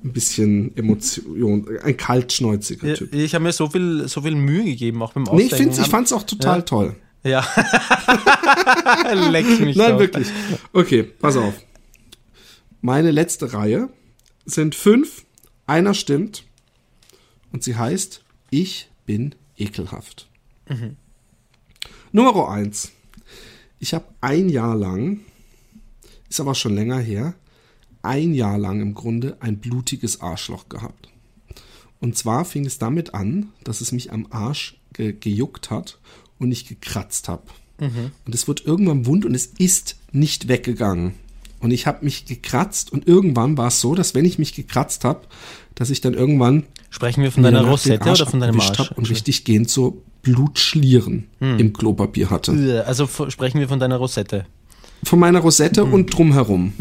[0.03, 3.13] ein bisschen Emotion, ein kaltschnäuziger Typ.
[3.15, 5.53] Ich habe mir so viel, so viel Mühe gegeben, auch beim Nee, Ausdenken.
[5.55, 6.61] ich, find's, ich fand's auch total Ja.
[6.61, 6.95] toll.
[7.23, 7.43] Ja.
[9.31, 9.99] Leck mich Nein, doch.
[9.99, 10.27] wirklich.
[10.71, 11.53] Okay, pass auf.
[12.87, 13.89] Meine letzte Reihe
[14.45, 15.25] sind fünf.
[15.65, 16.45] Einer stimmt.
[17.51, 20.29] Und sie heißt Ich bin ekelhaft.
[22.13, 22.93] Nummer eins.
[23.79, 25.19] Ich habe ein Jahr lang,
[26.29, 27.33] ist aber schon länger her,
[28.03, 31.09] ein Jahr lang im Grunde ein blutiges Arschloch gehabt.
[31.99, 35.99] Und zwar fing es damit an, dass es mich am Arsch ge gejuckt hat
[36.39, 37.47] und ich gekratzt habe.
[38.25, 41.15] Und es wird irgendwann wund und es ist nicht weggegangen.
[41.59, 45.03] Und ich habe mich gekratzt und irgendwann war es so, dass wenn ich mich gekratzt
[45.03, 45.21] habe,
[45.75, 48.91] dass ich dann irgendwann Sprechen wir von deiner Rosette oder von deinem Arsch?
[48.95, 52.83] und richtig gehend so Blutschlieren im Klopapier hatte.
[52.85, 54.45] Also sprechen wir von deiner Rosette.
[55.03, 56.73] Von meiner Rosette und drumherum.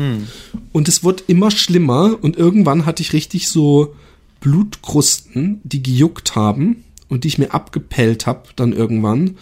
[0.73, 3.95] Und es wird immer schlimmer und irgendwann hatte ich richtig so
[4.41, 9.37] Blutkrusten, die gejuckt haben und die ich mir abgepellt habe dann irgendwann.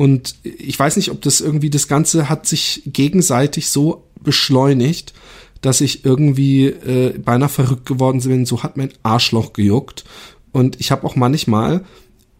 [0.00, 5.12] Und ich weiß nicht, ob das irgendwie, das Ganze hat sich gegenseitig so beschleunigt,
[5.60, 8.46] dass ich irgendwie äh, beinahe verrückt geworden bin.
[8.46, 10.04] So hat mein Arschloch gejuckt.
[10.52, 11.84] Und ich habe auch manchmal,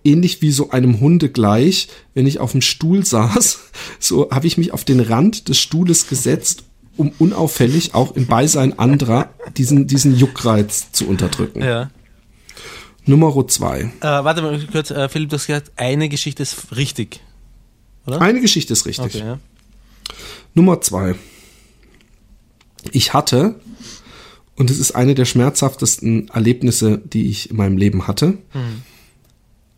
[0.05, 3.59] ähnlich wie so einem Hunde gleich, wenn ich auf dem Stuhl saß,
[3.99, 6.65] so habe ich mich auf den Rand des Stuhles gesetzt,
[6.97, 11.63] um unauffällig auch im Beisein anderer diesen, diesen Juckreiz zu unterdrücken.
[11.63, 11.91] Ja.
[13.05, 13.81] Nummer zwei.
[13.81, 17.21] Äh, warte mal kurz, äh, Philipp, du hast gesagt, eine Geschichte ist richtig.
[18.07, 19.17] Eine Geschichte ist richtig.
[19.17, 19.39] Okay, ja.
[20.55, 21.15] Nummer zwei.
[22.93, 23.61] Ich hatte,
[24.57, 28.39] und es ist eine der schmerzhaftesten Erlebnisse, die ich in meinem Leben hatte,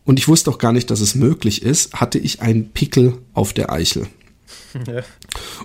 [0.05, 3.53] und ich wusste auch gar nicht, dass es möglich ist, hatte ich einen Pickel auf
[3.53, 4.07] der Eichel.
[4.87, 5.03] Ja.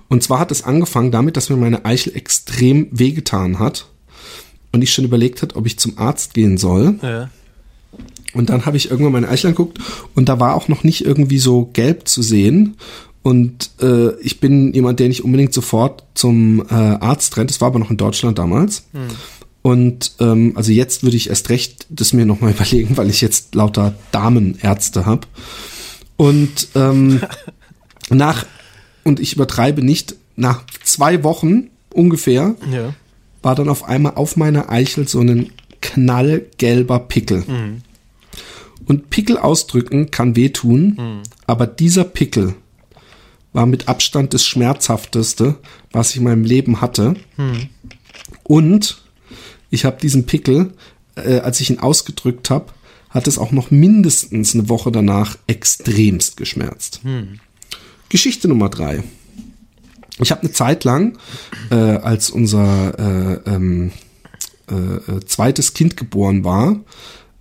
[0.08, 3.88] Und zwar hat es angefangen damit, dass mir meine Eichel extrem wehgetan hat
[4.70, 6.98] und ich schon überlegt hat, ob ich zum Arzt gehen soll.
[7.00, 7.30] Ja.
[8.34, 9.78] Und dann habe ich irgendwann meine Eichel angeguckt
[10.14, 12.76] und da war auch noch nicht irgendwie so gelb zu sehen.
[13.22, 17.50] Und äh, ich bin jemand, der nicht unbedingt sofort zum äh, Arzt rennt.
[17.50, 18.84] Das war aber noch in Deutschland damals.
[19.62, 23.54] Und ähm, also jetzt würde ich erst recht das mir nochmal überlegen, weil ich jetzt
[23.54, 25.26] lauter Damenärzte habe.
[26.16, 27.20] Und ähm,
[28.10, 28.46] nach,
[29.04, 32.94] und ich übertreibe nicht, nach zwei Wochen ungefähr ja.
[33.42, 35.50] war dann auf einmal auf meiner Eichel so ein
[35.80, 37.44] knallgelber Pickel.
[38.88, 42.54] Und Pickel ausdrücken kann wehtun, aber dieser Pickel
[43.52, 45.56] war mit Abstand das schmerzhafteste,
[45.92, 47.14] was ich in meinem Leben hatte.
[48.42, 49.02] Und
[49.70, 50.72] ich habe diesen Pickel,
[51.16, 52.72] äh, als ich ihn ausgedrückt habe,
[53.10, 57.00] hat es auch noch mindestens eine Woche danach extremst geschmerzt.
[58.08, 59.02] Geschichte Nummer drei.
[60.20, 61.18] Ich habe eine Zeit lang,
[61.70, 63.92] äh, als unser äh, ähm,
[64.70, 66.80] äh, äh, zweites Kind geboren war,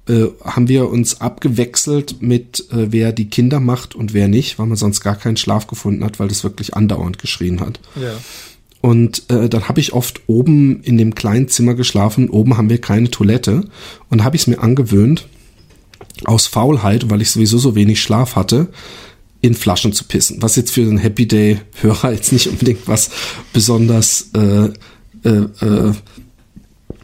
[0.07, 4.67] äh, haben wir uns abgewechselt mit, äh, wer die Kinder macht und wer nicht, weil
[4.67, 7.79] man sonst gar keinen Schlaf gefunden hat, weil das wirklich andauernd geschrien hat.
[7.95, 8.13] Ja.
[8.81, 12.29] Und äh, dann habe ich oft oben in dem kleinen Zimmer geschlafen.
[12.29, 13.65] Oben haben wir keine Toilette.
[14.09, 15.27] Und habe ich es mir angewöhnt,
[16.25, 18.67] aus Faulheit, weil ich sowieso so wenig Schlaf hatte,
[19.41, 20.41] in Flaschen zu pissen.
[20.41, 23.09] Was jetzt für einen Happy Day-Hörer jetzt nicht unbedingt was
[23.53, 24.69] besonders äh,
[25.23, 25.93] äh, äh,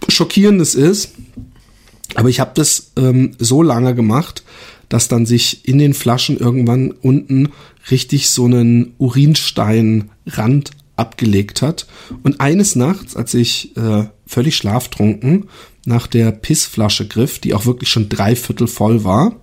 [0.07, 1.11] schockierendes ist.
[2.15, 4.43] Aber ich habe das ähm, so lange gemacht,
[4.89, 7.49] dass dann sich in den Flaschen irgendwann unten
[7.89, 11.87] richtig so einen Urinsteinrand abgelegt hat.
[12.21, 15.49] Und eines Nachts, als ich äh, völlig schlaftrunken
[15.85, 19.35] nach der Pissflasche griff, die auch wirklich schon dreiviertel voll war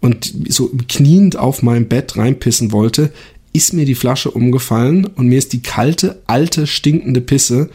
[0.00, 3.10] und so kniend auf meinem Bett reinpissen wollte,
[3.52, 7.70] ist mir die Flasche umgefallen und mir ist die kalte, alte, stinkende Pisse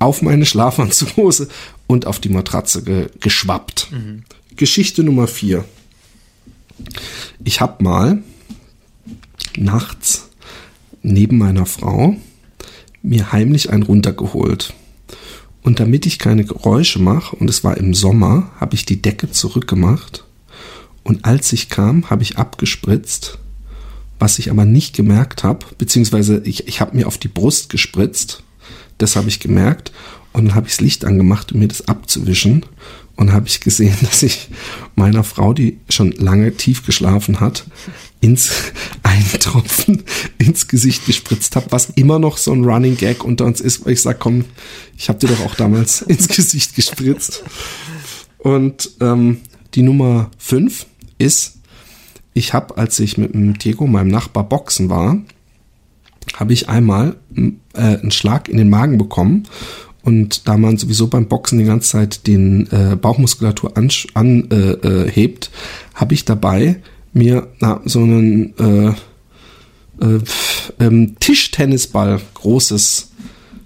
[0.00, 1.48] auf meine Schlafanzughose
[1.86, 3.92] und auf die Matratze ge geschwappt.
[4.56, 5.64] Geschichte Nummer vier.
[7.44, 8.22] Ich habe mal
[9.56, 10.30] nachts
[11.02, 12.16] neben meiner Frau
[13.02, 14.74] mir heimlich einen runtergeholt.
[15.62, 19.30] Und damit ich keine Geräusche mache, und es war im Sommer, habe ich die Decke
[19.30, 20.24] zurückgemacht.
[21.02, 23.38] Und als ich kam, habe ich abgespritzt,
[24.18, 28.42] was ich aber nicht gemerkt habe, beziehungsweise ich, ich habe mir auf die Brust gespritzt.
[29.00, 29.92] Das habe ich gemerkt.
[30.32, 32.64] Und dann habe ich das Licht angemacht, um mir das abzuwischen.
[33.16, 34.48] Und habe ich gesehen, dass ich
[34.94, 37.64] meiner Frau, die schon lange tief geschlafen hat,
[38.20, 38.50] ins
[39.02, 40.04] einen Tropfen
[40.38, 43.94] ins Gesicht gespritzt habe, was immer noch so ein Running Gag unter uns ist, weil
[43.94, 44.44] ich sage, komm,
[44.96, 47.42] ich habe dir doch auch damals ins Gesicht gespritzt.
[48.38, 49.40] Und ähm,
[49.74, 50.86] die Nummer fünf
[51.18, 51.58] ist,
[52.32, 55.18] ich habe, als ich mit dem Diego, meinem Nachbar, boxen war,
[56.34, 59.44] habe ich einmal äh, einen Schlag in den Magen bekommen.
[60.02, 65.24] Und da man sowieso beim Boxen die ganze Zeit den äh, Bauchmuskulatur anhebt, an, äh,
[65.24, 65.38] äh,
[65.94, 66.80] habe ich dabei
[67.12, 68.94] mir na, so einen äh,
[70.00, 70.20] äh,
[70.78, 73.10] ähm, Tischtennisball großes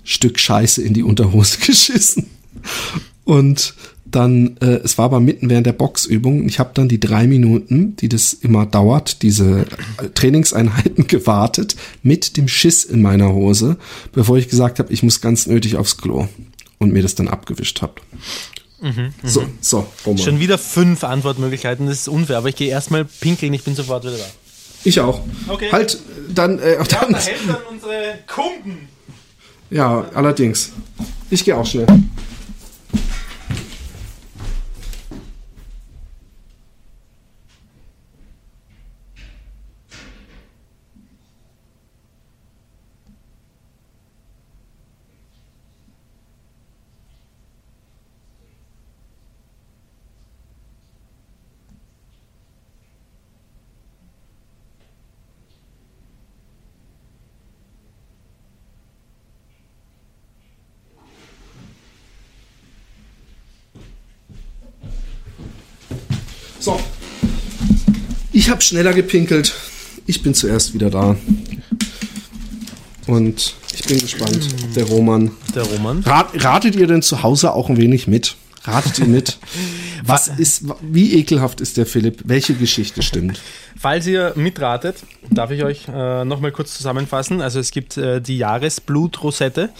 [0.03, 2.27] Stück Scheiße in die Unterhose geschissen.
[3.25, 3.75] Und
[4.15, 6.47] dann, äh, es war aber mitten während der Boxübung.
[6.47, 9.67] Ich habe dann die drei Minuten, die das immer dauert, diese
[10.01, 13.77] äh, Trainingseinheiten gewartet, mit dem Schiss in meiner Hose,
[14.13, 16.29] bevor ich gesagt habe, ich muss ganz nötig aufs Klo
[16.79, 17.95] und mir das dann abgewischt habe.
[18.81, 20.23] Mhm, so, so, Roman.
[20.23, 24.05] Schon wieder fünf Antwortmöglichkeiten, das ist unfair, aber ich gehe erstmal pinkeln, ich bin sofort
[24.05, 24.27] wieder da.
[24.85, 25.23] Ich auch.
[25.49, 25.73] Okay.
[25.73, 25.99] Halt,
[26.33, 26.59] dann.
[26.59, 28.89] Äh, dann, ja, da helfen dann unsere Kunden.
[29.71, 30.73] Ja, allerdings.
[31.31, 31.87] Ich gehe auch schnell.
[66.65, 66.81] So.
[68.45, 69.55] Ich habe schneller gepinkelt.
[70.05, 71.17] Ich bin zuerst wieder da.
[73.07, 74.47] Und ich bin gespannt,
[74.77, 75.31] der Roman.
[75.55, 76.01] Der Roman.
[76.01, 78.37] Rat, ratet ihr denn zu Hause auch ein wenig mit?
[78.65, 79.39] Ratet ihr mit?
[80.07, 82.23] Was ist, wie ekelhaft ist der Philipp?
[82.25, 83.41] Welche Geschichte stimmt?
[83.77, 84.97] Falls ihr mitratet,
[85.31, 87.41] darf ich euch äh, nochmal kurz zusammenfassen.
[87.41, 89.71] Also es gibt äh, die Jahresblutrosette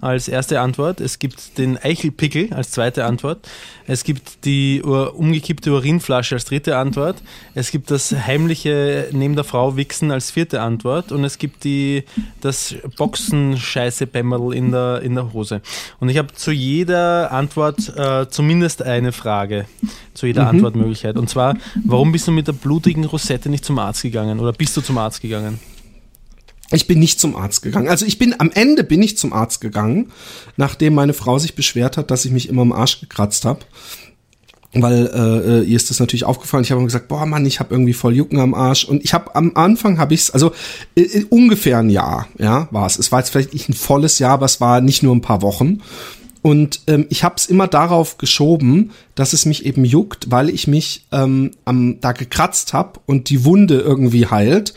[0.00, 1.00] als erste Antwort.
[1.00, 3.48] Es gibt den Eichelpickel als zweite Antwort.
[3.86, 7.22] Es gibt die uh, umgekippte Urinflasche als dritte Antwort.
[7.54, 11.10] Es gibt das heimliche neben der Frau wichsen als vierte Antwort.
[11.10, 12.04] Und es gibt die,
[12.40, 15.60] das Boxenscheiße-Bämmerl in der, in der Hose.
[15.98, 19.66] Und ich habe zu jeder Antwort äh, zumindest eine Frage.
[20.14, 20.48] Zu jeder mhm.
[20.48, 21.16] Antwortmöglichkeit.
[21.16, 24.40] Und zwar, warum bist du mit der blutigen Rosette nicht zum Arzt gegangen?
[24.40, 25.58] Oder bist du zum Arzt gegangen?
[26.72, 27.88] Ich bin nicht zum Arzt gegangen.
[27.88, 30.12] Also ich bin am Ende bin ich zum Arzt gegangen,
[30.56, 33.60] nachdem meine Frau sich beschwert hat, dass ich mich immer am Arsch gekratzt habe.
[34.72, 36.62] Weil äh, ihr ist das natürlich aufgefallen.
[36.62, 38.84] Ich habe gesagt, boah Mann, ich habe irgendwie voll Jucken am Arsch.
[38.84, 40.52] Und ich habe am Anfang habe ich es, also
[40.94, 42.96] äh, äh, ungefähr ein Jahr, ja, war es.
[42.96, 45.42] Es war jetzt vielleicht nicht ein volles Jahr, aber es war nicht nur ein paar
[45.42, 45.80] Wochen.
[46.42, 50.66] Und ähm, ich habe es immer darauf geschoben, dass es mich eben juckt, weil ich
[50.66, 54.74] mich ähm, am, da gekratzt habe und die Wunde irgendwie heilt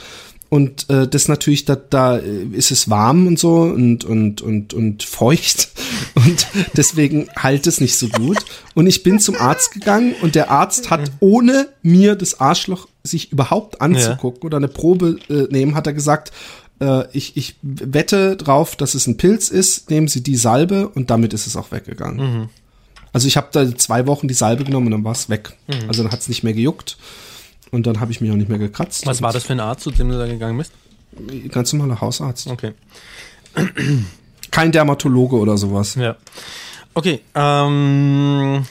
[0.53, 5.01] und äh, das natürlich, da, da ist es warm und so und, und, und, und
[5.01, 5.69] feucht
[6.13, 6.45] und
[6.77, 8.37] deswegen halt es nicht so gut.
[8.75, 13.31] Und ich bin zum Arzt gegangen und der Arzt hat, ohne mir das Arschloch sich
[13.31, 14.45] überhaupt anzugucken ja.
[14.45, 16.31] oder eine Probe äh, nehmen, hat er gesagt,
[16.83, 21.09] äh, ich, ich wette drauf, dass es ein Pilz ist, nehmen Sie die Salbe und
[21.09, 22.17] damit ist es auch weggegangen.
[22.17, 22.49] Mhm.
[23.13, 25.55] Also ich habe da zwei Wochen die Salbe genommen und dann war es weg.
[25.67, 25.87] Mhm.
[25.87, 26.97] Also dann hat es nicht mehr gejuckt.
[27.71, 29.07] Und dann habe ich mich auch nicht mehr gekratzt.
[29.07, 30.71] Was war das für ein Arzt, zu dem du da gegangen bist?
[31.49, 32.47] Ganz normaler Hausarzt.
[32.47, 32.73] Okay.
[34.51, 35.95] Kein Dermatologe oder sowas.
[35.95, 36.15] Ja.
[36.93, 37.21] Okay.
[37.33, 38.63] Ähm,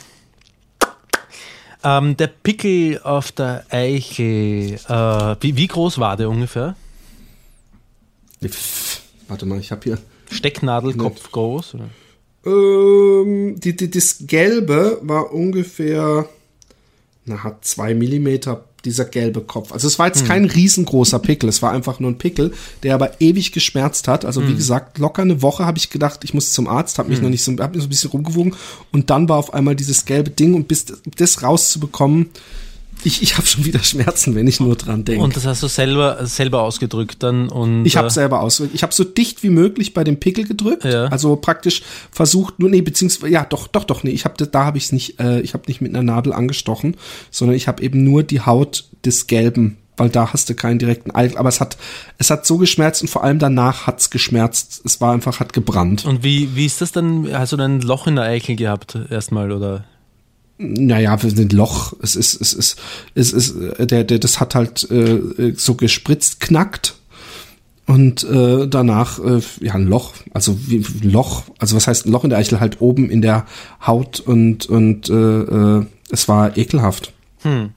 [1.83, 6.75] ähm, der Pickel auf der Eichel, äh, wie, wie groß war der ungefähr?
[9.27, 9.97] Warte mal, ich habe hier.
[10.31, 11.75] Stecknadelkopf groß?
[11.75, 11.89] Oder?
[12.45, 16.27] Ähm, die, die, das Gelbe war ungefähr,
[17.25, 19.71] na, hat zwei Millimeter dieser gelbe Kopf.
[19.71, 20.27] Also es war jetzt hm.
[20.27, 22.53] kein riesengroßer Pickel, es war einfach nur ein Pickel,
[22.83, 24.25] der aber ewig geschmerzt hat.
[24.25, 24.49] Also hm.
[24.49, 27.23] wie gesagt, locker eine Woche habe ich gedacht, ich muss zum Arzt, habe mich hm.
[27.23, 28.55] noch nicht so, hab mich so ein bisschen rumgewogen
[28.91, 30.85] und dann war auf einmal dieses gelbe Ding und bis
[31.17, 32.29] das rauszubekommen,
[33.05, 35.23] ich, ich habe schon wieder Schmerzen, wenn ich nur dran denke.
[35.23, 38.75] Und das hast du selber selber ausgedrückt dann und ich habe äh, selber ausgedrückt.
[38.75, 41.05] Ich habe so dicht wie möglich bei dem Pickel gedrückt, ja.
[41.05, 44.77] also praktisch versucht nur nee beziehungsweise ja doch doch doch nee, ich habe da habe
[44.77, 46.97] ich es nicht äh, ich habe nicht mit einer Nadel angestochen,
[47.31, 51.11] sondern ich habe eben nur die Haut des gelben weil da hast du keinen direkten
[51.11, 51.37] Eifel.
[51.37, 51.77] Aber es hat,
[52.17, 54.81] es hat so geschmerzt und vor allem danach hat's geschmerzt.
[54.85, 56.05] Es war einfach, hat gebrannt.
[56.05, 57.31] Und wie, wie ist das dann?
[57.31, 59.85] Hast du dann ein Loch in der Eichel gehabt erstmal oder?
[60.63, 61.93] Naja, wir sind Loch.
[62.01, 62.79] Es ist, es ist,
[63.15, 66.95] es ist, der, der, das hat halt äh, so gespritzt, knackt.
[67.85, 72.11] Und äh, danach, äh, ja, ein Loch, also wie ein Loch, also was heißt ein
[72.11, 73.45] Loch in der Eichel, halt oben in der
[73.85, 77.11] Haut und, und äh, äh, es war ekelhaft.
[77.41, 77.71] Hm.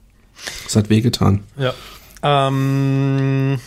[0.65, 1.43] Es hat wehgetan.
[1.57, 1.73] Ja.
[2.23, 3.59] Ähm,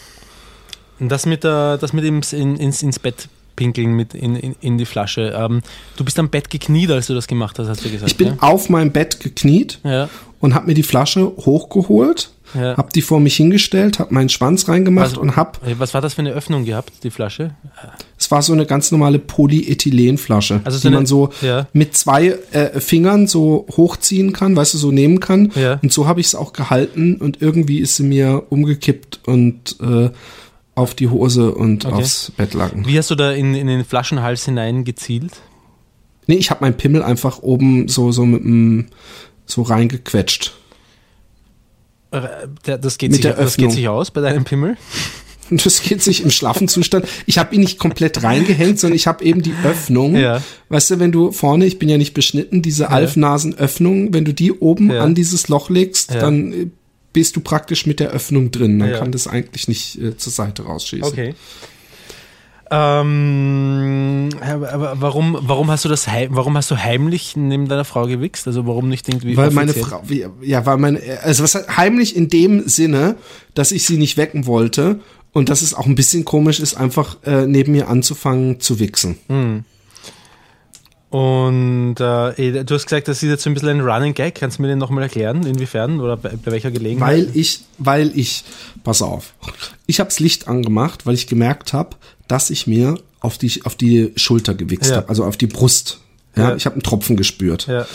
[0.99, 3.29] das mit, der, das mit in, ins, ins Bett
[3.61, 5.35] pinkeln mit in, in, in die Flasche.
[5.37, 5.61] Ähm,
[5.97, 8.11] du bist am Bett gekniet, als du das gemacht hast, hast du gesagt.
[8.11, 8.37] Ich bin ja?
[8.41, 10.09] auf meinem Bett gekniet Ja.
[10.41, 12.75] und habe mir die Flasche hochgeholt, Ja.
[12.79, 16.01] hab die vor mich hingestellt, hab meinen Schwanz reingemacht Was- und hab, Äh, Was war
[16.01, 17.51] das für eine Öffnung gehabt, die Flasche?
[18.19, 21.29] es war so eine ganz normale Polyethylenflasche, Also so die eine- man so
[21.75, 25.53] mit zwei äh, Fingern so hochziehen kann, weißt du, so nehmen kann.
[25.83, 30.09] Und so habe ich es auch gehalten und irgendwie ist sie mir umgekippt und äh,
[30.75, 31.95] auf die Hose und Okay.
[31.95, 32.87] aufs Bettlaken.
[32.87, 35.33] Wie hast du da in, in den Flaschenhals hinein gezielt?
[36.27, 38.87] Nee, ich habe meinen Pimmel einfach oben so so mit dem
[39.47, 40.55] so reingequetscht.
[42.13, 42.21] Äh,
[42.79, 44.77] Das geht, Mit sich, das geht sich aus bei deinem Pimmel?
[45.53, 47.09] Das geht sich im schlaffen Zustand.
[47.27, 50.15] Ich habe ihn nicht komplett reingehängt, sondern ich habe eben die Öffnung.
[50.15, 50.41] Ja.
[50.69, 54.53] Weißt du, wenn du vorne, ich bin ja nicht beschnitten, diese Alfnasenöffnung, wenn du die
[54.53, 55.03] oben Ja.
[55.03, 56.21] an dieses Loch legst, Ja.
[56.21, 56.67] dann äh,
[57.13, 58.79] bist du praktisch mit der Öffnung drin.
[58.79, 58.99] Dann Ja.
[58.99, 61.05] kann das eigentlich nicht äh, zur Seite rausschießen.
[61.05, 61.35] Okay.
[62.73, 68.07] Ähm, aber warum, warum hast du das heim, warum hast du heimlich neben deiner Frau
[68.07, 68.47] gewichst?
[68.47, 69.91] Also warum nicht irgendwie Weil meine offiziell?
[69.91, 73.17] Frau, wie- ja, weil meine, also was heimlich in dem Sinne,
[73.55, 75.01] dass ich sie nicht wecken wollte
[75.33, 79.17] und dass es auch ein bisschen komisch ist, einfach äh, neben mir anzufangen zu wichsen.
[81.11, 84.37] Und äh, du hast gesagt, das ist jetzt so ein bisschen ein Running Gag.
[84.37, 87.09] Kannst du mir den nochmal erklären, inwiefern oder bei, bei welcher Gelegenheit?
[87.27, 88.45] Weil ich, weil ich,
[88.85, 89.35] pass auf,
[89.87, 91.97] ich habe das Licht angemacht, weil ich gemerkt habe,
[92.29, 94.99] dass ich mir auf die, auf die Schulter gewichst Ja.
[94.99, 95.99] habe, also auf die Brust.
[96.37, 96.57] Ja, Ja.
[96.57, 97.67] ich habe einen Tropfen gespürt.
[97.67, 97.87] ja.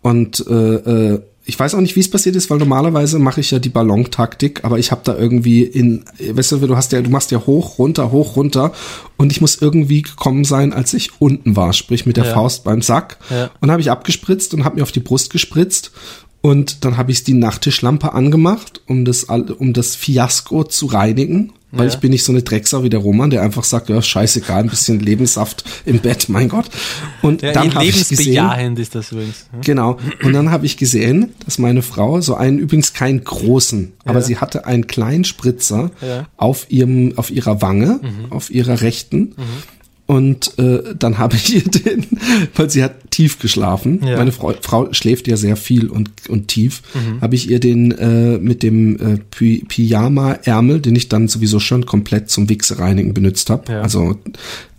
[0.00, 3.50] Und äh, äh, ich weiß auch nicht, wie es passiert ist, weil normalerweise mache ich
[3.50, 7.10] ja die Ballontaktik, aber ich habe da irgendwie in, weißt du, du hast ja, du
[7.10, 8.72] machst ja hoch, runter, hoch, runter
[9.16, 12.34] und ich muss irgendwie gekommen sein, als ich unten war, sprich mit der Ja.
[12.34, 13.18] Faust beim Sack.
[13.30, 13.50] Ja.
[13.60, 15.90] Und habe ich abgespritzt und habe mir auf die Brust gespritzt
[16.42, 21.52] und dann habe ich die Nachttischlampe angemacht, um das, um das Fiasko zu reinigen.
[21.74, 21.94] Weil Ja.
[21.94, 24.68] ich bin nicht so eine Drecksau wie der Roman, der einfach sagt, ja, scheißegal, ein
[24.68, 26.66] bisschen Lebenssaft im Bett, mein Gott.
[27.22, 29.46] Und ja dann habe ich gesehen, ist das übrigens.
[29.52, 29.60] hm?
[29.62, 29.96] Genau.
[30.22, 34.24] Und dann habe ich gesehen, dass meine Frau so einen, übrigens keinen großen, aber Ja.
[34.26, 36.28] sie hatte einen kleinen Spritzer Ja.
[36.36, 39.34] auf ihrem, auf ihrer Wange, auf ihrer rechten.
[40.06, 42.06] Und äh, dann habe ich ihr den,
[42.54, 44.00] weil sie hat tief geschlafen.
[44.04, 44.16] Ja.
[44.16, 46.82] Meine Frau, Frau schläft ja sehr viel und, und tief.
[47.20, 51.86] Habe ich ihr den äh, mit dem äh, Py Pyjama-Ärmel, den ich dann sowieso schon
[51.86, 53.72] komplett zum Wichse reinigen benutzt habe.
[53.72, 53.82] Ja.
[53.82, 54.18] Also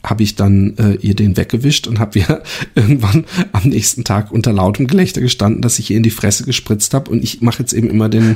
[0.04, 2.44] habe ich dann äh, ihr den weggewischt und habe ihr
[2.76, 6.94] irgendwann am nächsten Tag unter lautem Gelächter gestanden, dass ich ihr in die Fresse gespritzt
[6.94, 8.36] habe und ich mache jetzt eben immer den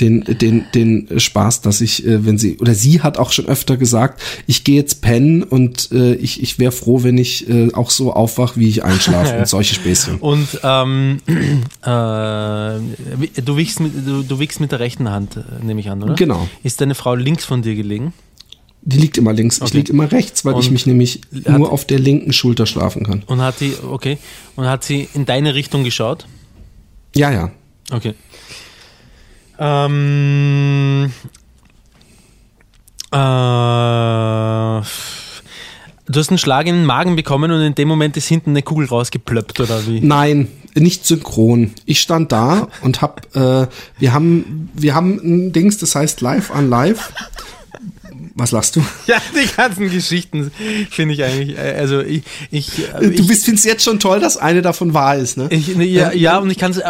[0.00, 3.76] den den den Spaß, dass ich äh, wenn sie oder sie hat auch schon öfter
[3.76, 7.90] gesagt, ich gehe jetzt pennen und äh, ich ich wäre froh, wenn ich äh, auch
[7.90, 10.16] so aufwach, wie ich einschlafe und solche Späßchen.
[10.18, 11.20] Und ähm,
[11.82, 11.86] äh,
[13.42, 16.14] du, wichst mit, du, du wichst mit der rechten Hand, äh, nehme ich an, oder?
[16.14, 16.48] Genau.
[16.62, 18.12] Ist deine Frau links von dir gelegen?
[18.82, 19.76] Die liegt immer links, ich Okay.
[19.78, 23.04] lieg immer rechts, weil ich Und mich nämlich hat- nur auf der linken Schulter schlafen
[23.04, 23.22] kann.
[23.26, 24.18] Und hat sie, okay,
[24.56, 26.26] und hat sie in deine Richtung geschaut?
[27.16, 27.50] Ja, ja.
[27.90, 28.14] Okay.
[29.58, 31.12] Ähm,
[33.12, 34.82] äh, du
[36.14, 38.86] hast einen Schlag in den Magen bekommen und in dem Moment ist hinten eine Kugel
[38.86, 40.00] rausgeplöppt, oder wie?
[40.00, 41.72] Nein, nicht synchron.
[41.86, 43.68] Ich stand da und hab, äh,
[43.98, 47.12] wir haben, wir haben ein Dings, das heißt Live on Live.
[48.36, 48.84] Was lachst du?
[49.06, 50.50] Ja, die ganzen Geschichten
[50.90, 54.36] finde ich eigentlich, äh, also ich, ich, äh, Du bist, findest jetzt schon toll, dass
[54.36, 55.46] eine davon wahr ist, ne?
[55.50, 56.80] Ich, ne, ja, ja, und ich kann es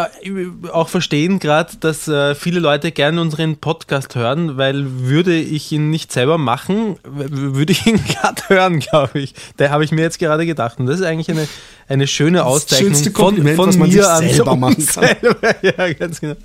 [0.71, 5.89] auch verstehen, gerade, dass äh, viele Leute gerne unseren Podcast hören, weil würde ich ihn
[5.89, 9.35] nicht selber machen, würde ich ihn gerade hören, glaube ich.
[9.57, 10.79] Da habe ich mir jetzt gerade gedacht.
[10.79, 11.47] Und das ist eigentlich eine,
[11.87, 15.03] eine schöne Auszeichnung schönste von, von mir sich an selber machen kann.
[15.21, 15.55] selber.
[15.61, 16.35] Ja, ganz genau.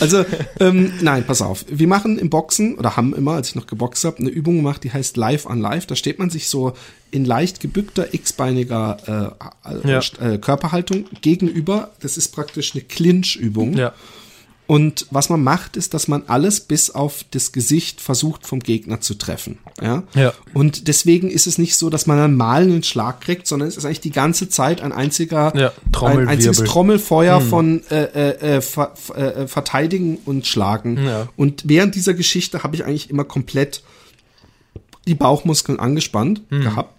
[0.00, 0.24] Also,
[0.60, 1.64] ähm, nein, pass auf.
[1.68, 4.84] Wir machen im Boxen, oder haben immer, als ich noch geboxt habe, eine Übung gemacht,
[4.84, 5.86] die heißt Live on Live.
[5.86, 6.74] Da steht man sich so
[7.10, 9.34] in leicht gebückter, x-beiniger
[9.84, 10.00] äh, Ja.
[10.20, 11.90] äh, Körperhaltung gegenüber.
[12.00, 13.74] Das ist praktisch eine Clinch-Übung.
[13.76, 13.92] Ja.
[14.68, 19.00] Und was man macht, ist, dass man alles bis auf das Gesicht versucht vom Gegner
[19.00, 19.58] zu treffen.
[19.80, 20.02] Ja?
[20.14, 20.32] Ja.
[20.54, 23.84] Und deswegen ist es nicht so, dass man einen malenden Schlag kriegt, sondern es ist
[23.84, 25.72] eigentlich die ganze Zeit ein einziger, Ja,
[26.02, 26.64] ein einziges.
[26.64, 31.04] Trommelfeuer von äh, äh, äh, ver- äh, Verteidigen und Schlagen.
[31.04, 31.28] Ja.
[31.36, 33.82] Und während dieser Geschichte habe ich eigentlich immer komplett
[35.06, 36.62] die Bauchmuskeln angespannt Hm.
[36.62, 36.95] gehabt.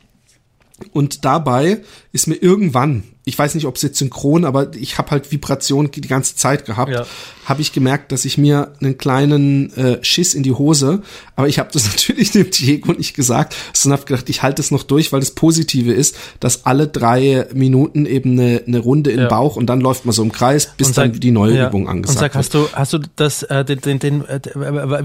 [0.92, 1.80] Und dabei
[2.12, 5.90] ist mir irgendwann, ich weiß nicht, ob es jetzt synchron, aber ich habe halt Vibration
[5.90, 7.06] die ganze Zeit gehabt, Ja.
[7.46, 11.02] habe ich gemerkt, dass ich mir einen kleinen äh, Schiss in die Hose,
[11.36, 14.70] aber ich habe das natürlich dem Diego nicht gesagt, sondern habe gedacht, ich halte es
[14.70, 19.22] noch durch, weil das Positive ist, dass alle drei Minuten eben eine, eine Runde den
[19.22, 19.28] Ja.
[19.30, 21.68] Bauch und dann läuft man so im Kreis, bis Und dann sag- die neue ja.
[21.70, 22.36] Übung angesagt Und sag, wird.
[22.36, 24.40] hast du, hast du das, äh, den, den, den, äh,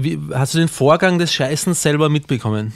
[0.03, 2.73] wie, hast du den Vorgang des Scheißens selber mitbekommen?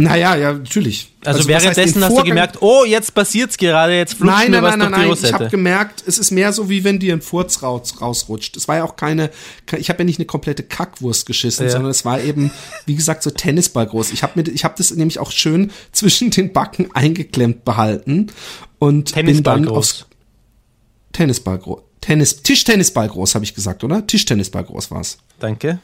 [0.00, 1.10] Naja, ja, natürlich.
[1.24, 4.62] Also, heißt, währenddessen hast du gemerkt, oh, jetzt passiert's gerade, jetzt flutscht Nein, mir nein,
[4.62, 5.18] was nein, nein, nein.
[5.20, 8.56] Ich habe gemerkt, es ist mehr so, wie wenn dir ein Furz raus, rausrutscht.
[8.56, 9.30] Es war ja auch keine,
[9.66, 11.72] ke- ich habe ja nicht eine komplette Kackwurst geschissen, Ja.
[11.72, 12.52] sondern es war eben,
[12.86, 14.12] wie gesagt, so Tennisball groß.
[14.12, 18.28] Ich habe mir, ich habe das nämlich auch schön zwischen den Backen eingeklemmt behalten
[18.78, 19.76] und bin Tennisball dann groß.
[19.76, 20.06] aufs
[21.12, 21.80] Tennisball groß.
[22.00, 24.06] Tennis, Tischtennisball groß, habe ich gesagt, oder?
[24.06, 25.18] Tischtennisball groß war's.
[25.40, 25.80] Danke.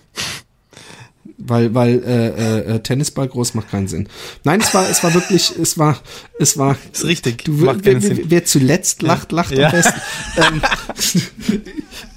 [1.36, 4.08] Weil, weil äh, äh, äh, Tennisball groß macht keinen Sinn.
[4.44, 5.98] Nein, es war, es war wirklich, es war,
[6.38, 6.76] es war.
[6.92, 9.66] Ist richtig, Du, macht wer, wer, wer zuletzt lacht, lacht Ja.
[9.66, 10.00] am besten.
[10.36, 10.62] ähm,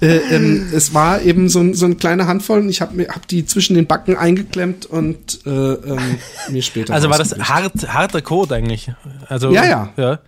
[0.00, 3.26] äh, ähm, es war eben so, ein, so eine kleine Handvoll und ich habe hab
[3.26, 6.18] die zwischen den Backen eingeklemmt und äh, ähm,
[6.50, 6.94] mir später.
[6.94, 8.92] Also war das hart, harter Code eigentlich?
[9.28, 9.92] Also, Ja, ja.
[9.96, 10.20] ja.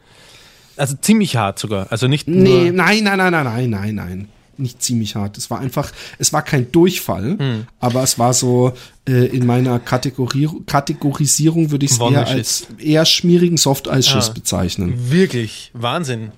[0.76, 1.86] Also ziemlich hart sogar.
[1.90, 4.28] Also nicht Nee, nein, nein, nein, nein, nein, nein, nein.
[4.60, 5.36] Nicht ziemlich hart.
[5.38, 7.66] Es war einfach, es war kein Durchfall, Hm.
[7.80, 8.72] aber es war so
[9.08, 14.32] äh, in meiner Kategorie, Kategorisierung würde ich es eher als eher schmierigen Softeisschiss Ah.
[14.32, 15.10] bezeichnen.
[15.10, 16.32] Wirklich, Wahnsinn.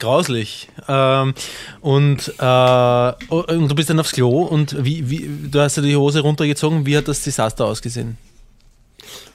[0.00, 0.68] Grauslich.
[0.88, 1.34] Ähm,
[1.82, 5.82] und, äh, oh, und du bist dann aufs Klo und wie, wie, du hast ja
[5.82, 6.86] die Hose runtergezogen.
[6.86, 8.16] Wie hat das Desaster ausgesehen?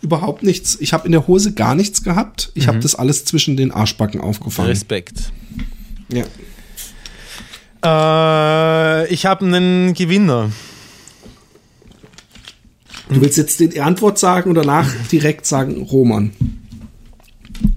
[0.02, 0.78] Überhaupt nichts.
[0.80, 2.52] Ich habe in der Hose gar nichts gehabt.
[2.56, 2.68] Ich Mhm.
[2.70, 4.70] habe das alles zwischen den Arschbacken aufgefangen.
[4.70, 5.32] Respekt.
[6.12, 6.24] Ja.
[7.86, 10.52] Äh, ich habe einen Gewinner.
[13.10, 16.32] Du willst jetzt die Antwort sagen oder nach direkt sagen Roman.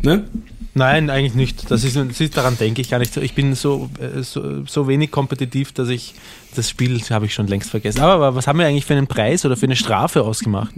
[0.02, 0.24] Ne?
[0.72, 1.70] Nein, eigentlich nicht.
[1.70, 3.16] Das ist, das ist daran denke ich gar nicht.
[3.16, 6.14] Ich bin so, äh, so, so wenig kompetitiv, dass ich
[6.54, 8.00] das Spiel habe ich schon längst vergessen.
[8.00, 10.72] Aber was haben wir eigentlich für einen Preis oder für eine Strafe ausgemacht?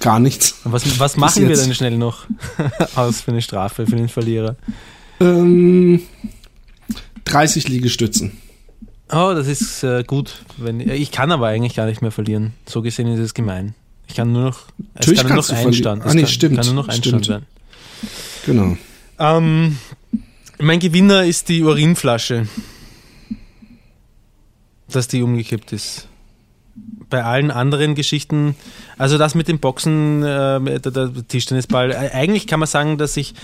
[0.00, 0.60] Gar nichts.
[0.64, 2.26] Und Was, was machen wir denn schnell noch
[2.94, 4.56] aus für eine Strafe für den Verlierer?
[5.18, 6.02] Ähm,
[7.24, 8.32] 30 Liegestützen.
[9.10, 10.42] Oh, das ist äh, gut.
[10.58, 12.52] Wenn, ich kann aber eigentlich gar nicht mehr verlieren.
[12.66, 13.74] So gesehen ist es gemein.
[14.06, 14.58] Ich kann nur noch,
[14.94, 15.66] es Natürlich kann nur noch verlieren.
[15.68, 16.02] Einstand.
[16.02, 17.28] Ah, Es nee, kann, stimmt, kann nur noch Einstand stimmt.
[17.28, 17.46] werden.
[18.46, 18.76] Genau.
[19.18, 19.78] Ähm,
[20.58, 22.48] mein Gewinner ist die Urinflasche.
[24.90, 26.08] Dass die umgekippt ist.
[27.10, 28.54] Bei allen anderen Geschichten,
[28.98, 33.16] also das mit dem Boxen, äh, der, der Tischtennisball, äh, eigentlich kann man sagen, dass
[33.16, 33.34] ich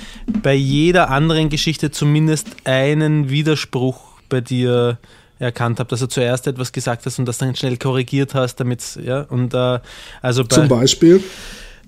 [0.43, 4.99] bei jeder anderen Geschichte zumindest einen Widerspruch bei dir
[5.39, 8.99] erkannt habe, dass du zuerst etwas gesagt hast und das dann schnell korrigiert hast, damit
[9.03, 9.81] ja und äh,
[10.23, 11.23] also bei, Zum Beispiel.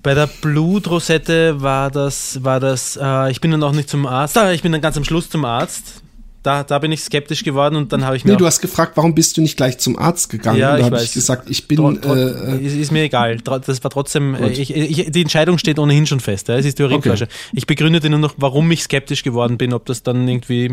[0.03, 4.37] bei der Blutrosette war das, war das, äh, ich bin dann auch nicht zum Arzt,
[4.37, 6.03] ah, ich bin dann ganz am Schluss zum Arzt.
[6.47, 8.31] Da, da bin ich skeptisch geworden und dann habe ich mir.
[8.31, 10.57] Nee, du hast gefragt, warum bist du nicht gleich zum Arzt gegangen?
[10.57, 11.77] Ja, Und da ich habe ich gesagt, ich bin.
[11.77, 13.35] Tro- äh, ist, ist mir egal.
[13.39, 16.47] Das war trotzdem, äh, ich, ich, die Entscheidung steht ohnehin schon fest.
[16.47, 16.55] Ja.
[16.55, 17.27] Es ist die Urinflasche.
[17.51, 20.71] Ich begründete nur noch, warum ich skeptisch geworden bin, ob das dann irgendwie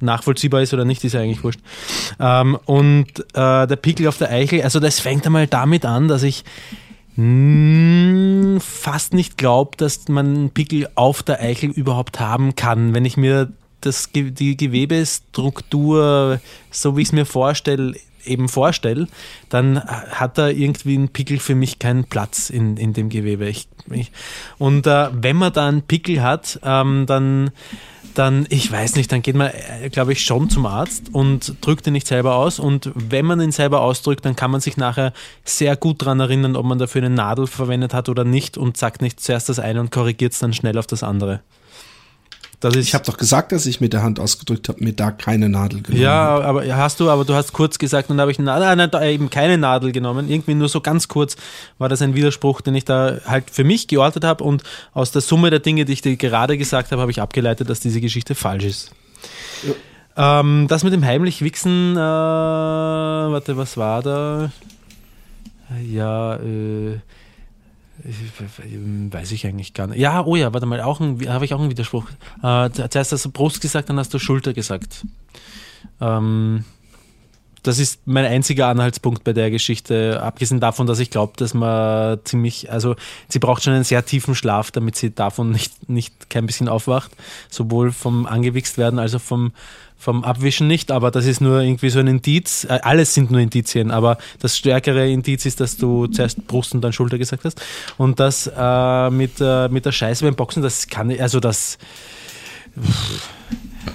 [0.00, 1.60] nachvollziehbar ist oder nicht, ist ja eigentlich wurscht.
[2.20, 6.24] Ähm, und äh, der Pickel auf der Eichel, also das fängt einmal damit an, dass
[6.24, 6.44] ich
[7.16, 12.94] mh, fast nicht glaube, dass man einen Pickel auf der Eichel überhaupt haben kann.
[12.94, 13.50] Wenn ich mir
[13.86, 16.40] das, die Gewebestruktur,
[16.70, 17.94] so wie ich es mir vorstelle,
[18.26, 19.06] eben vorstelle,
[19.48, 23.48] dann hat da irgendwie ein Pickel für mich keinen Platz in, in dem Gewebe.
[23.48, 24.12] Ich, ich,
[24.58, 27.50] und äh, wenn man da einen Pickel hat, ähm, dann,
[28.14, 29.50] dann, ich weiß nicht, dann geht man,
[29.82, 32.58] äh, glaube ich, schon zum Arzt und drückt ihn nicht selber aus.
[32.58, 35.12] Und wenn man ihn selber ausdrückt, dann kann man sich nachher
[35.44, 39.02] sehr gut daran erinnern, ob man dafür eine Nadel verwendet hat oder nicht und sagt
[39.02, 41.40] nicht zuerst das eine und korrigiert es dann schnell auf das andere.
[42.60, 45.10] Das ist, ich habe doch gesagt, dass ich mit der Hand ausgedrückt habe, mir da
[45.10, 46.02] keine Nadel genommen.
[46.02, 48.78] ja, aber ja, hast du, aber du hast kurz gesagt und da habe ich nein,
[48.78, 50.30] nein, eben keine Nadel genommen.
[50.30, 51.36] Irgendwie nur so ganz kurz
[51.76, 54.62] war das ein Widerspruch, den ich da halt für mich geortet habe und
[54.94, 57.80] aus der Summe der Dinge, die ich dir gerade gesagt habe, habe ich abgeleitet, dass
[57.80, 58.90] diese Geschichte falsch ist.
[60.16, 64.50] Ähm, das mit dem heimlich Wichsen, äh, warte, was war da?
[65.84, 67.00] Ja, äh,
[69.10, 69.98] weiß ich eigentlich gar nicht.
[69.98, 72.06] Ja, oh ja, warte mal, auch habe ich auch einen Widerspruch.
[72.42, 75.04] Äh, zuerst hast du Brust gesagt, dann hast du Schulter gesagt.
[76.00, 76.64] Ähm,
[77.66, 82.20] das ist mein einziger Anhaltspunkt bei der Geschichte, abgesehen davon, dass ich glaube, dass man
[82.22, 82.94] ziemlich, also
[83.28, 87.10] sie braucht schon einen sehr tiefen Schlaf, damit sie davon nicht, nicht kein bisschen aufwacht,
[87.50, 89.52] sowohl vom angewichst werden als auch vom,
[89.98, 93.40] vom Abwischen nicht, aber das ist nur irgendwie so ein Indiz, äh, alles sind nur
[93.40, 97.60] Indizien, aber das stärkere Indiz ist, dass du zuerst Brust und dann Schulter gesagt hast.
[97.96, 101.78] Und das äh, mit, äh, mit der Scheiße beim Boxen, das kann, also das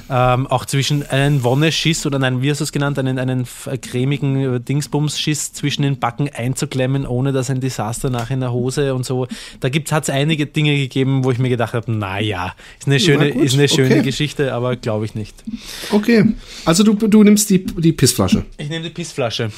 [0.10, 3.46] ähm, auch zwischen einen Wonneschiss oder nein, wie hast du es genannt, einen, einen
[3.82, 8.94] cremigen äh, Dingsbums-Schiss zwischen den Backen einzuklemmen, ohne dass ein Desaster nach in der Hose
[8.94, 9.28] und so.
[9.60, 13.30] Da hat es einige Dinge gegeben, wo ich mir gedacht habe, naja, ist eine schöne,
[13.30, 14.04] ist eine schöne okay.
[14.04, 15.44] Geschichte, aber glaube ich nicht.
[15.92, 16.26] Okay,
[16.66, 18.46] also du, du nimmst die, die Pissflasche.
[18.58, 19.52] Ich nehme die Pissflasche.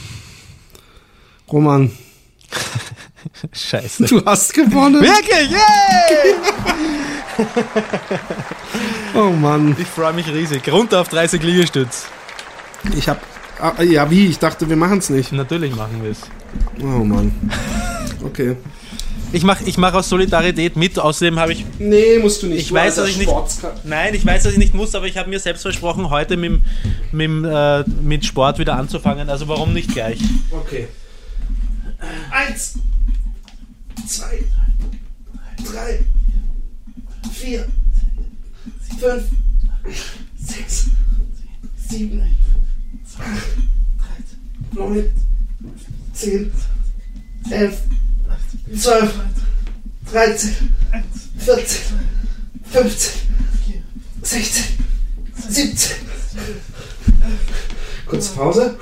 [1.51, 1.91] Roman.
[3.51, 4.05] Scheiße.
[4.05, 5.01] Du hast gewonnen.
[5.01, 5.51] Wirklich?
[5.51, 7.03] Yay!
[9.15, 9.75] oh Mann.
[9.79, 10.71] Ich freue mich riesig.
[10.71, 12.05] Runter auf 30 Liegestütz.
[12.95, 13.21] Ich hab.
[13.59, 14.27] Ah, ja, wie?
[14.27, 15.31] Ich dachte, wir machen es nicht.
[15.31, 16.21] Natürlich machen wir es.
[16.81, 17.33] Oh Mann.
[18.23, 18.57] Okay.
[19.33, 21.65] Ich mache ich mach aus Solidarität mit, außerdem habe ich.
[21.79, 22.61] Nee, musst du nicht.
[22.61, 23.31] Ich du weiß, dass ich nicht.
[23.83, 26.61] Nein, ich weiß, dass ich nicht muss, aber ich habe mir selbst versprochen, heute mit,
[27.11, 29.31] mit, äh, mit Sport wieder anzufangen.
[29.31, 30.19] Also warum nicht gleich?
[30.51, 30.87] Okay.
[32.29, 32.75] Eins,
[34.05, 34.43] zwei,
[35.65, 36.05] drei,
[37.43, 37.67] vier,
[38.99, 39.25] fünf,
[40.39, 40.85] sechs,
[41.89, 42.21] sieben,
[43.19, 45.11] acht, neun,
[46.13, 46.49] zehn,
[47.49, 47.81] elf,
[48.73, 49.13] zwölf,
[50.09, 50.55] dreizehn,
[51.37, 51.81] vierzehn,
[52.71, 53.11] fünfzehn,
[54.21, 54.77] sechzehn,
[55.49, 55.97] siebzehn.
[58.05, 58.77] Kurze Pause.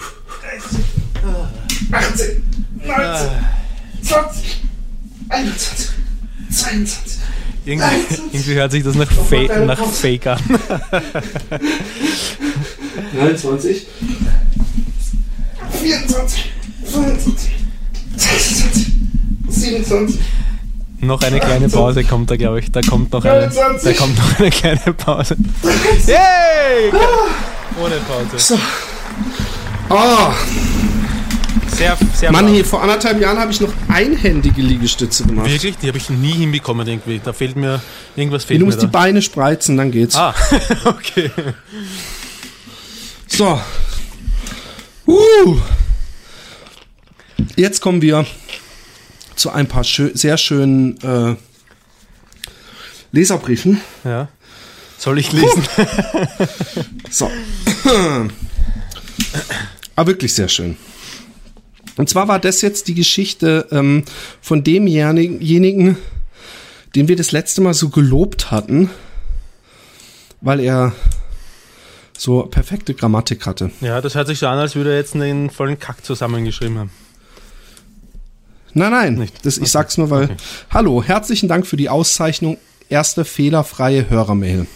[1.92, 2.44] 18,
[2.86, 3.46] 19,
[4.04, 4.62] 20,
[5.30, 5.90] 21,
[6.52, 7.22] 22.
[7.64, 7.86] Irgendwie,
[8.32, 10.40] irgendwie hört sich das nach, Fa nach Fake an.
[13.14, 13.88] 29,
[15.82, 16.52] 24,
[16.86, 17.52] 25,
[18.16, 18.86] 26,
[19.50, 20.20] 27.
[21.02, 22.72] Noch eine kleine Pause kommt da, glaube ich.
[22.72, 25.36] Da kommt noch eine, da kommt noch eine kleine Pause.
[26.08, 26.92] Yay!
[27.80, 28.38] Ohne Pause.
[28.38, 28.60] So.
[29.90, 30.32] Oh.
[31.76, 35.50] Sehr, sehr Mann, hier, vor anderthalb Jahren habe ich noch einhändige Liegestütze gemacht.
[35.50, 35.78] Wirklich?
[35.78, 37.20] Die habe ich nie hinbekommen irgendwie.
[37.24, 37.82] Da fehlt mir,
[38.16, 38.88] irgendwas fehlt Du mir musst da.
[38.88, 40.16] die Beine spreizen, dann geht's.
[40.16, 40.36] Ah,
[40.86, 41.32] okay.
[43.28, 43.60] So.
[45.08, 45.58] Uh.
[47.56, 48.26] Jetzt kommen wir
[49.36, 51.36] zu ein paar schö sehr schönen äh,
[53.12, 53.82] Leserbriefen.
[54.04, 54.28] Ja.
[54.98, 55.64] Soll ich lesen?
[57.10, 57.32] So.
[59.96, 60.78] Aber wirklich sehr schön.
[61.98, 64.04] Und zwar war das jetzt die Geschichte ähm,
[64.42, 65.98] von demjenigen,
[66.96, 68.90] den wir das letzte Mal so gelobt hatten,
[70.42, 70.94] weil er
[72.18, 73.72] so perfekte Grammatik hatte.
[73.82, 76.92] Ja, das hört sich so an, als würde er jetzt einen vollen Kack zusammengeschrieben haben.
[78.74, 79.46] Nein, nein, Nicht?
[79.46, 80.26] Das, ich sag's nur, weil.
[80.26, 80.38] Okay.
[80.70, 82.58] Hallo, herzlichen Dank für die Auszeichnung
[82.90, 84.68] erste fehlerfreie Hörermail.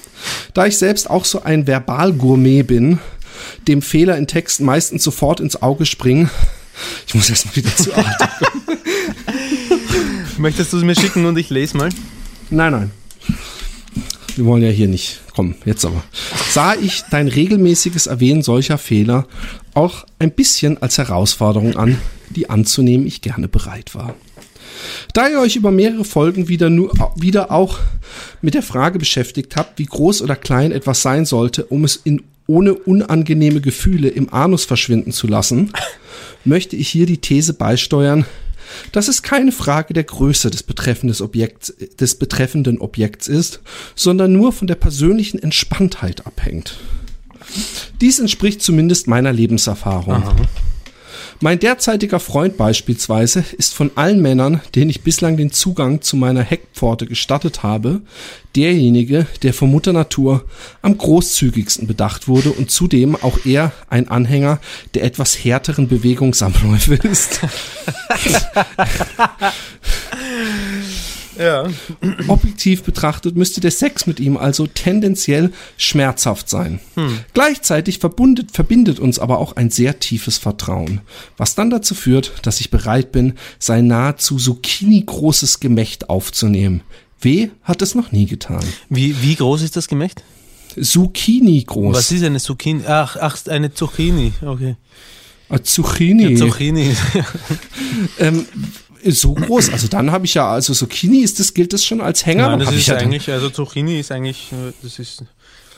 [0.54, 3.00] Da ich selbst auch so ein Verbalgourmet bin,
[3.68, 6.30] dem Fehler in Texten meistens sofort ins Auge springen.
[7.08, 8.28] Ich muss erst mal wieder zu Atem.
[10.38, 11.90] Möchtest du es mir schicken und ich lese mal?
[12.50, 12.92] Nein, nein.
[14.36, 15.22] Wir wollen ja hier nicht.
[15.34, 16.04] Komm, jetzt aber.
[16.50, 19.28] Sah ich dein regelmäßiges Erwähnen solcher Fehler
[19.74, 21.98] auch ein bisschen als Herausforderung an,
[22.30, 24.14] die anzunehmen ich gerne bereit war.
[25.14, 27.80] Da ihr euch über mehrere Folgen wieder, nur, wieder auch
[28.42, 32.24] mit der Frage beschäftigt habt, wie groß oder klein etwas sein sollte, um es in,
[32.48, 35.72] ohne unangenehme Gefühle im Anus verschwinden zu lassen,
[36.46, 38.26] möchte ich hier die These beisteuern,
[38.92, 43.62] dass es keine Frage der Größe des, betreffendes Objekts, des betreffenden Objekts ist,
[43.96, 46.78] sondern nur von der persönlichen Entspanntheit abhängt.
[48.02, 50.24] Dies entspricht zumindest meiner Lebenserfahrung.
[51.42, 56.42] Mein derzeitiger Freund beispielsweise ist von allen Männern, denen ich bislang den Zugang zu meiner
[56.42, 58.02] Heckpforte gestattet habe,
[58.56, 60.46] derjenige, der von Mutter Natur
[60.82, 64.60] am großzügigsten bedacht wurde und zudem auch er ein Anhänger
[64.94, 67.42] der etwas härteren Bewegungsabläufe ist.
[71.38, 71.68] Ja.
[72.28, 76.80] Objektiv betrachtet müsste der Sex mit ihm also tendenziell schmerzhaft sein.
[77.34, 81.02] Gleichzeitig verbundet, verbindet uns aber auch ein sehr tiefes Vertrauen,
[81.38, 86.82] was dann dazu führt, dass ich bereit bin, sein nahezu Zucchini-großes Gemächt aufzunehmen.
[87.22, 88.64] W hat es noch nie getan.
[88.90, 90.24] Wie, wie groß ist das Gemächt?
[90.82, 91.96] Zucchini groß.
[91.96, 92.84] Was ist eine Zucchini?
[92.86, 94.34] Ach, ach eine Zucchini.
[94.42, 94.76] Okay.
[95.48, 96.36] Ah, Zucchini.
[96.36, 96.96] Zucchini.
[98.20, 98.46] ähm,
[99.12, 99.70] so groß.
[99.70, 102.50] Also dann habe ich ja, also Zucchini ist das, gilt das schon als Hänger?
[102.50, 104.50] Nein, das ist ja eigentlich, also Zucchini ist eigentlich,
[104.82, 105.24] das ist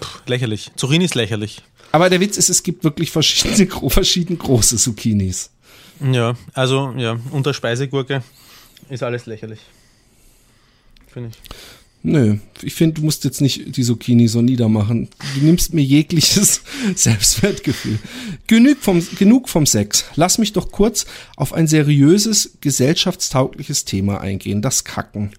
[0.01, 0.71] pff, lächerlich.
[0.75, 1.63] Zucchini ist lächerlich.
[1.91, 5.51] Aber der Witz ist, es gibt wirklich verschiedene, verschieden große Zucchinis.
[5.99, 8.23] Ja, also ja, unter Speisegurke
[8.89, 9.59] ist alles lächerlich.
[11.07, 11.37] Finde ich.
[12.03, 15.10] Nö, ich finde, du musst jetzt nicht die Zucchini so niedermachen.
[15.36, 16.61] Du nimmst mir jegliches
[16.95, 17.99] Selbstwertgefühl.
[18.45, 20.06] Genug vom, genug vom Sex.
[20.15, 21.06] Lass mich doch kurz
[21.36, 25.32] auf ein seriöses, gesellschaftstaugliches Thema eingehen, das Kacken.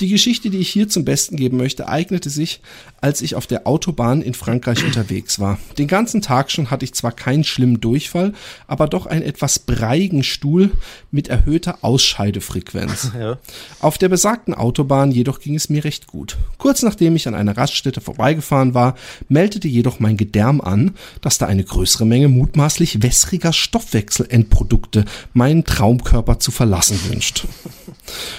[0.00, 2.60] Die Geschichte, die ich hier zum Besten geben möchte, eignete sich,
[3.00, 5.58] als ich auf der Autobahn in Frankreich unterwegs war.
[5.78, 8.32] Den ganzen Tag schon hatte ich zwar keinen schlimmen Durchfall,
[8.66, 10.70] aber doch einen etwas breiigen Stuhl
[11.10, 13.12] mit erhöhter Ausscheidefrequenz.
[13.16, 13.38] Ja.
[13.80, 16.36] Auf der besagten Autobahn jedoch ging es mir recht gut.
[16.58, 18.94] Kurz nachdem ich an einer Raststätte vorbeigefahren war,
[19.28, 26.38] meldete jedoch mein Gedärm an, dass da eine größere Menge mutmaßlich wässriger Stoffwechselendprodukte meinen Traumkörper
[26.40, 27.46] zu verlassen wünscht.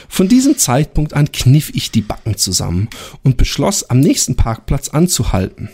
[0.07, 2.89] Von diesem Zeitpunkt an kniff ich die Backen zusammen
[3.23, 5.67] und beschloss, am nächsten Parkplatz anzuhalten.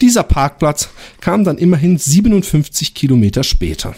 [0.00, 0.88] Dieser Parkplatz
[1.20, 3.94] kam dann immerhin 57 Kilometer später.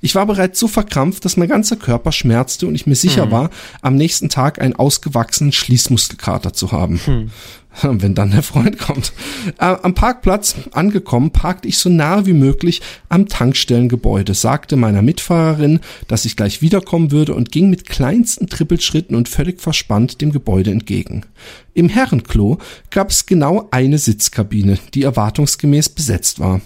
[0.00, 3.50] Ich war bereits so verkrampft, dass mein ganzer Körper schmerzte und ich mir sicher war,
[3.80, 7.30] am nächsten Tag einen ausgewachsenen Schließmuskelkater zu haben.
[7.82, 9.12] Wenn dann der Freund kommt.
[9.58, 15.80] Äh, am Parkplatz angekommen, parkte ich so nah wie möglich am Tankstellengebäude, sagte meiner Mitfahrerin,
[16.08, 20.70] dass ich gleich wiederkommen würde und ging mit kleinsten Trippelschritten und völlig verspannt dem Gebäude
[20.70, 21.26] entgegen.
[21.74, 22.58] Im Herrenklo
[22.90, 26.60] gab es genau eine Sitzkabine, die erwartungsgemäß besetzt war.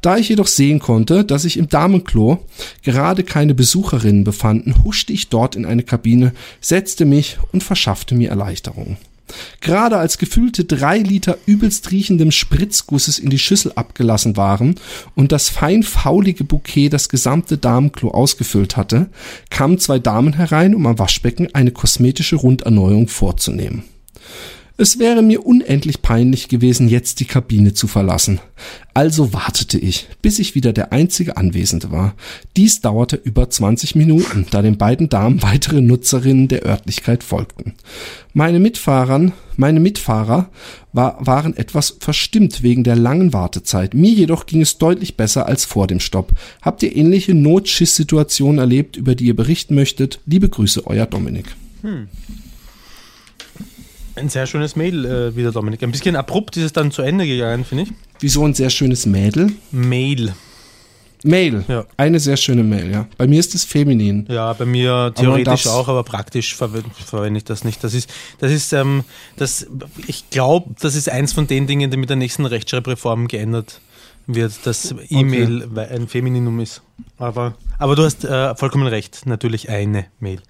[0.00, 2.42] Da ich jedoch sehen konnte, dass sich im Damenklo
[2.82, 6.32] gerade keine Besucherinnen befanden, huschte ich dort in eine Kabine,
[6.62, 8.96] setzte mich und verschaffte mir Erleichterung.
[9.60, 14.74] Gerade als gefühlte drei Liter übelst riechendem Spritzgusses in die Schüssel abgelassen waren
[15.14, 19.08] und das fein faulige Bouquet das gesamte Damenklo ausgefüllt hatte,
[19.50, 23.84] kamen zwei Damen herein, um am Waschbecken eine kosmetische Runderneuerung vorzunehmen.
[24.76, 28.40] Es wäre mir unendlich peinlich gewesen, jetzt die Kabine zu verlassen.
[28.92, 32.16] Also wartete ich, bis ich wieder der einzige Anwesende war.
[32.56, 37.74] Dies dauerte über 20 Minuten, da den beiden Damen weitere Nutzerinnen der Örtlichkeit folgten.
[38.32, 40.50] Meine Mitfahrern, meine Mitfahrer
[40.92, 43.94] war, waren etwas verstimmt wegen der langen Wartezeit.
[43.94, 46.32] Mir jedoch ging es deutlich besser als vor dem Stopp.
[46.62, 50.18] Habt ihr ähnliche Notschiss-Situationen erlebt, über die ihr berichten möchtet?
[50.26, 51.46] Liebe Grüße, euer Dominik.
[54.16, 55.82] Ein sehr schönes Mail äh, wieder, Dominik.
[55.82, 57.90] Ein bisschen abrupt ist es dann zu Ende gegangen, finde ich.
[58.20, 59.52] Wieso ein sehr schönes Mädel?
[59.72, 60.34] Mail.
[61.24, 61.64] Mail.
[61.68, 61.84] Ja.
[61.96, 63.08] Eine sehr schöne Mail, ja.
[63.16, 64.26] Bei mir ist es feminin.
[64.28, 67.82] Ja, bei mir theoretisch darf's- auch, aber praktisch verwende verwende ich das nicht.
[67.82, 69.04] Das ist, das ist, ähm,
[69.36, 69.66] das,
[70.06, 73.80] ich glaube, das ist eins von den Dingen, die mit der nächsten Rechtschreibreform geändert
[74.26, 76.82] wird, dass E-Mail weil ein Femininum ist.
[77.18, 80.40] Aber, aber du hast äh, vollkommen recht, natürlich eine Mail.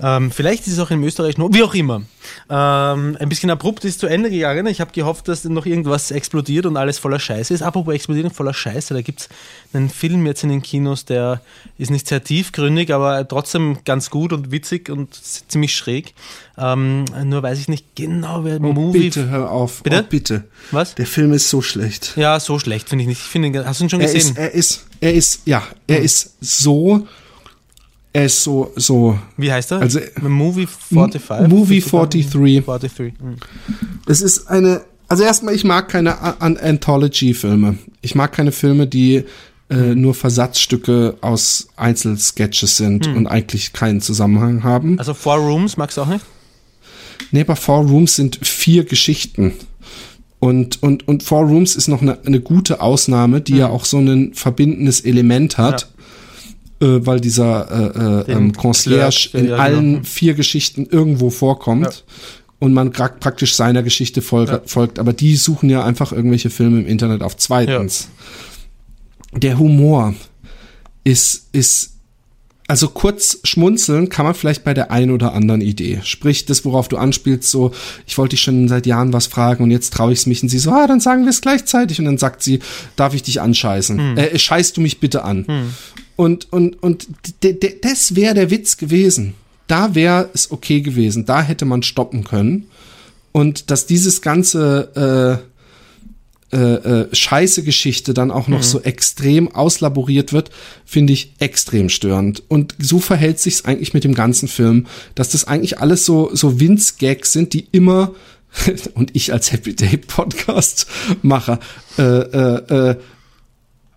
[0.00, 2.02] Ähm, vielleicht ist es auch in Österreich noch, wie auch immer.
[2.48, 4.66] Ähm, ein bisschen abrupt ist zu Ende gegangen.
[4.68, 7.62] Ich habe gehofft, dass noch irgendwas explodiert und alles voller Scheiße ist.
[7.62, 9.28] Apropos explodiert und voller Scheiße, da gibt es
[9.72, 11.40] einen Film jetzt in den Kinos, der
[11.78, 16.14] ist nicht sehr tiefgründig, aber trotzdem ganz gut und witzig und ziemlich schräg.
[16.56, 19.00] Ähm, nur weiß ich nicht genau, wer Oh, Movie.
[19.00, 19.82] bitte, hör auf.
[19.82, 20.02] Bitte?
[20.04, 20.44] Oh, bitte.
[20.70, 20.94] Was?
[20.94, 22.12] Der Film ist so schlecht.
[22.16, 23.20] Ja, so schlecht finde ich nicht.
[23.20, 24.30] Ich finde, hast du ihn schon Er gesehen?
[24.32, 27.06] ist, er ist, er ist, ja, er ist so,
[28.12, 29.80] er ist so, so, Wie heißt er?
[29.80, 31.48] Also, Movie 45?
[31.48, 32.30] Movie 43.
[32.30, 33.12] 43.
[33.20, 33.36] mhm.
[34.06, 37.78] Es ist eine, also erstmal, ich mag keine Anthology-Filme.
[38.00, 39.24] Ich mag keine Filme, die
[39.70, 44.98] äh, nur Versatzstücke aus Einzelsketches sind und eigentlich keinen Zusammenhang haben.
[44.98, 46.24] Also Four Rooms magst du auch nicht?
[47.30, 49.52] Nee, bei Four Rooms sind vier Geschichten.
[50.38, 53.98] Und, und, und Four Rooms ist noch eine, eine gute Ausnahme, die ja auch so
[53.98, 55.90] ein verbindendes Element hat,
[56.80, 59.62] äh, weil dieser äh, äh, ähm, Concierge in ja, genau.
[59.62, 61.84] allen vier Geschichten irgendwo vorkommt.
[61.84, 62.14] Ja.
[62.60, 64.60] Und man praktisch seiner Geschichte folgt, Ja.
[64.64, 64.98] folgt.
[64.98, 67.36] Aber die suchen ja einfach irgendwelche Filme im Internet auf.
[67.36, 68.08] Zweitens,
[69.32, 70.14] der Humor
[71.04, 71.97] ist, ist
[72.68, 76.00] also kurz schmunzeln kann man vielleicht bei der einen oder anderen Idee.
[76.04, 77.72] Sprich, das, worauf du anspielst, so,
[78.06, 80.50] ich wollte dich schon seit Jahren was fragen und jetzt traue ich es mich und
[80.50, 82.60] sie so, ah, dann sagen wir es gleichzeitig und dann sagt sie,
[82.94, 84.16] darf ich dich anscheißen?
[84.18, 85.46] Äh, scheißt du mich bitte an?
[86.16, 87.06] Und, und, und
[87.42, 89.34] d- d- das wäre der Witz gewesen.
[89.66, 91.24] Da wäre es okay gewesen.
[91.26, 92.66] Da hätte man stoppen können.
[93.32, 95.48] Und dass dieses ganze, äh,
[96.50, 100.50] äh, äh, scheiße Geschichte dann auch noch so extrem auslaboriert wird,
[100.84, 102.42] finde ich extrem störend.
[102.48, 106.58] Und so verhält sich's eigentlich mit dem ganzen Film, dass das eigentlich alles so so
[106.58, 108.12] Winz-Gags sind, die immer
[108.94, 110.86] und ich als Happy Day Podcast
[111.20, 111.60] Macher
[111.98, 112.96] äh, äh, äh,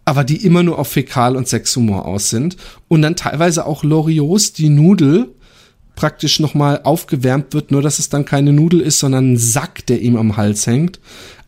[0.03, 2.57] aber die immer nur auf Fäkal- und Sexhumor aus sind
[2.89, 5.29] und dann teilweise auch Loriots die Nudel
[5.95, 10.01] praktisch nochmal aufgewärmt wird, nur dass es dann keine Nudel ist, sondern ein Sack, der
[10.01, 10.99] ihm am Hals hängt.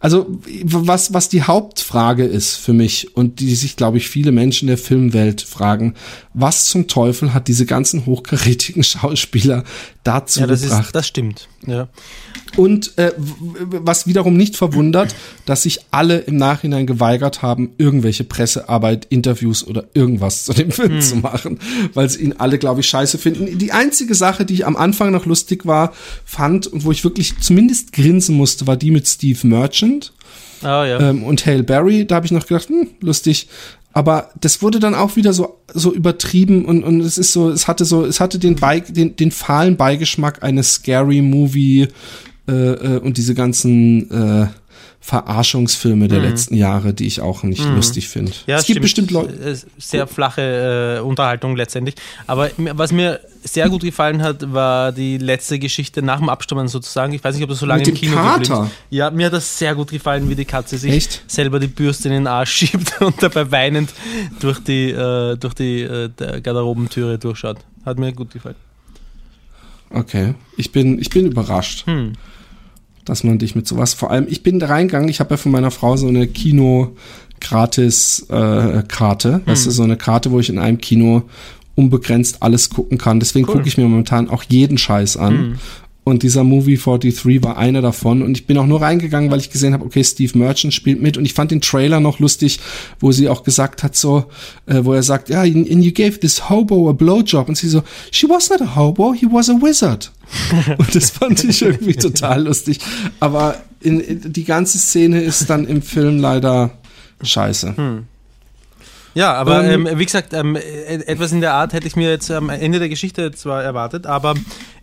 [0.03, 0.27] Also
[0.65, 4.77] was, was die Hauptfrage ist für mich und die sich, glaube ich, viele Menschen der
[4.77, 5.93] Filmwelt fragen,
[6.33, 9.63] was zum Teufel hat diese ganzen hochkarätigen Schauspieler
[10.03, 10.85] dazu Ja, das, gebracht?
[10.87, 11.47] ist, das stimmt.
[11.65, 11.87] Ja.
[12.55, 15.15] Und äh, was wiederum nicht verwundert,
[15.45, 21.01] dass sich alle im Nachhinein geweigert haben, irgendwelche Pressearbeit, Interviews oder irgendwas zu dem Film
[21.01, 21.59] zu machen,
[21.93, 23.57] weil sie ihn alle, glaube ich, scheiße finden.
[23.57, 25.93] Die einzige Sache, die ich am Anfang noch lustig war,
[26.25, 30.11] fand und wo ich wirklich zumindest grinsen musste, war die mit Steve Merchant
[30.61, 30.99] Ah, ja.
[31.09, 32.05] ähm, und Hale Berry.
[32.05, 33.47] Da habe ich noch gedacht, hm, lustig.
[33.93, 37.67] Aber das wurde dann auch wieder so so übertrieben und und es ist so, es
[37.67, 41.87] hatte so, es hatte den Bei, den den fahlen Beigeschmack eines Scary Movie
[42.47, 44.47] äh, äh, und diese ganzen äh,
[45.05, 48.31] Verarschungsfilme der letzten Jahre, die ich auch nicht lustig finde.
[48.31, 48.37] Mhm.
[48.47, 49.09] Ja, es gibt stimmt.
[49.09, 49.33] bestimmt Leute.
[49.51, 51.95] Äh, Sehr flache äh, Unterhaltung letztendlich.
[52.25, 57.11] Aber was mir sehr gut gefallen hat, war die letzte Geschichte nach dem Abstammen sozusagen.
[57.11, 58.71] Ich weiß nicht, ob du so lange Mit im dem Kino Kater?
[58.91, 61.23] Ja, mir hat das sehr gut gefallen, wie die Katze sich Echt?
[61.27, 63.89] selber die Bürste in den Arsch schiebt und dabei weinend
[64.39, 67.57] durch die, äh, durch die äh, der Garderobentüre durchschaut.
[67.85, 68.55] Hat mir gut gefallen.
[69.89, 71.85] Okay, ich bin ich bin überrascht.
[71.87, 72.13] Hm.
[73.05, 75.51] Dass man dich mit sowas, vor allem, ich bin da reingegangen, ich habe ja von
[75.51, 76.95] meiner Frau so eine Kino
[77.39, 81.23] gratis äh, Karte, weißt du, so eine Karte, wo ich in einem Kino
[81.75, 83.19] unbegrenzt alles gucken kann.
[83.19, 83.55] Deswegen Cool.
[83.55, 85.59] gucke ich mir momentan auch jeden Scheiß an.
[86.05, 88.21] Und dieser Movie 43 war einer davon.
[88.21, 91.17] Und ich bin auch nur reingegangen, weil ich gesehen habe, okay, Steve Merchant spielt mit.
[91.17, 92.59] Und ich fand den Trailer noch lustig,
[92.99, 94.25] wo sie auch gesagt hat, so,
[94.65, 97.47] äh, wo er sagt, ja, and and you gave this hobo a blowjob.
[97.47, 100.11] Und sie so, she was not a hobo, he was a wizard.
[100.77, 102.79] Und das fand ich irgendwie total lustig.
[103.19, 106.71] Aber in, in, die ganze Szene ist dann im Film leider
[107.21, 107.75] scheiße.
[109.13, 110.59] Ja, aber Ähm, ähm, wie gesagt, ähm, äh,
[111.05, 114.33] etwas in der Art hätte ich mir jetzt am Ende der Geschichte zwar erwartet, aber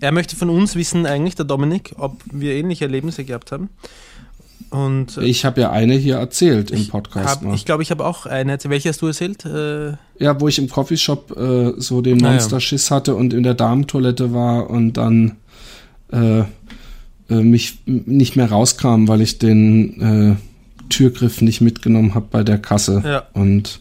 [0.00, 3.70] er möchte von uns wissen, eigentlich, der Dominik, ob wir ähnliche Erlebnisse gehabt haben.
[4.70, 7.54] Und äh, Ich habe ja eine hier erzählt im Podcast hab, mal.
[7.54, 8.56] ich glaube, ich habe auch eine.
[8.62, 9.44] Welche hast du erzählt?
[9.44, 12.18] Äh, Ja, wo ich im Coffeeshop äh, so den.
[12.18, 15.36] Monsterschiss hatte und in der Damentoilette war und dann
[16.12, 16.44] äh, äh,
[17.28, 23.02] mich nicht mehr rauskam, weil ich den äh, Türgriff nicht mitgenommen habe bei der Kasse.
[23.04, 23.22] Ja.
[23.32, 23.80] Und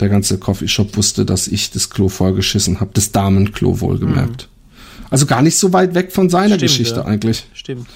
[0.00, 2.90] der ganze Coffeeshop wusste, dass ich das Klo vollgeschissen habe.
[2.94, 4.48] Das Damenklo wohlgemerkt.
[5.10, 7.04] Also gar nicht so weit weg von seiner Stimmt, Geschichte ja.
[7.04, 7.46] eigentlich.
[7.54, 7.86] stimmt.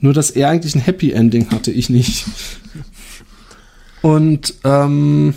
[0.00, 2.26] Nur, dass er eigentlich ein Happy Ending hatte, ich nicht.
[4.02, 5.34] Und ähm,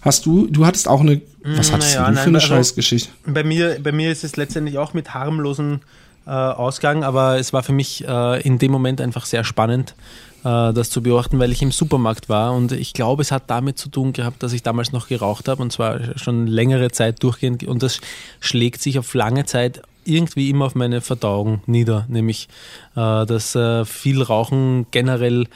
[0.00, 3.10] hast du, du hattest auch eine, was hattest naja, du nein, für eine also- Scheißgeschichte?
[3.26, 5.80] Bei mir, bei mir ist es letztendlich auch mit harmlosen
[6.26, 9.94] äh, Ausgang, aber es war für mich äh, in dem Moment einfach sehr spannend,
[10.42, 13.88] das zu beobachten, weil ich im Supermarkt war und ich glaube, es hat damit zu
[13.88, 17.82] tun gehabt, dass ich damals noch geraucht habe und zwar schon längere Zeit durchgehend und
[17.82, 18.00] das
[18.40, 22.48] schlägt sich auf lange Zeit irgendwie immer auf meine Verdauung nieder, nämlich
[22.96, 25.46] äh, dass äh, viel Rauchen generell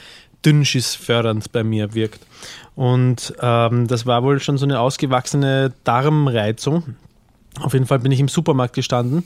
[0.45, 2.25] dünnschiss-fördernd bei mir wirkt.
[2.77, 6.95] Und ähm, das war wohl schon so eine ausgewachsene Darmreizung.
[7.61, 9.25] Auf jeden Fall bin ich im Supermarkt gestanden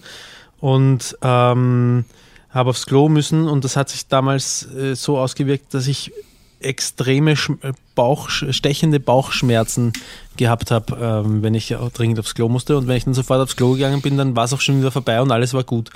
[0.60, 2.04] und ähm,
[2.50, 6.12] habe aufs Klo müssen und das hat sich damals äh, so ausgewirkt, dass ich
[6.60, 7.52] extreme Sch
[7.94, 9.92] Bauch, stechende Bauchschmerzen
[10.36, 12.76] gehabt habe, ähm, wenn ich auch dringend aufs Klo musste.
[12.76, 14.90] Und wenn ich dann sofort aufs Klo gegangen bin, dann war es auch schon wieder
[14.90, 15.90] vorbei und alles war gut.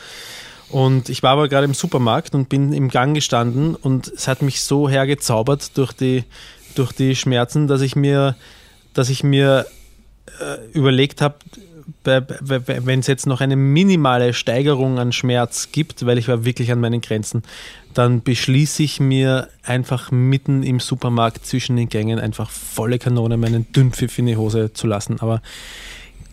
[0.71, 4.43] Und ich war aber gerade im Supermarkt und bin im Gang gestanden und es hat
[4.43, 6.25] mich so hergezaubert durch die,
[6.75, 8.35] durch die Schmerzen, dass ich mir,
[8.93, 9.67] dass ich mir
[10.41, 11.37] äh, überlegt habe,
[12.05, 16.81] wenn es jetzt noch eine minimale Steigerung an Schmerz gibt, weil ich war wirklich an
[16.81, 17.43] meinen Grenzen,
[17.95, 23.71] dann beschließe ich mir einfach mitten im Supermarkt zwischen den Gängen einfach volle Kanone meinen
[23.73, 25.21] Dünnpfiff in die Hose zu lassen.
[25.21, 25.41] Aber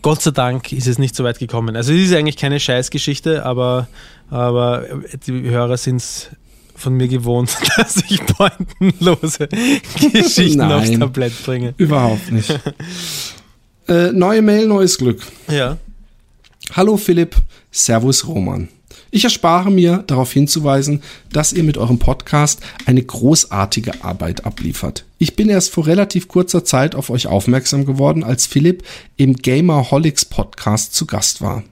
[0.02, 1.76] Gott sei Dank ist es nicht so weit gekommen.
[1.76, 3.88] Also es ist eigentlich keine Scheißgeschichte, aber,
[4.30, 4.84] aber
[5.26, 6.30] die Hörer sind es
[6.74, 9.48] von mir gewohnt, dass ich pointenlose
[10.12, 10.72] Geschichten Nein.
[10.72, 11.74] aufs Tablett bringe.
[11.76, 12.52] Überhaupt nicht.
[13.88, 15.22] äh, neue Mail, neues Glück.
[15.48, 15.78] Ja.
[16.72, 17.36] Hallo Philipp,
[17.70, 18.68] Servus Roman.
[19.10, 25.04] Ich erspare mir, darauf hinzuweisen, dass ihr mit eurem Podcast eine großartige Arbeit abliefert.
[25.18, 28.84] Ich bin erst vor relativ kurzer Zeit auf euch aufmerksam geworden, als Philipp
[29.16, 31.62] im Gamerholics Podcast zu Gast war.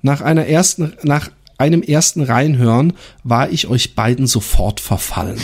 [0.00, 2.94] Nach einer ersten, nach einem ersten Reinhören
[3.24, 5.38] war ich euch beiden sofort verfallen.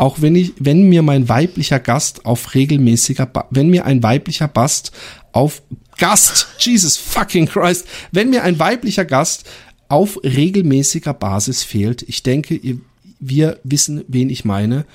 [0.00, 4.48] Auch wenn ich, wenn mir mein weiblicher Gast auf regelmäßiger, ba wenn mir ein weiblicher
[4.48, 4.92] Bast
[5.32, 5.60] auf
[5.98, 9.44] Gast, Jesus fucking Christ, wenn mir ein weiblicher Gast
[9.88, 12.78] auf regelmäßiger Basis fehlt, ich denke, ihr,
[13.18, 14.86] wir wissen, wen ich meine,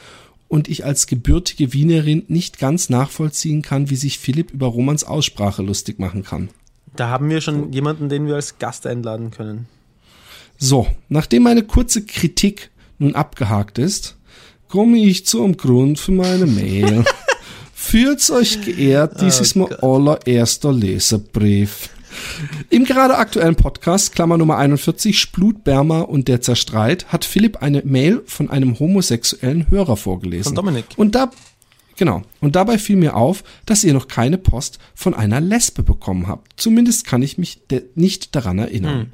[0.48, 5.62] und ich als gebürtige Wienerin nicht ganz nachvollziehen kann, wie sich Philipp über Romans Aussprache
[5.62, 6.50] lustig machen kann.
[6.96, 9.68] Da haben wir schon jemanden, den wir als Gast einladen können.
[10.58, 14.18] So, nachdem meine kurze Kritik nun abgehakt ist,
[14.70, 17.04] komme ich zum Grund für meine Mail.
[17.74, 19.84] Fühlt euch geehrt, dies Oh ist mein Gott.
[19.84, 21.90] allererster Leserbrief.
[22.70, 28.24] Im gerade aktuellen Podcast, Klammer Nummer 41, Splutbermer und der Zerstreit, hat Philipp eine Mail
[28.26, 30.46] von einem homosexuellen Hörer vorgelesen.
[30.46, 30.86] Von Dominik.
[30.96, 31.30] Und da,
[31.98, 32.24] genau.
[32.40, 36.54] Und dabei fiel mir auf, dass ihr noch keine Post von einer Lesbe bekommen habt.
[36.56, 37.62] Zumindest kann ich mich
[37.96, 39.12] nicht daran erinnern.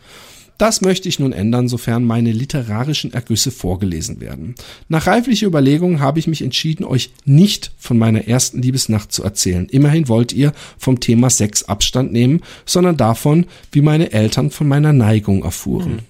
[0.62, 4.54] Das möchte ich nun ändern, sofern meine literarischen Ergüsse vorgelesen werden.
[4.90, 9.68] Nach reiflicher Überlegung habe ich mich entschieden, euch nicht von meiner ersten Liebesnacht zu erzählen.
[9.70, 14.94] Immerhin wollt ihr vom Thema Sex Abstand nehmen, sondern davon, wie meine Eltern von meiner
[14.94, 16.04] Neigung erfuhren.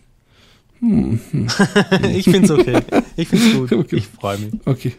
[2.13, 2.81] Ich find's okay.
[3.15, 3.71] Ich find's gut.
[3.71, 3.95] Okay.
[3.95, 4.53] Ich freue mich.
[4.65, 4.93] Okay.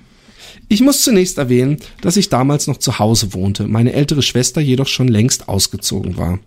[0.68, 4.88] Ich muss zunächst erwähnen, dass ich damals noch zu Hause wohnte, meine ältere Schwester jedoch
[4.88, 6.38] schon längst ausgezogen war.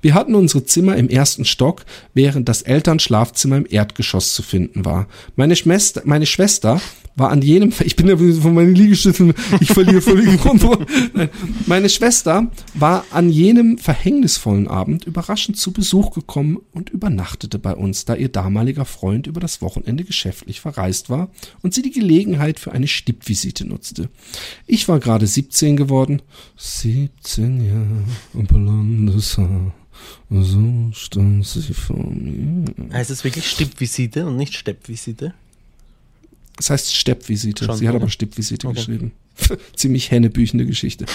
[0.00, 5.06] Wir hatten unsere Zimmer im ersten Stock, während das Elternschlafzimmer im Erdgeschoss zu finden war.
[5.36, 6.80] Meine Schwester, meine Schwester
[7.16, 10.86] war an jenem, ich bin ja von meinen Liegestützen, ich verliere völlig Kontrolle.
[11.66, 18.04] Meine Schwester war an jenem verhängnisvollen Abend überraschend zu Besuch gekommen und übernachtete bei uns,
[18.04, 21.30] da ihr damaliger Freund über das Wochenende geschäftlich verreist war
[21.62, 24.08] und sie die Gelegenheit für eine Stippvisite nutzte.
[24.66, 26.22] Ich war gerade 17 geworden.
[26.56, 29.38] 17 Jahre und blondes.
[30.30, 32.64] So stand sie vor mir.
[32.92, 35.34] Heißt es wirklich Stippvisite und nicht Steppvisite?
[36.56, 37.64] Das heißt Steppvisite.
[37.64, 38.76] Schon, Sie hat aber Stippvisite Okay.
[38.76, 39.12] geschrieben.
[39.76, 41.06] Ziemlich hennebüchende Geschichte.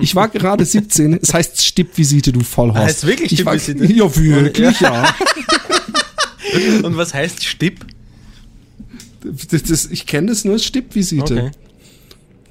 [0.00, 1.18] Ich war gerade 17.
[1.20, 2.82] Es heißt Stippvisite, du Vollhorst.
[2.82, 3.92] Heißt wirklich ich war, Stippvisite?
[3.94, 5.14] Ja, wirklich, ja.
[6.82, 7.84] Und was heißt Stipp?
[9.50, 11.34] Das, das, ich kenne das nur als Stippvisite.
[11.34, 11.50] Okay.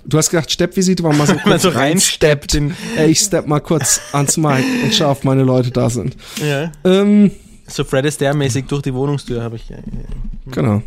[0.07, 1.77] Du hast gedacht, Steppvisite war mal so man kurz so rein.
[1.93, 2.76] reinsteppt in.
[2.95, 6.15] Ey, ich stepp mal kurz ans Mic und schau, ob meine Leute da sind.
[6.45, 6.72] Ja.
[6.84, 7.31] Ähm,
[7.67, 9.72] So Fred Astaire-mäßig durch die Wohnungstür habe ich.
[9.72, 9.77] äh,
[10.51, 10.84] Genau.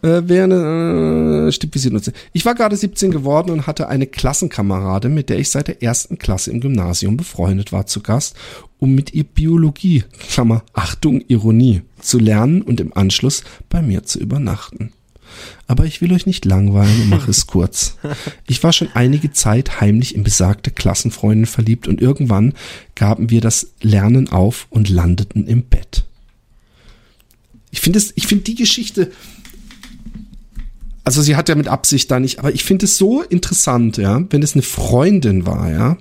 [0.00, 2.12] Äh, während äh, Stippvisite nutze.
[2.32, 6.18] Ich war gerade 17 geworden und hatte eine Klassenkameradin, mit der ich seit der ersten
[6.18, 8.36] Klasse im Gymnasium befreundet war, zu Gast,
[8.78, 14.20] um mit ihr Biologie, Klammer, Achtung, Ironie, zu lernen und im Anschluss bei mir zu
[14.20, 14.92] übernachten.
[15.66, 17.96] Aber ich will euch nicht langweilen und mache es kurz.
[18.46, 22.54] Ich war schon einige Zeit heimlich in besagte Klassenfreundin verliebt und irgendwann
[22.94, 26.04] gaben wir das Lernen auf und landeten im Bett.
[27.70, 29.10] Ich finde es, ich finde die Geschichte,
[31.08, 34.22] also sie hat ja mit Absicht da nicht, aber ich finde es so interessant, ja,
[34.28, 35.96] wenn es eine Freundin war, ja,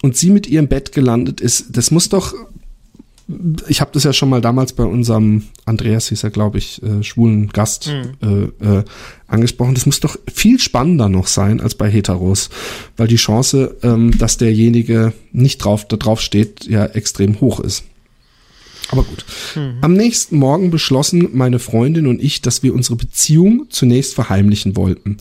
[0.00, 2.32] und sie mit ihrem Bett gelandet ist, das muss doch,
[3.68, 7.02] ich habe das ja schon mal damals bei unserem Andreas hieß er, glaube ich, äh,
[7.02, 7.88] schwulen Gast
[8.22, 8.84] äh, äh,
[9.26, 9.74] angesprochen.
[9.74, 12.48] Das muss doch viel spannender noch sein als bei Heteros,
[12.96, 17.84] weil die Chance, ähm, dass derjenige nicht drauf da drauf steht, ja extrem hoch ist.
[18.90, 19.24] Aber gut.
[19.80, 25.18] Am nächsten Morgen beschlossen meine Freundin und ich, dass wir unsere Beziehung zunächst verheimlichen wollten.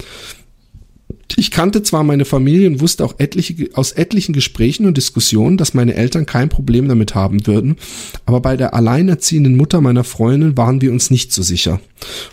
[1.35, 5.73] Ich kannte zwar meine Familie und wusste auch etliche, aus etlichen Gesprächen und Diskussionen, dass
[5.73, 7.77] meine Eltern kein Problem damit haben würden,
[8.25, 11.79] aber bei der alleinerziehenden Mutter meiner Freundin waren wir uns nicht so sicher.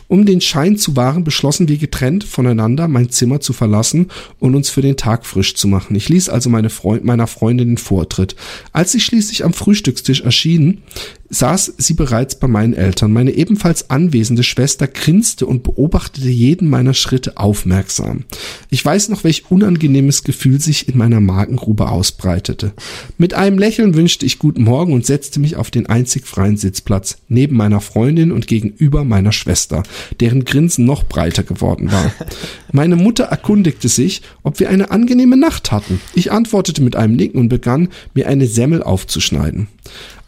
[0.08, 4.08] Um den Schein zu wahren, beschlossen wir getrennt voneinander mein Zimmer zu verlassen
[4.38, 5.94] und uns für den Tag frisch zu machen.
[5.94, 8.34] Ich ließ also meine Freund, meiner Freundin den Vortritt.
[8.72, 10.82] Als sie schließlich am Frühstückstisch erschienen,
[11.30, 13.12] saß sie bereits bei meinen Eltern.
[13.12, 18.24] Meine ebenfalls anwesende Schwester grinste und beobachtete jeden meiner Schritte aufmerksam.
[18.70, 22.72] Ich weiß noch, welch unangenehmes Gefühl sich in meiner Magengrube ausbreitete.
[23.18, 27.18] Mit einem Lächeln wünschte ich guten Morgen und setzte mich auf den einzig freien Sitzplatz,
[27.28, 29.82] neben meiner Freundin und gegenüber meiner Schwester,
[30.20, 32.12] deren Grinsen noch breiter geworden war.
[32.72, 36.00] Meine Mutter erkundigte sich, ob wir eine angenehme Nacht hatten.
[36.14, 39.68] Ich antwortete mit einem Nicken und begann, mir eine Semmel aufzuschneiden.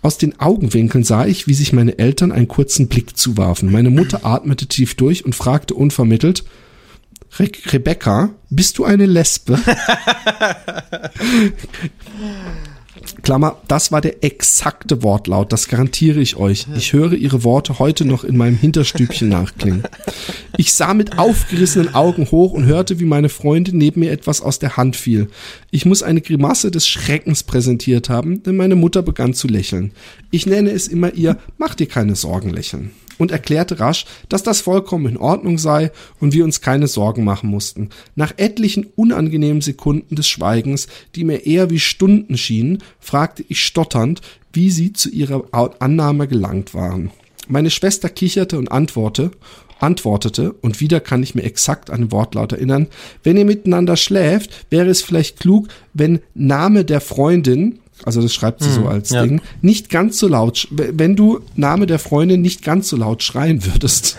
[0.01, 3.73] Aus den Augenwinkeln sah ich, wie sich meine Eltern einen kurzen Blick zuwarfen.
[3.73, 6.45] Meine Mutter atmete tief durch und fragte unvermittelt,
[7.39, 9.59] Re Rebecca, bist du eine Lesbe?
[13.23, 16.67] Klammer, das war der exakte Wortlaut, das garantiere ich euch.
[16.77, 19.83] Ich höre ihre Worte heute noch in meinem Hinterstübchen nachklingen.
[20.57, 24.59] Ich sah mit aufgerissenen Augen hoch und hörte, wie meine Freundin neben mir etwas aus
[24.59, 25.29] der Hand fiel.
[25.71, 29.93] Ich muss eine Grimasse des Schreckens präsentiert haben, denn meine Mutter begann zu lächeln.
[30.31, 34.61] Ich nenne es immer ihr Mach dir keine Sorgen lächeln und erklärte rasch, dass das
[34.61, 35.91] vollkommen in Ordnung sei
[36.21, 37.91] und wir uns keine Sorgen machen mussten.
[38.15, 44.23] Nach etlichen unangenehmen Sekunden des Schweigens, die mir eher wie Stunden schienen, fragte ich stotternd,
[44.53, 45.45] wie sie zu ihrer
[45.81, 47.11] Annahme gelangt waren.
[47.49, 49.31] Meine Schwester kicherte und antwortete,
[49.81, 52.89] antwortete, und wieder kann ich mir exakt an den Wortlaut erinnern,
[53.23, 58.63] wenn ihr miteinander schläft, wäre es vielleicht klug, wenn Name der Freundin, also das schreibt
[58.63, 59.23] sie so als ja.
[59.25, 63.65] Ding, nicht ganz so laut, wenn du Name der Freundin nicht ganz so laut schreien
[63.65, 64.17] würdest.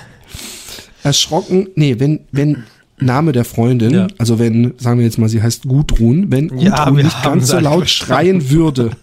[1.03, 2.64] Erschrocken, nee, wenn, wenn,
[3.01, 4.07] Name der Freundin, Ja.
[4.18, 7.60] also wenn, sagen wir jetzt mal, sie heißt Gudrun, wenn Gudrun Ja, nicht ganz so
[7.60, 8.91] laut schreien würde.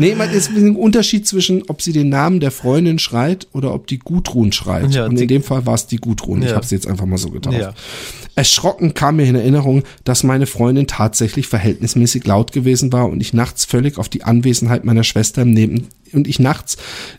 [0.00, 3.72] Nee, man, es ist ein Unterschied zwischen, ob sie den Namen der Freundin schreit oder
[3.74, 4.92] ob die Gudrun schreit.
[4.94, 6.42] Ja, Und in dem Fall war es die Gudrun.
[6.42, 6.56] Ich Ja.
[6.56, 7.58] habe sie jetzt einfach mal so getauft.
[7.58, 7.74] Ja.
[8.34, 13.34] Erschrocken kam mir in Erinnerung, dass meine Freundin tatsächlich verhältnismäßig laut gewesen war und ich
[13.34, 16.76] nachts völlig auf die Anwesenheit meiner Schwester im Neben und ich nachts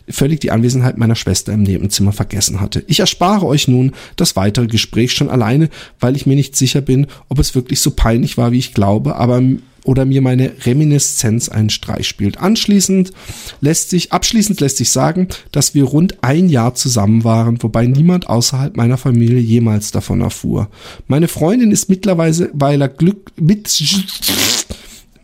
[0.08, 2.82] völlig die Anwesenheit meiner Schwester im Nebenzimmer vergessen hatte.
[2.88, 5.68] Ich erspare euch nun das weitere Gespräch schon alleine,
[6.00, 9.16] weil ich mir nicht sicher bin, ob es wirklich so peinlich war, wie ich glaube,
[9.16, 9.40] aber
[9.84, 12.38] oder mir meine Reminiszenz einen Streich spielt.
[12.38, 13.12] Anschließend
[13.60, 18.28] lässt sich, abschließend lässt sich sagen, dass wir rund ein Jahr zusammen waren, wobei niemand
[18.28, 20.68] außerhalb meiner Familie jemals davon erfuhr.
[21.08, 23.68] Meine Freundin ist mittlerweile, weil er Glück, mit,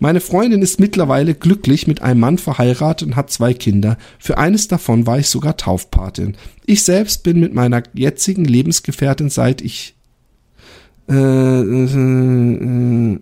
[0.01, 3.97] meine Freundin ist mittlerweile glücklich mit einem Mann verheiratet und hat zwei Kinder.
[4.19, 6.37] Für eines davon war ich sogar Taufpatin.
[6.67, 9.95] Ich selbst bin mit meiner jetzigen Lebensgefährtin seit ich
[11.09, 13.19] äh, äh, äh,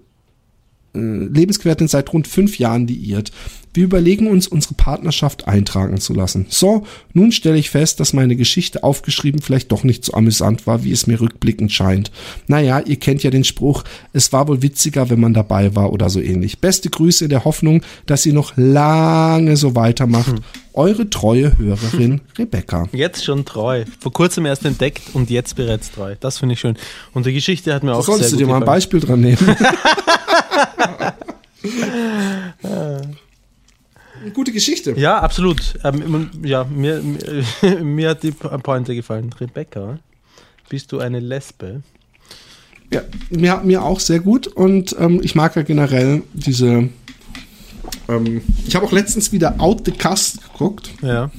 [0.97, 3.33] Lebensgefährtin seit rund fünf Jahren liiert.
[3.77, 6.47] Wir überlegen uns, unsere Partnerschaft eintragen zu lassen.
[6.49, 10.83] So, nun stelle ich fest, dass meine Geschichte aufgeschrieben vielleicht doch nicht so amüsant war,
[10.83, 12.11] wie es mir rückblickend scheint.
[12.47, 16.09] Naja, ihr kennt ja den Spruch, es war wohl witziger, wenn man dabei war oder
[16.09, 16.59] so ähnlich.
[16.61, 20.37] Beste Grüße in der Hoffnung, dass ihr noch lange so weitermacht.
[20.73, 22.89] Eure treue Hörerin Rebecca.
[22.93, 23.85] Jetzt schon treu.
[24.01, 26.17] Vor kurzem erst entdeckt und jetzt bereits treu.
[26.21, 26.79] Das finde ich schön.
[27.13, 28.67] Und die Geschichte hat mir auch Solltest sehr du gut dir mal ein.
[28.67, 29.39] Beispiel dran nehmen?
[34.35, 34.95] Gute Geschichte.
[34.97, 35.75] Ja, absolut.
[35.85, 39.33] Ähm, ja, mir, mir, mir hat die Pointe gefallen.
[39.39, 39.99] Rebecca,
[40.69, 41.83] bist du eine Lesbe?
[42.93, 46.89] Ja, mir, mir auch sehr gut und ähm, ich mag ja generell diese.
[48.09, 50.91] Ähm, ich habe auch letztens wieder Out the Cast geguckt.
[51.03, 51.31] Ja.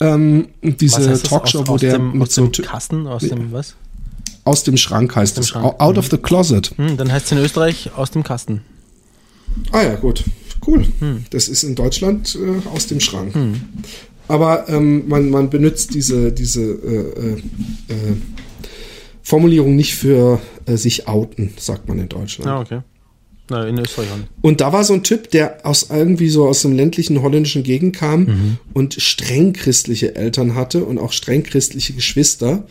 [0.00, 1.22] Ähm, diese?
[1.22, 3.76] Talkshow, aus, wo aus der dem, mit aus so dem Kasten, aus dem was?
[4.46, 5.48] Aus dem Schrank heißt dem es.
[5.48, 6.72] Schrank, Out of the Closet.
[6.76, 8.62] Hm, dann heißt es in Österreich aus dem Kasten.
[9.72, 10.24] Ah ja, gut.
[10.66, 10.84] Cool.
[10.98, 11.24] Hm.
[11.30, 13.34] Das ist in Deutschland äh, aus dem Schrank.
[14.28, 17.32] Aber ähm, man, man benutzt diese, diese äh, äh,
[17.88, 18.16] äh,
[19.22, 22.46] Formulierung nicht für äh, sich outen, sagt man in Deutschland.
[22.46, 22.80] Ja, okay.
[23.48, 24.08] Na, in Österreich.
[24.42, 27.94] Und da war so ein Typ, der aus irgendwie so aus dem ländlichen holländischen Gegend
[27.94, 32.66] kam und streng christliche Eltern hatte und auch streng christliche Geschwister.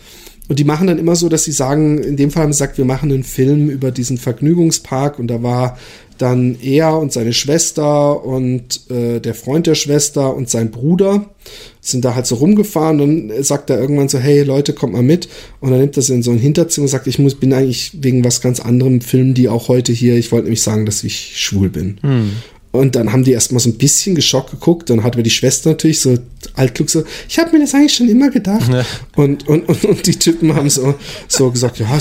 [0.47, 2.77] Und die machen dann immer so, dass sie sagen, in dem Fall haben sie gesagt,
[2.77, 5.77] wir machen einen Film über diesen Vergnügungspark und da war
[6.17, 11.25] dann er und seine Schwester und äh, der Freund der Schwester und sein Bruder
[11.81, 12.97] sind da halt so rumgefahren.
[12.97, 15.27] Dann sagt er irgendwann so, hey Leute, kommt mal mit.
[15.59, 17.91] Und dann nimmt er sie in so ein Hinterzimmer und sagt, ich muss, bin eigentlich
[18.01, 20.15] wegen was ganz anderem filmen die auch heute hier.
[20.15, 21.97] Ich wollte nämlich sagen, dass ich schwul bin.
[22.75, 24.89] Und dann haben die erstmal so ein bisschen geschockt geguckt.
[24.89, 26.17] Dann hat wir die Schwester natürlich so
[26.53, 28.71] altklug so, ich habe mir das eigentlich schon immer gedacht.
[28.71, 28.85] Ja.
[29.15, 30.95] Und, und, und, und die Typen haben so,
[31.27, 31.97] so gesagt, ja,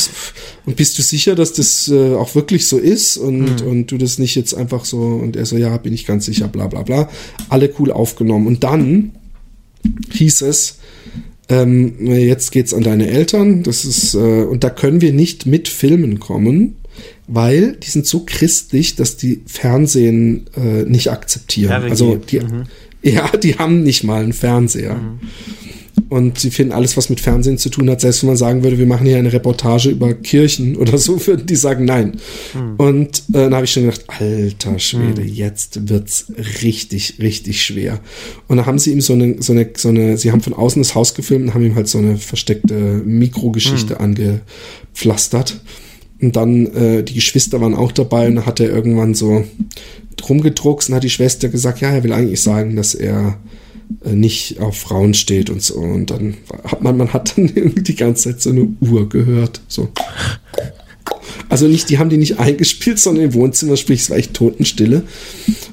[0.67, 4.19] und bist du sicher, dass das äh, auch wirklich so ist und, und du das
[4.19, 7.09] nicht jetzt einfach so, und er so, ja, bin ich ganz sicher, bla bla bla.
[7.49, 8.47] Alle cool aufgenommen.
[8.47, 9.13] Und dann
[10.13, 10.79] hieß es,
[11.49, 15.69] ähm, jetzt geht's an deine Eltern, das ist, äh, und da können wir nicht mit
[15.69, 16.77] Filmen kommen,
[17.27, 21.73] weil die sind so christlich, dass die Fernsehen äh, nicht akzeptieren.
[21.73, 21.91] RWG.
[21.91, 22.41] Also die,
[23.03, 24.97] ja, die haben nicht mal einen Fernseher.
[26.09, 28.79] Und sie finden alles, was mit Fernsehen zu tun hat, selbst wenn man sagen würde,
[28.79, 32.21] wir machen hier eine Reportage über Kirchen oder so, würden die sagen nein.
[32.77, 36.27] Und äh, dann habe ich schon gedacht, alter Schwede, jetzt wird's
[36.63, 38.01] richtig, richtig schwer.
[38.49, 40.83] Und dann haben sie ihm so eine, so eine, so eine, sie haben von außen
[40.83, 42.75] das Haus gefilmt und haben ihm halt so eine versteckte
[43.05, 45.61] Mikrogeschichte angepflastert.
[46.21, 49.45] Und dann, äh, die Geschwister waren auch dabei und dann hat er irgendwann so
[50.29, 53.39] rumgedruckst und hat die Schwester gesagt, ja, er will eigentlich sagen, dass er
[54.05, 55.77] äh, nicht auf Frauen steht und so.
[55.77, 56.35] Und dann
[56.65, 59.61] hat man, man hat dann die ganze Zeit so eine Uhr gehört.
[59.69, 59.89] So.
[61.49, 65.03] Also nicht, die haben die nicht eingespielt, sondern im Wohnzimmer, sprich, es war echt Totenstille.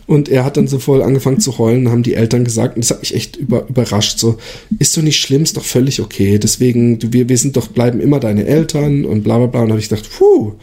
[0.08, 2.92] Und er hat dann so voll angefangen zu heulen, haben die Eltern gesagt, und das
[2.92, 4.38] hat mich echt über, überrascht, so,
[4.80, 8.20] ist doch nicht schlimm, ist doch völlig okay, deswegen, wir, wir sind doch, bleiben immer
[8.20, 9.62] deine Eltern und bla bla bla.
[9.62, 10.54] Und habe ich gedacht, puh,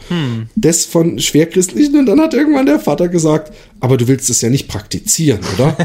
[0.55, 1.97] das von Schwerchristlichen.
[1.97, 5.77] Und dann hat irgendwann der Vater gesagt, aber du willst es ja nicht praktizieren, oder?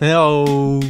[0.00, 0.80] Ja, oh.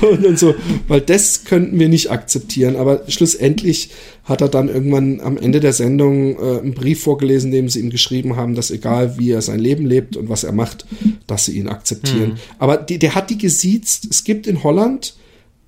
[0.00, 0.54] Und dann so,
[0.88, 2.76] weil das könnten wir nicht akzeptieren.
[2.76, 3.90] Aber schlussendlich
[4.22, 7.80] hat er dann irgendwann am Ende der Sendung äh, einen Brief vorgelesen, in dem sie
[7.80, 10.86] ihm geschrieben haben, dass egal wie er sein Leben lebt und was er macht,
[11.26, 12.38] dass sie ihn akzeptieren.
[12.58, 14.06] Aber die, der hat die gesiezt.
[14.10, 15.14] Es gibt in Holland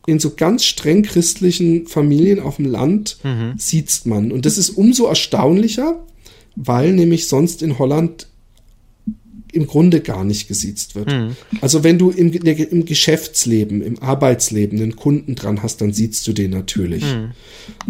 [0.07, 3.19] in so ganz streng christlichen Familien auf dem Land
[3.57, 4.31] siezt man.
[4.31, 6.01] Und das ist umso erstaunlicher,
[6.55, 8.28] weil nämlich sonst in Holland
[9.57, 11.12] im Grunde gar nicht gesiezt wird.
[11.61, 16.33] Also wenn du im, im Geschäftsleben, im Arbeitsleben einen Kunden dran hast, dann siehst du
[16.33, 17.05] den natürlich.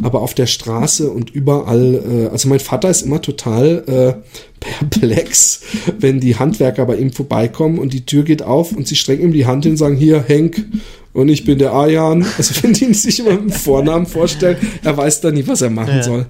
[0.02, 4.14] Aber auf der Straße und überall, äh, also mein Vater ist immer total äh,
[4.60, 5.60] perplex,
[5.98, 9.32] wenn die Handwerker bei ihm vorbeikommen und die Tür geht auf und sie strecken ihm
[9.32, 10.64] die Hand hin und sagen, hier, Henk,
[11.12, 12.26] und ich bin der Ajan.
[12.36, 15.70] Also wenn die sich immer mit dem Vornamen vorstellen, er weiß dann nie, was er
[15.70, 16.02] machen Ja.
[16.02, 16.26] soll.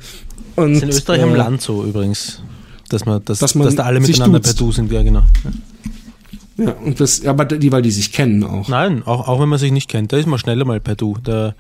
[0.55, 2.41] Und, ist in Österreich äh, Land so übrigens.
[2.89, 5.23] Dass, man, dass, Dass man dass da alle miteinander per Du sind, ja genau.
[6.57, 8.69] Ja, und das, ja, aber die, weil die sich kennen auch.
[8.69, 11.17] Nein, auch, auch wenn man sich nicht kennt, da ist man schneller mal per Du.
[11.23, 11.55] Da,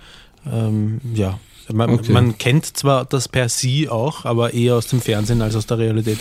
[0.51, 1.39] ähm, ja.
[1.73, 2.13] Man, Okay.
[2.13, 5.79] man kennt zwar das per Sie auch, aber eher aus dem Fernsehen als aus der
[5.79, 6.19] Realität.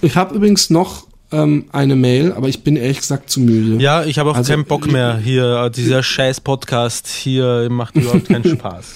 [0.00, 3.80] Ich habe übrigens noch ähm, eine Mail, aber ich bin ehrlich gesagt zu müde.
[3.82, 5.68] Ja, ich habe auch Also, keinen Bock mehr hier.
[5.70, 8.86] Dieser scheiß Podcast hier macht überhaupt keinen Spaß.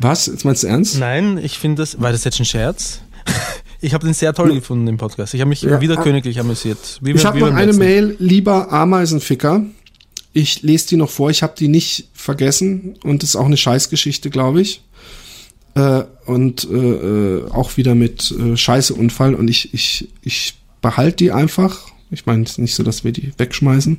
[0.00, 0.26] Was?
[0.26, 0.98] Jetzt meinst du ernst?
[1.00, 2.00] Nein, ich finde das.
[2.00, 3.00] War das jetzt ein Scherz?
[3.84, 5.34] Ich habe den sehr toll gefunden, den Podcast.
[5.34, 5.80] Ich habe mich Ja.
[5.80, 6.98] wieder königlich amüsiert.
[7.02, 7.78] Wie, Ich habe noch eine letzten.
[7.80, 9.62] Mail, lieber Ameisenficker.
[10.32, 13.56] Ich lese die noch vor, ich habe die nicht vergessen und das ist auch eine
[13.58, 14.82] Scheißgeschichte, glaube ich.
[15.74, 21.32] Äh, und äh, äh, auch wieder mit äh, Scheißeunfall und ich, ich, ich behalte die
[21.32, 21.80] einfach.
[22.10, 23.98] Ich meine, es ist nicht so, dass wir die wegschmeißen.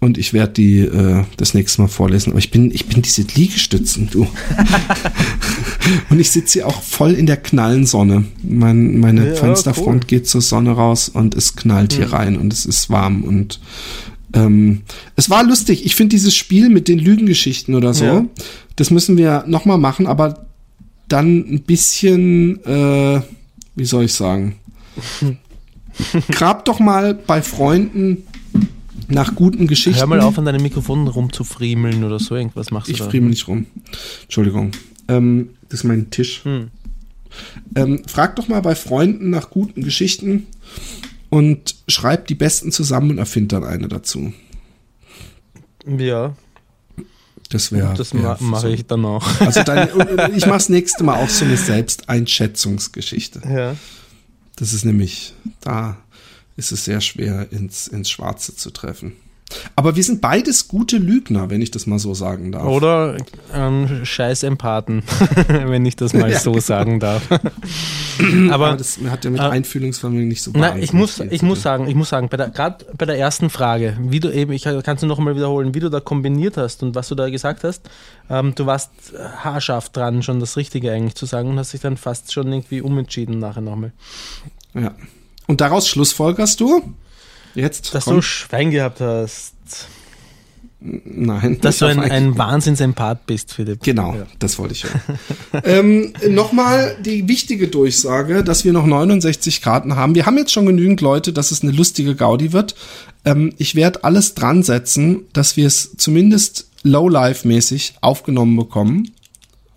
[0.00, 2.30] Und ich werde die äh, das nächste Mal vorlesen.
[2.30, 4.26] Aber ich bin, ich bin diese Liegestützen, du.
[6.10, 8.24] und ich sitze hier auch voll in der knallen Sonne.
[8.42, 10.08] Mein, meine Ja, Fensterfront cool.
[10.08, 13.60] geht zur Sonne raus und es knallt hier rein und es ist warm und
[14.32, 14.82] ähm,
[15.16, 15.84] es war lustig.
[15.84, 18.24] Ich finde dieses Spiel mit den Lügengeschichten oder so, Ja.
[18.76, 20.46] das müssen wir noch mal machen, aber
[21.08, 23.20] dann ein bisschen, äh,
[23.74, 24.54] wie soll ich sagen,
[26.30, 28.18] grab doch mal bei Freunden
[29.08, 29.98] nach guten Geschichten.
[29.98, 33.08] Hör mal auf, an deinem Mikrofon rumzufriemeln oder so irgendwas machst du Ich da.
[33.10, 33.66] friemel nicht rum.
[34.22, 34.70] Entschuldigung.
[35.10, 36.44] Ähm, das ist mein Tisch.
[36.44, 36.70] Hm.
[37.74, 40.46] Ähm, frag doch mal bei Freunden nach guten Geschichten
[41.28, 44.32] und schreib die besten zusammen und erfind dann eine dazu.
[45.86, 46.34] Ja,
[47.50, 47.94] Das wäre.
[47.94, 49.26] das wär ma mache ich dann auch.
[49.40, 49.60] Also
[49.94, 53.42] und ich mach's nächste Mal auch so eine Selbsteinschätzungsgeschichte.
[53.48, 53.76] Ja.
[54.56, 55.96] Das ist nämlich, da
[56.56, 59.12] ist es sehr schwer, ins, ins Schwarze zu treffen.
[59.76, 62.66] Aber wir sind beides gute Lügner, wenn ich das mal so sagen darf.
[62.66, 63.16] Oder
[63.52, 65.02] ähm, scheiß Empathen,
[65.48, 66.62] wenn ich das mal Ja, so genau.
[66.62, 67.22] sagen darf.
[68.50, 71.62] Aber Aber das hat ja mit äh, Einfühlungsvermögen nicht so na, ich muss, ich muss
[71.62, 75.06] sagen, ich muss sagen, gerade bei der ersten Frage, wie du eben, ich kannst du
[75.06, 77.88] noch mal wiederholen, wie du da kombiniert hast und was du da gesagt hast.
[78.28, 78.90] Ähm, du warst
[79.42, 82.82] haarscharf dran, schon das Richtige eigentlich zu sagen und hast dich dann fast schon irgendwie
[82.82, 83.92] umentschieden nachher nochmal.
[84.74, 84.94] Ja.
[85.46, 86.94] Und daraus schlussfolgerst du?
[87.54, 87.94] Jetzt?
[87.94, 88.16] Dass komm.
[88.16, 89.54] du Schwein gehabt hast.
[90.82, 91.58] Nein.
[91.60, 93.82] Dass du ein, ein Wahnsinnsempath bist, Philipp.
[93.82, 94.26] Genau, Ja.
[94.38, 95.00] das wollte ich hören.
[95.64, 100.14] ähm, Nochmal die wichtige Durchsage, dass wir noch 69 Karten haben.
[100.14, 102.74] Wir haben jetzt schon genügend Leute, dass es eine lustige Gaudi wird.
[103.26, 109.10] Ähm, ich werde alles dran setzen, dass wir es zumindest Low-Life-mäßig aufgenommen bekommen.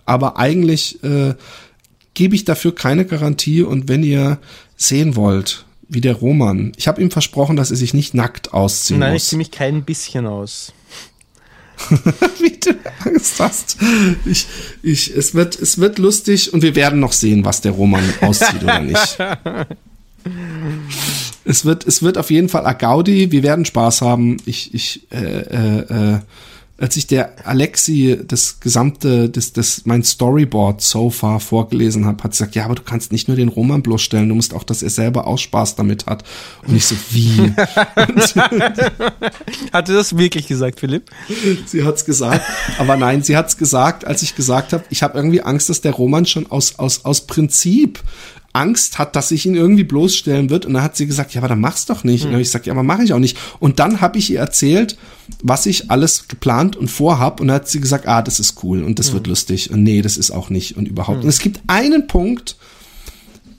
[0.06, 1.34] Aber eigentlich äh,
[2.14, 3.62] gebe ich dafür keine Garantie.
[3.62, 4.40] Und wenn ihr
[4.78, 9.00] sehen wollt, wie der Roman, ich habe ihm versprochen, dass er sich nicht nackt ausziehen
[9.00, 9.28] Nein, ich muss.
[9.30, 10.74] ziehe mich kein bisschen aus.
[12.40, 13.78] wie du Angst hast.
[14.26, 14.48] Ich,
[14.84, 18.64] ich, es wird, es wird lustig und wir werden noch sehen, was der Roman auszieht
[18.64, 19.18] oder nicht.
[21.46, 23.32] Es wird, es wird auf jeden Fall a Gaudi.
[23.32, 24.38] Wir werden Spaß haben.
[24.46, 26.20] Ich, ich, äh, äh, äh,
[26.78, 32.34] als ich der Alexi das gesamte, das, das, mein Storyboard so far vorgelesen habe, hat
[32.34, 34.82] sie gesagt, ja, aber du kannst nicht nur den Roman bloßstellen, du musst auch, dass
[34.82, 36.24] er selber auch Spaß damit hat.
[36.68, 37.54] Und ich so, wie?
[39.72, 41.12] Hat er das wirklich gesagt, Philipp?
[41.68, 42.42] Sie hat's gesagt,
[42.80, 45.92] aber nein, sie hat's gesagt, als ich gesagt habe, ich habe irgendwie Angst, dass der
[45.94, 48.02] Roman schon aus, aus, aus Prinzip
[48.54, 50.66] Angst hat, dass ich ihn irgendwie bloßstellen wird.
[50.66, 52.22] Und dann hat sie gesagt, ja, aber dann mach's doch nicht.
[52.22, 53.38] Und dann habe ich gesagt, ja, aber mache ich auch nicht.
[53.60, 54.98] Und dann habe ich ihr erzählt,
[55.42, 57.42] was ich alles geplant und vorhab.
[57.42, 59.72] Und dann hat sie gesagt, ah, das ist cool und das wird lustig.
[59.72, 61.24] Und nee, das ist auch nicht und überhaupt.
[61.24, 62.56] Und es gibt einen Punkt,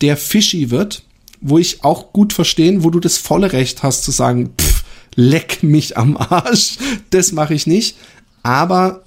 [0.00, 1.02] der fishy wird,
[1.40, 4.84] wo ich auch gut verstehen, wo du das volle Recht hast zu sagen, pff,
[5.16, 6.78] leck mich am Arsch,
[7.10, 7.96] das mache ich nicht.
[8.42, 9.02] Aber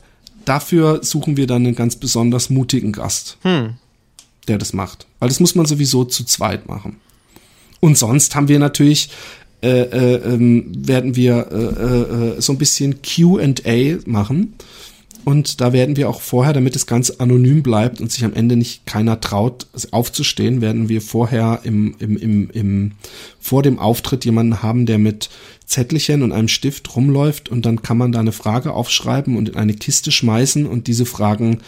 [0.46, 3.38] dafür suchen wir dann einen ganz besonders mutigen Gast,
[4.48, 5.08] der das macht.
[5.20, 6.98] Weil das muss man sowieso zu zweit machen.
[7.80, 9.10] Und sonst haben wir natürlich,
[9.62, 14.54] äh, äh, ähm, werden wir äh, äh, so ein bisschen Q&A machen.
[15.26, 18.56] Und da werden wir auch vorher, damit das Ganze anonym bleibt und sich am Ende
[18.56, 22.92] nicht keiner traut, aufzustehen, werden wir vorher im, im, im, im,
[23.40, 25.30] vor dem Auftritt jemanden haben, der mit
[25.66, 29.56] Zettelchen und einem Stift rumläuft und dann kann man da eine Frage aufschreiben und in
[29.58, 31.60] eine Kiste schmeißen und diese Fragen,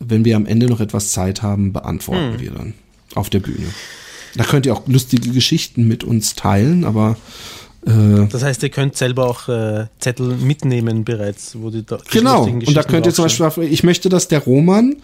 [0.00, 2.74] wenn wir am Ende noch etwas Zeit haben, beantworten wir dann
[3.14, 3.66] auf der Bühne.
[4.36, 7.16] Da könnt ihr auch lustige Geschichten mit uns teilen, aber
[7.86, 12.18] äh, Das heißt, ihr könnt selber auch äh, Zettel mitnehmen bereits, wo die, da, die
[12.18, 12.44] genau.
[12.44, 13.24] Und da könnt ihr zum.
[13.24, 14.96] Beispiel, ich möchte, dass der Roman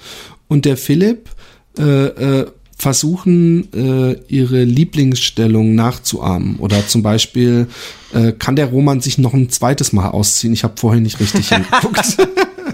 [0.49, 1.31] und der Philipp
[1.79, 2.47] äh, äh,
[2.79, 6.57] versuchen, äh, ihre Lieblingsstellung nachzuahmen.
[6.57, 7.69] Oder zum Beispiel,
[8.13, 10.53] äh, kann der Roman sich noch ein zweites Mal ausziehen?
[10.53, 12.19] Ich habe vorhin nicht richtig hingeguckt.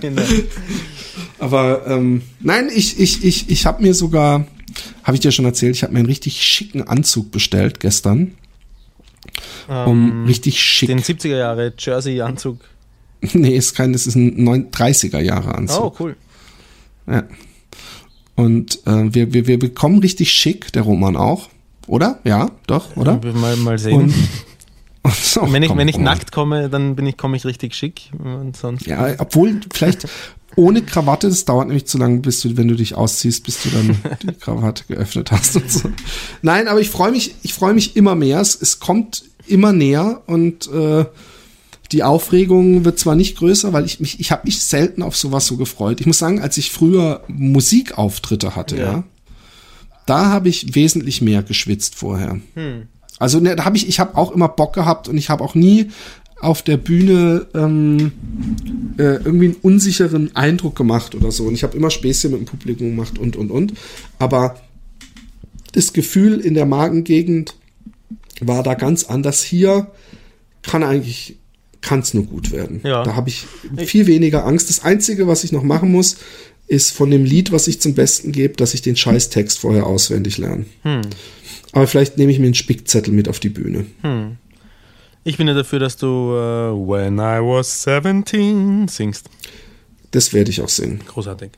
[0.00, 0.22] Genau.
[1.42, 4.46] Aber ähm, nein, ich, ich, ich, ich habe mir sogar,
[5.02, 8.34] habe ich dir schon erzählt, ich habe mir einen richtig schicken Anzug bestellt gestern.
[9.66, 10.88] Um richtig schick.
[10.88, 12.60] Den 70er Jahre Jersey-Anzug.
[13.32, 15.82] nee, ist kein, das ist ein 39er Jahre Anzug.
[15.82, 16.16] Oh, cool.
[17.08, 17.24] Ja.
[18.36, 21.48] Und äh, wir, wir, wir bekommen richtig schick, der Roman auch.
[21.88, 22.20] Oder?
[22.22, 23.20] Ja, doch, oder?
[23.34, 23.94] Mal, mal sehen.
[23.94, 24.14] Und,
[25.02, 26.18] und oh, wenn ich, komm, wenn ich Roman.
[26.18, 28.12] nackt komme, dann bin ich, komme ich richtig schick.
[28.16, 28.86] Und sonst.
[28.86, 30.06] Ja, obwohl vielleicht
[30.56, 33.70] ohne Krawatte, das dauert nämlich zu lange, bis du, wenn du dich ausziehst, bis du
[33.70, 35.90] dann die Krawatte geöffnet hast und so.
[36.42, 38.40] Nein, aber ich freue mich, ich freue mich immer mehr.
[38.40, 41.04] Es, es kommt immer näher und äh,
[41.90, 45.46] die Aufregung wird zwar nicht größer, weil ich mich, ich habe mich selten auf sowas
[45.46, 46.00] so gefreut.
[46.00, 48.82] Ich muss sagen, als ich früher Musikauftritte hatte, Ja.
[48.84, 49.04] ja,
[50.06, 52.40] da habe ich wesentlich mehr geschwitzt vorher.
[53.18, 55.54] Also ne, da habe ich, ich habe auch immer Bock gehabt und ich habe auch
[55.54, 55.90] nie
[56.42, 58.12] auf der Bühne ähm,
[58.98, 61.44] äh, irgendwie einen unsicheren Eindruck gemacht oder so.
[61.44, 63.74] Und ich habe immer Späßchen mit dem Publikum gemacht und und und.
[64.18, 64.56] Aber
[65.72, 67.54] das Gefühl in der Magengegend
[68.40, 69.42] war da ganz anders.
[69.42, 69.92] Hier
[70.62, 71.36] kann eigentlich
[71.80, 72.80] kann es nur gut werden.
[72.84, 73.04] Ja.
[73.04, 73.46] Da habe ich
[73.86, 74.68] viel weniger Angst.
[74.68, 76.16] Das Einzige, was ich noch machen muss,
[76.66, 80.38] ist von dem Lied, was ich zum Besten gebe, dass ich den Scheißtext vorher auswendig
[80.38, 80.64] lerne.
[81.72, 83.86] Aber vielleicht nehme ich mir einen Spickzettel mit auf die Bühne.
[85.24, 89.30] Ich bin ja dafür, dass du äh, When I Was 17 singst.
[90.10, 91.00] Das werde ich auch singen.
[91.06, 91.50] Großartig.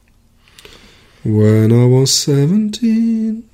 [1.25, 3.45] When I was 17,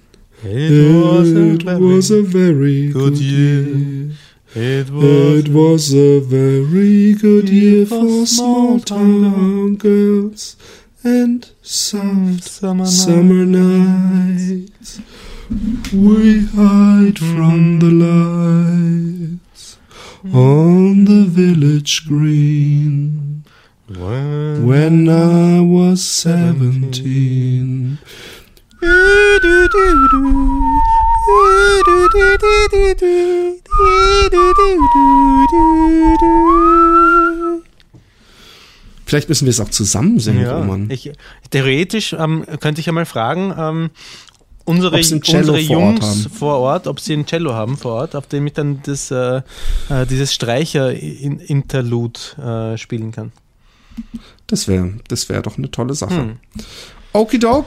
[0.42, 3.62] It it was a very good good year.
[3.62, 4.10] year.
[4.54, 10.56] It It was a very good year for small town girls
[11.04, 15.00] and soft summer summer nights.
[15.92, 19.49] We hide from the lights
[20.32, 23.44] on the village green.
[23.88, 27.98] When When I was seventeen.
[39.06, 40.88] Vielleicht müssen wir es auch zusammen singen, Ja, Roman.
[40.88, 41.10] ich,
[41.50, 43.90] theoretisch ähm, könnte ich ja mal fragen, ähm,
[44.64, 46.30] unsere, unsere vor Ort Jungs haben.
[46.30, 49.42] vor Ort, ob sie ein Cello haben vor Ort, auf dem ich dann das, äh,
[49.88, 52.20] äh, dieses Streicher-Interlude
[52.74, 53.32] äh, spielen kann.
[54.46, 56.16] Das wäre das wär doch eine tolle Sache.
[56.16, 56.36] Hm.
[57.12, 57.66] Okidok.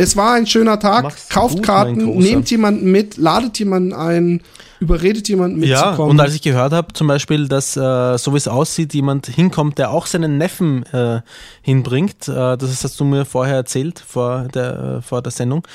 [0.00, 1.04] Es war ein schöner Tag.
[1.04, 4.40] Mach's Kauft gut, Karten, nehmt jemanden mit, ladet jemanden ein,
[4.80, 6.10] überredet jemanden Ja, mitzukommen.
[6.12, 9.76] und als ich gehört habe, zum Beispiel, dass äh, so wie es aussieht, jemand hinkommt,
[9.78, 11.20] der auch seinen Neffen äh,
[11.62, 15.66] hinbringt, äh, das hast du mir vorher erzählt, vor der, äh, vor der Sendung,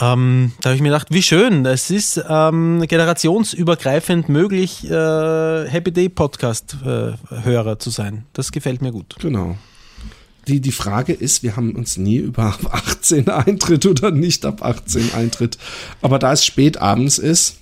[0.00, 5.92] ähm, da habe ich mir gedacht, wie schön, es ist ähm, generationsübergreifend möglich, äh, Happy
[5.92, 7.12] Day Podcast äh,
[7.44, 8.24] Hörer zu sein.
[8.32, 9.16] Das gefällt mir gut.
[9.20, 9.56] Genau.
[10.48, 14.64] Die, die Frage ist, wir haben uns nie über ab 18 Eintritt oder nicht ab
[14.64, 15.56] 18 Eintritt.
[16.00, 17.58] Aber da es spät abends ist,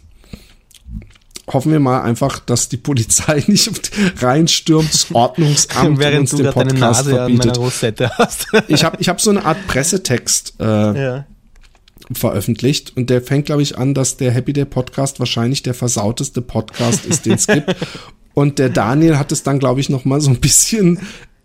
[1.52, 3.90] hoffen wir mal einfach, dass die Polizei nicht
[4.22, 7.58] reinstürmt, das Ordnungsamt Während uns du den gerade deine Podcast Nase an meiner verbietet.
[7.58, 8.46] Rosette hast.
[8.68, 11.26] Ich habe ich hab so eine Art Pressetext äh, ja.
[12.12, 16.40] veröffentlicht und der fängt, glaube ich, an, dass der Happy Day Podcast wahrscheinlich der versauteste
[16.40, 17.74] Podcast ist, den es gibt.
[18.32, 21.00] Und der Daniel hat es dann, glaube ich, noch mal so ein bisschen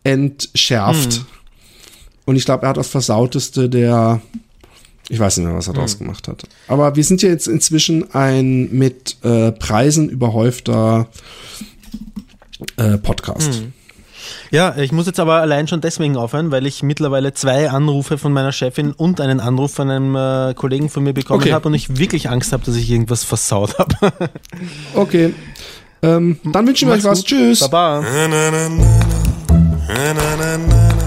[0.06, 1.26] entschärft.
[2.24, 4.22] Und ich glaube, er hat das versauteste der,
[5.10, 6.44] ich weiß nicht mehr, was er draus gemacht hat.
[6.68, 11.08] Aber wir sind ja jetzt inzwischen ein mit äh, Preisen überhäufter
[12.78, 13.64] äh, Podcast.
[14.50, 18.32] Ja, ich muss jetzt aber allein schon deswegen aufhören, weil ich mittlerweile zwei Anrufe von
[18.34, 21.54] meiner Chefin und einen Anruf von einem äh, Kollegen von mir bekommen Okay.
[21.54, 24.14] habe und ich wirklich Angst habe, dass ich irgendwas versaut habe.
[24.96, 25.34] Okay.
[26.02, 27.24] Ähm, dann wünschen wir euch was.
[27.24, 27.60] Tschüss.
[27.60, 28.04] Baba.
[29.88, 31.05] Na, na, na,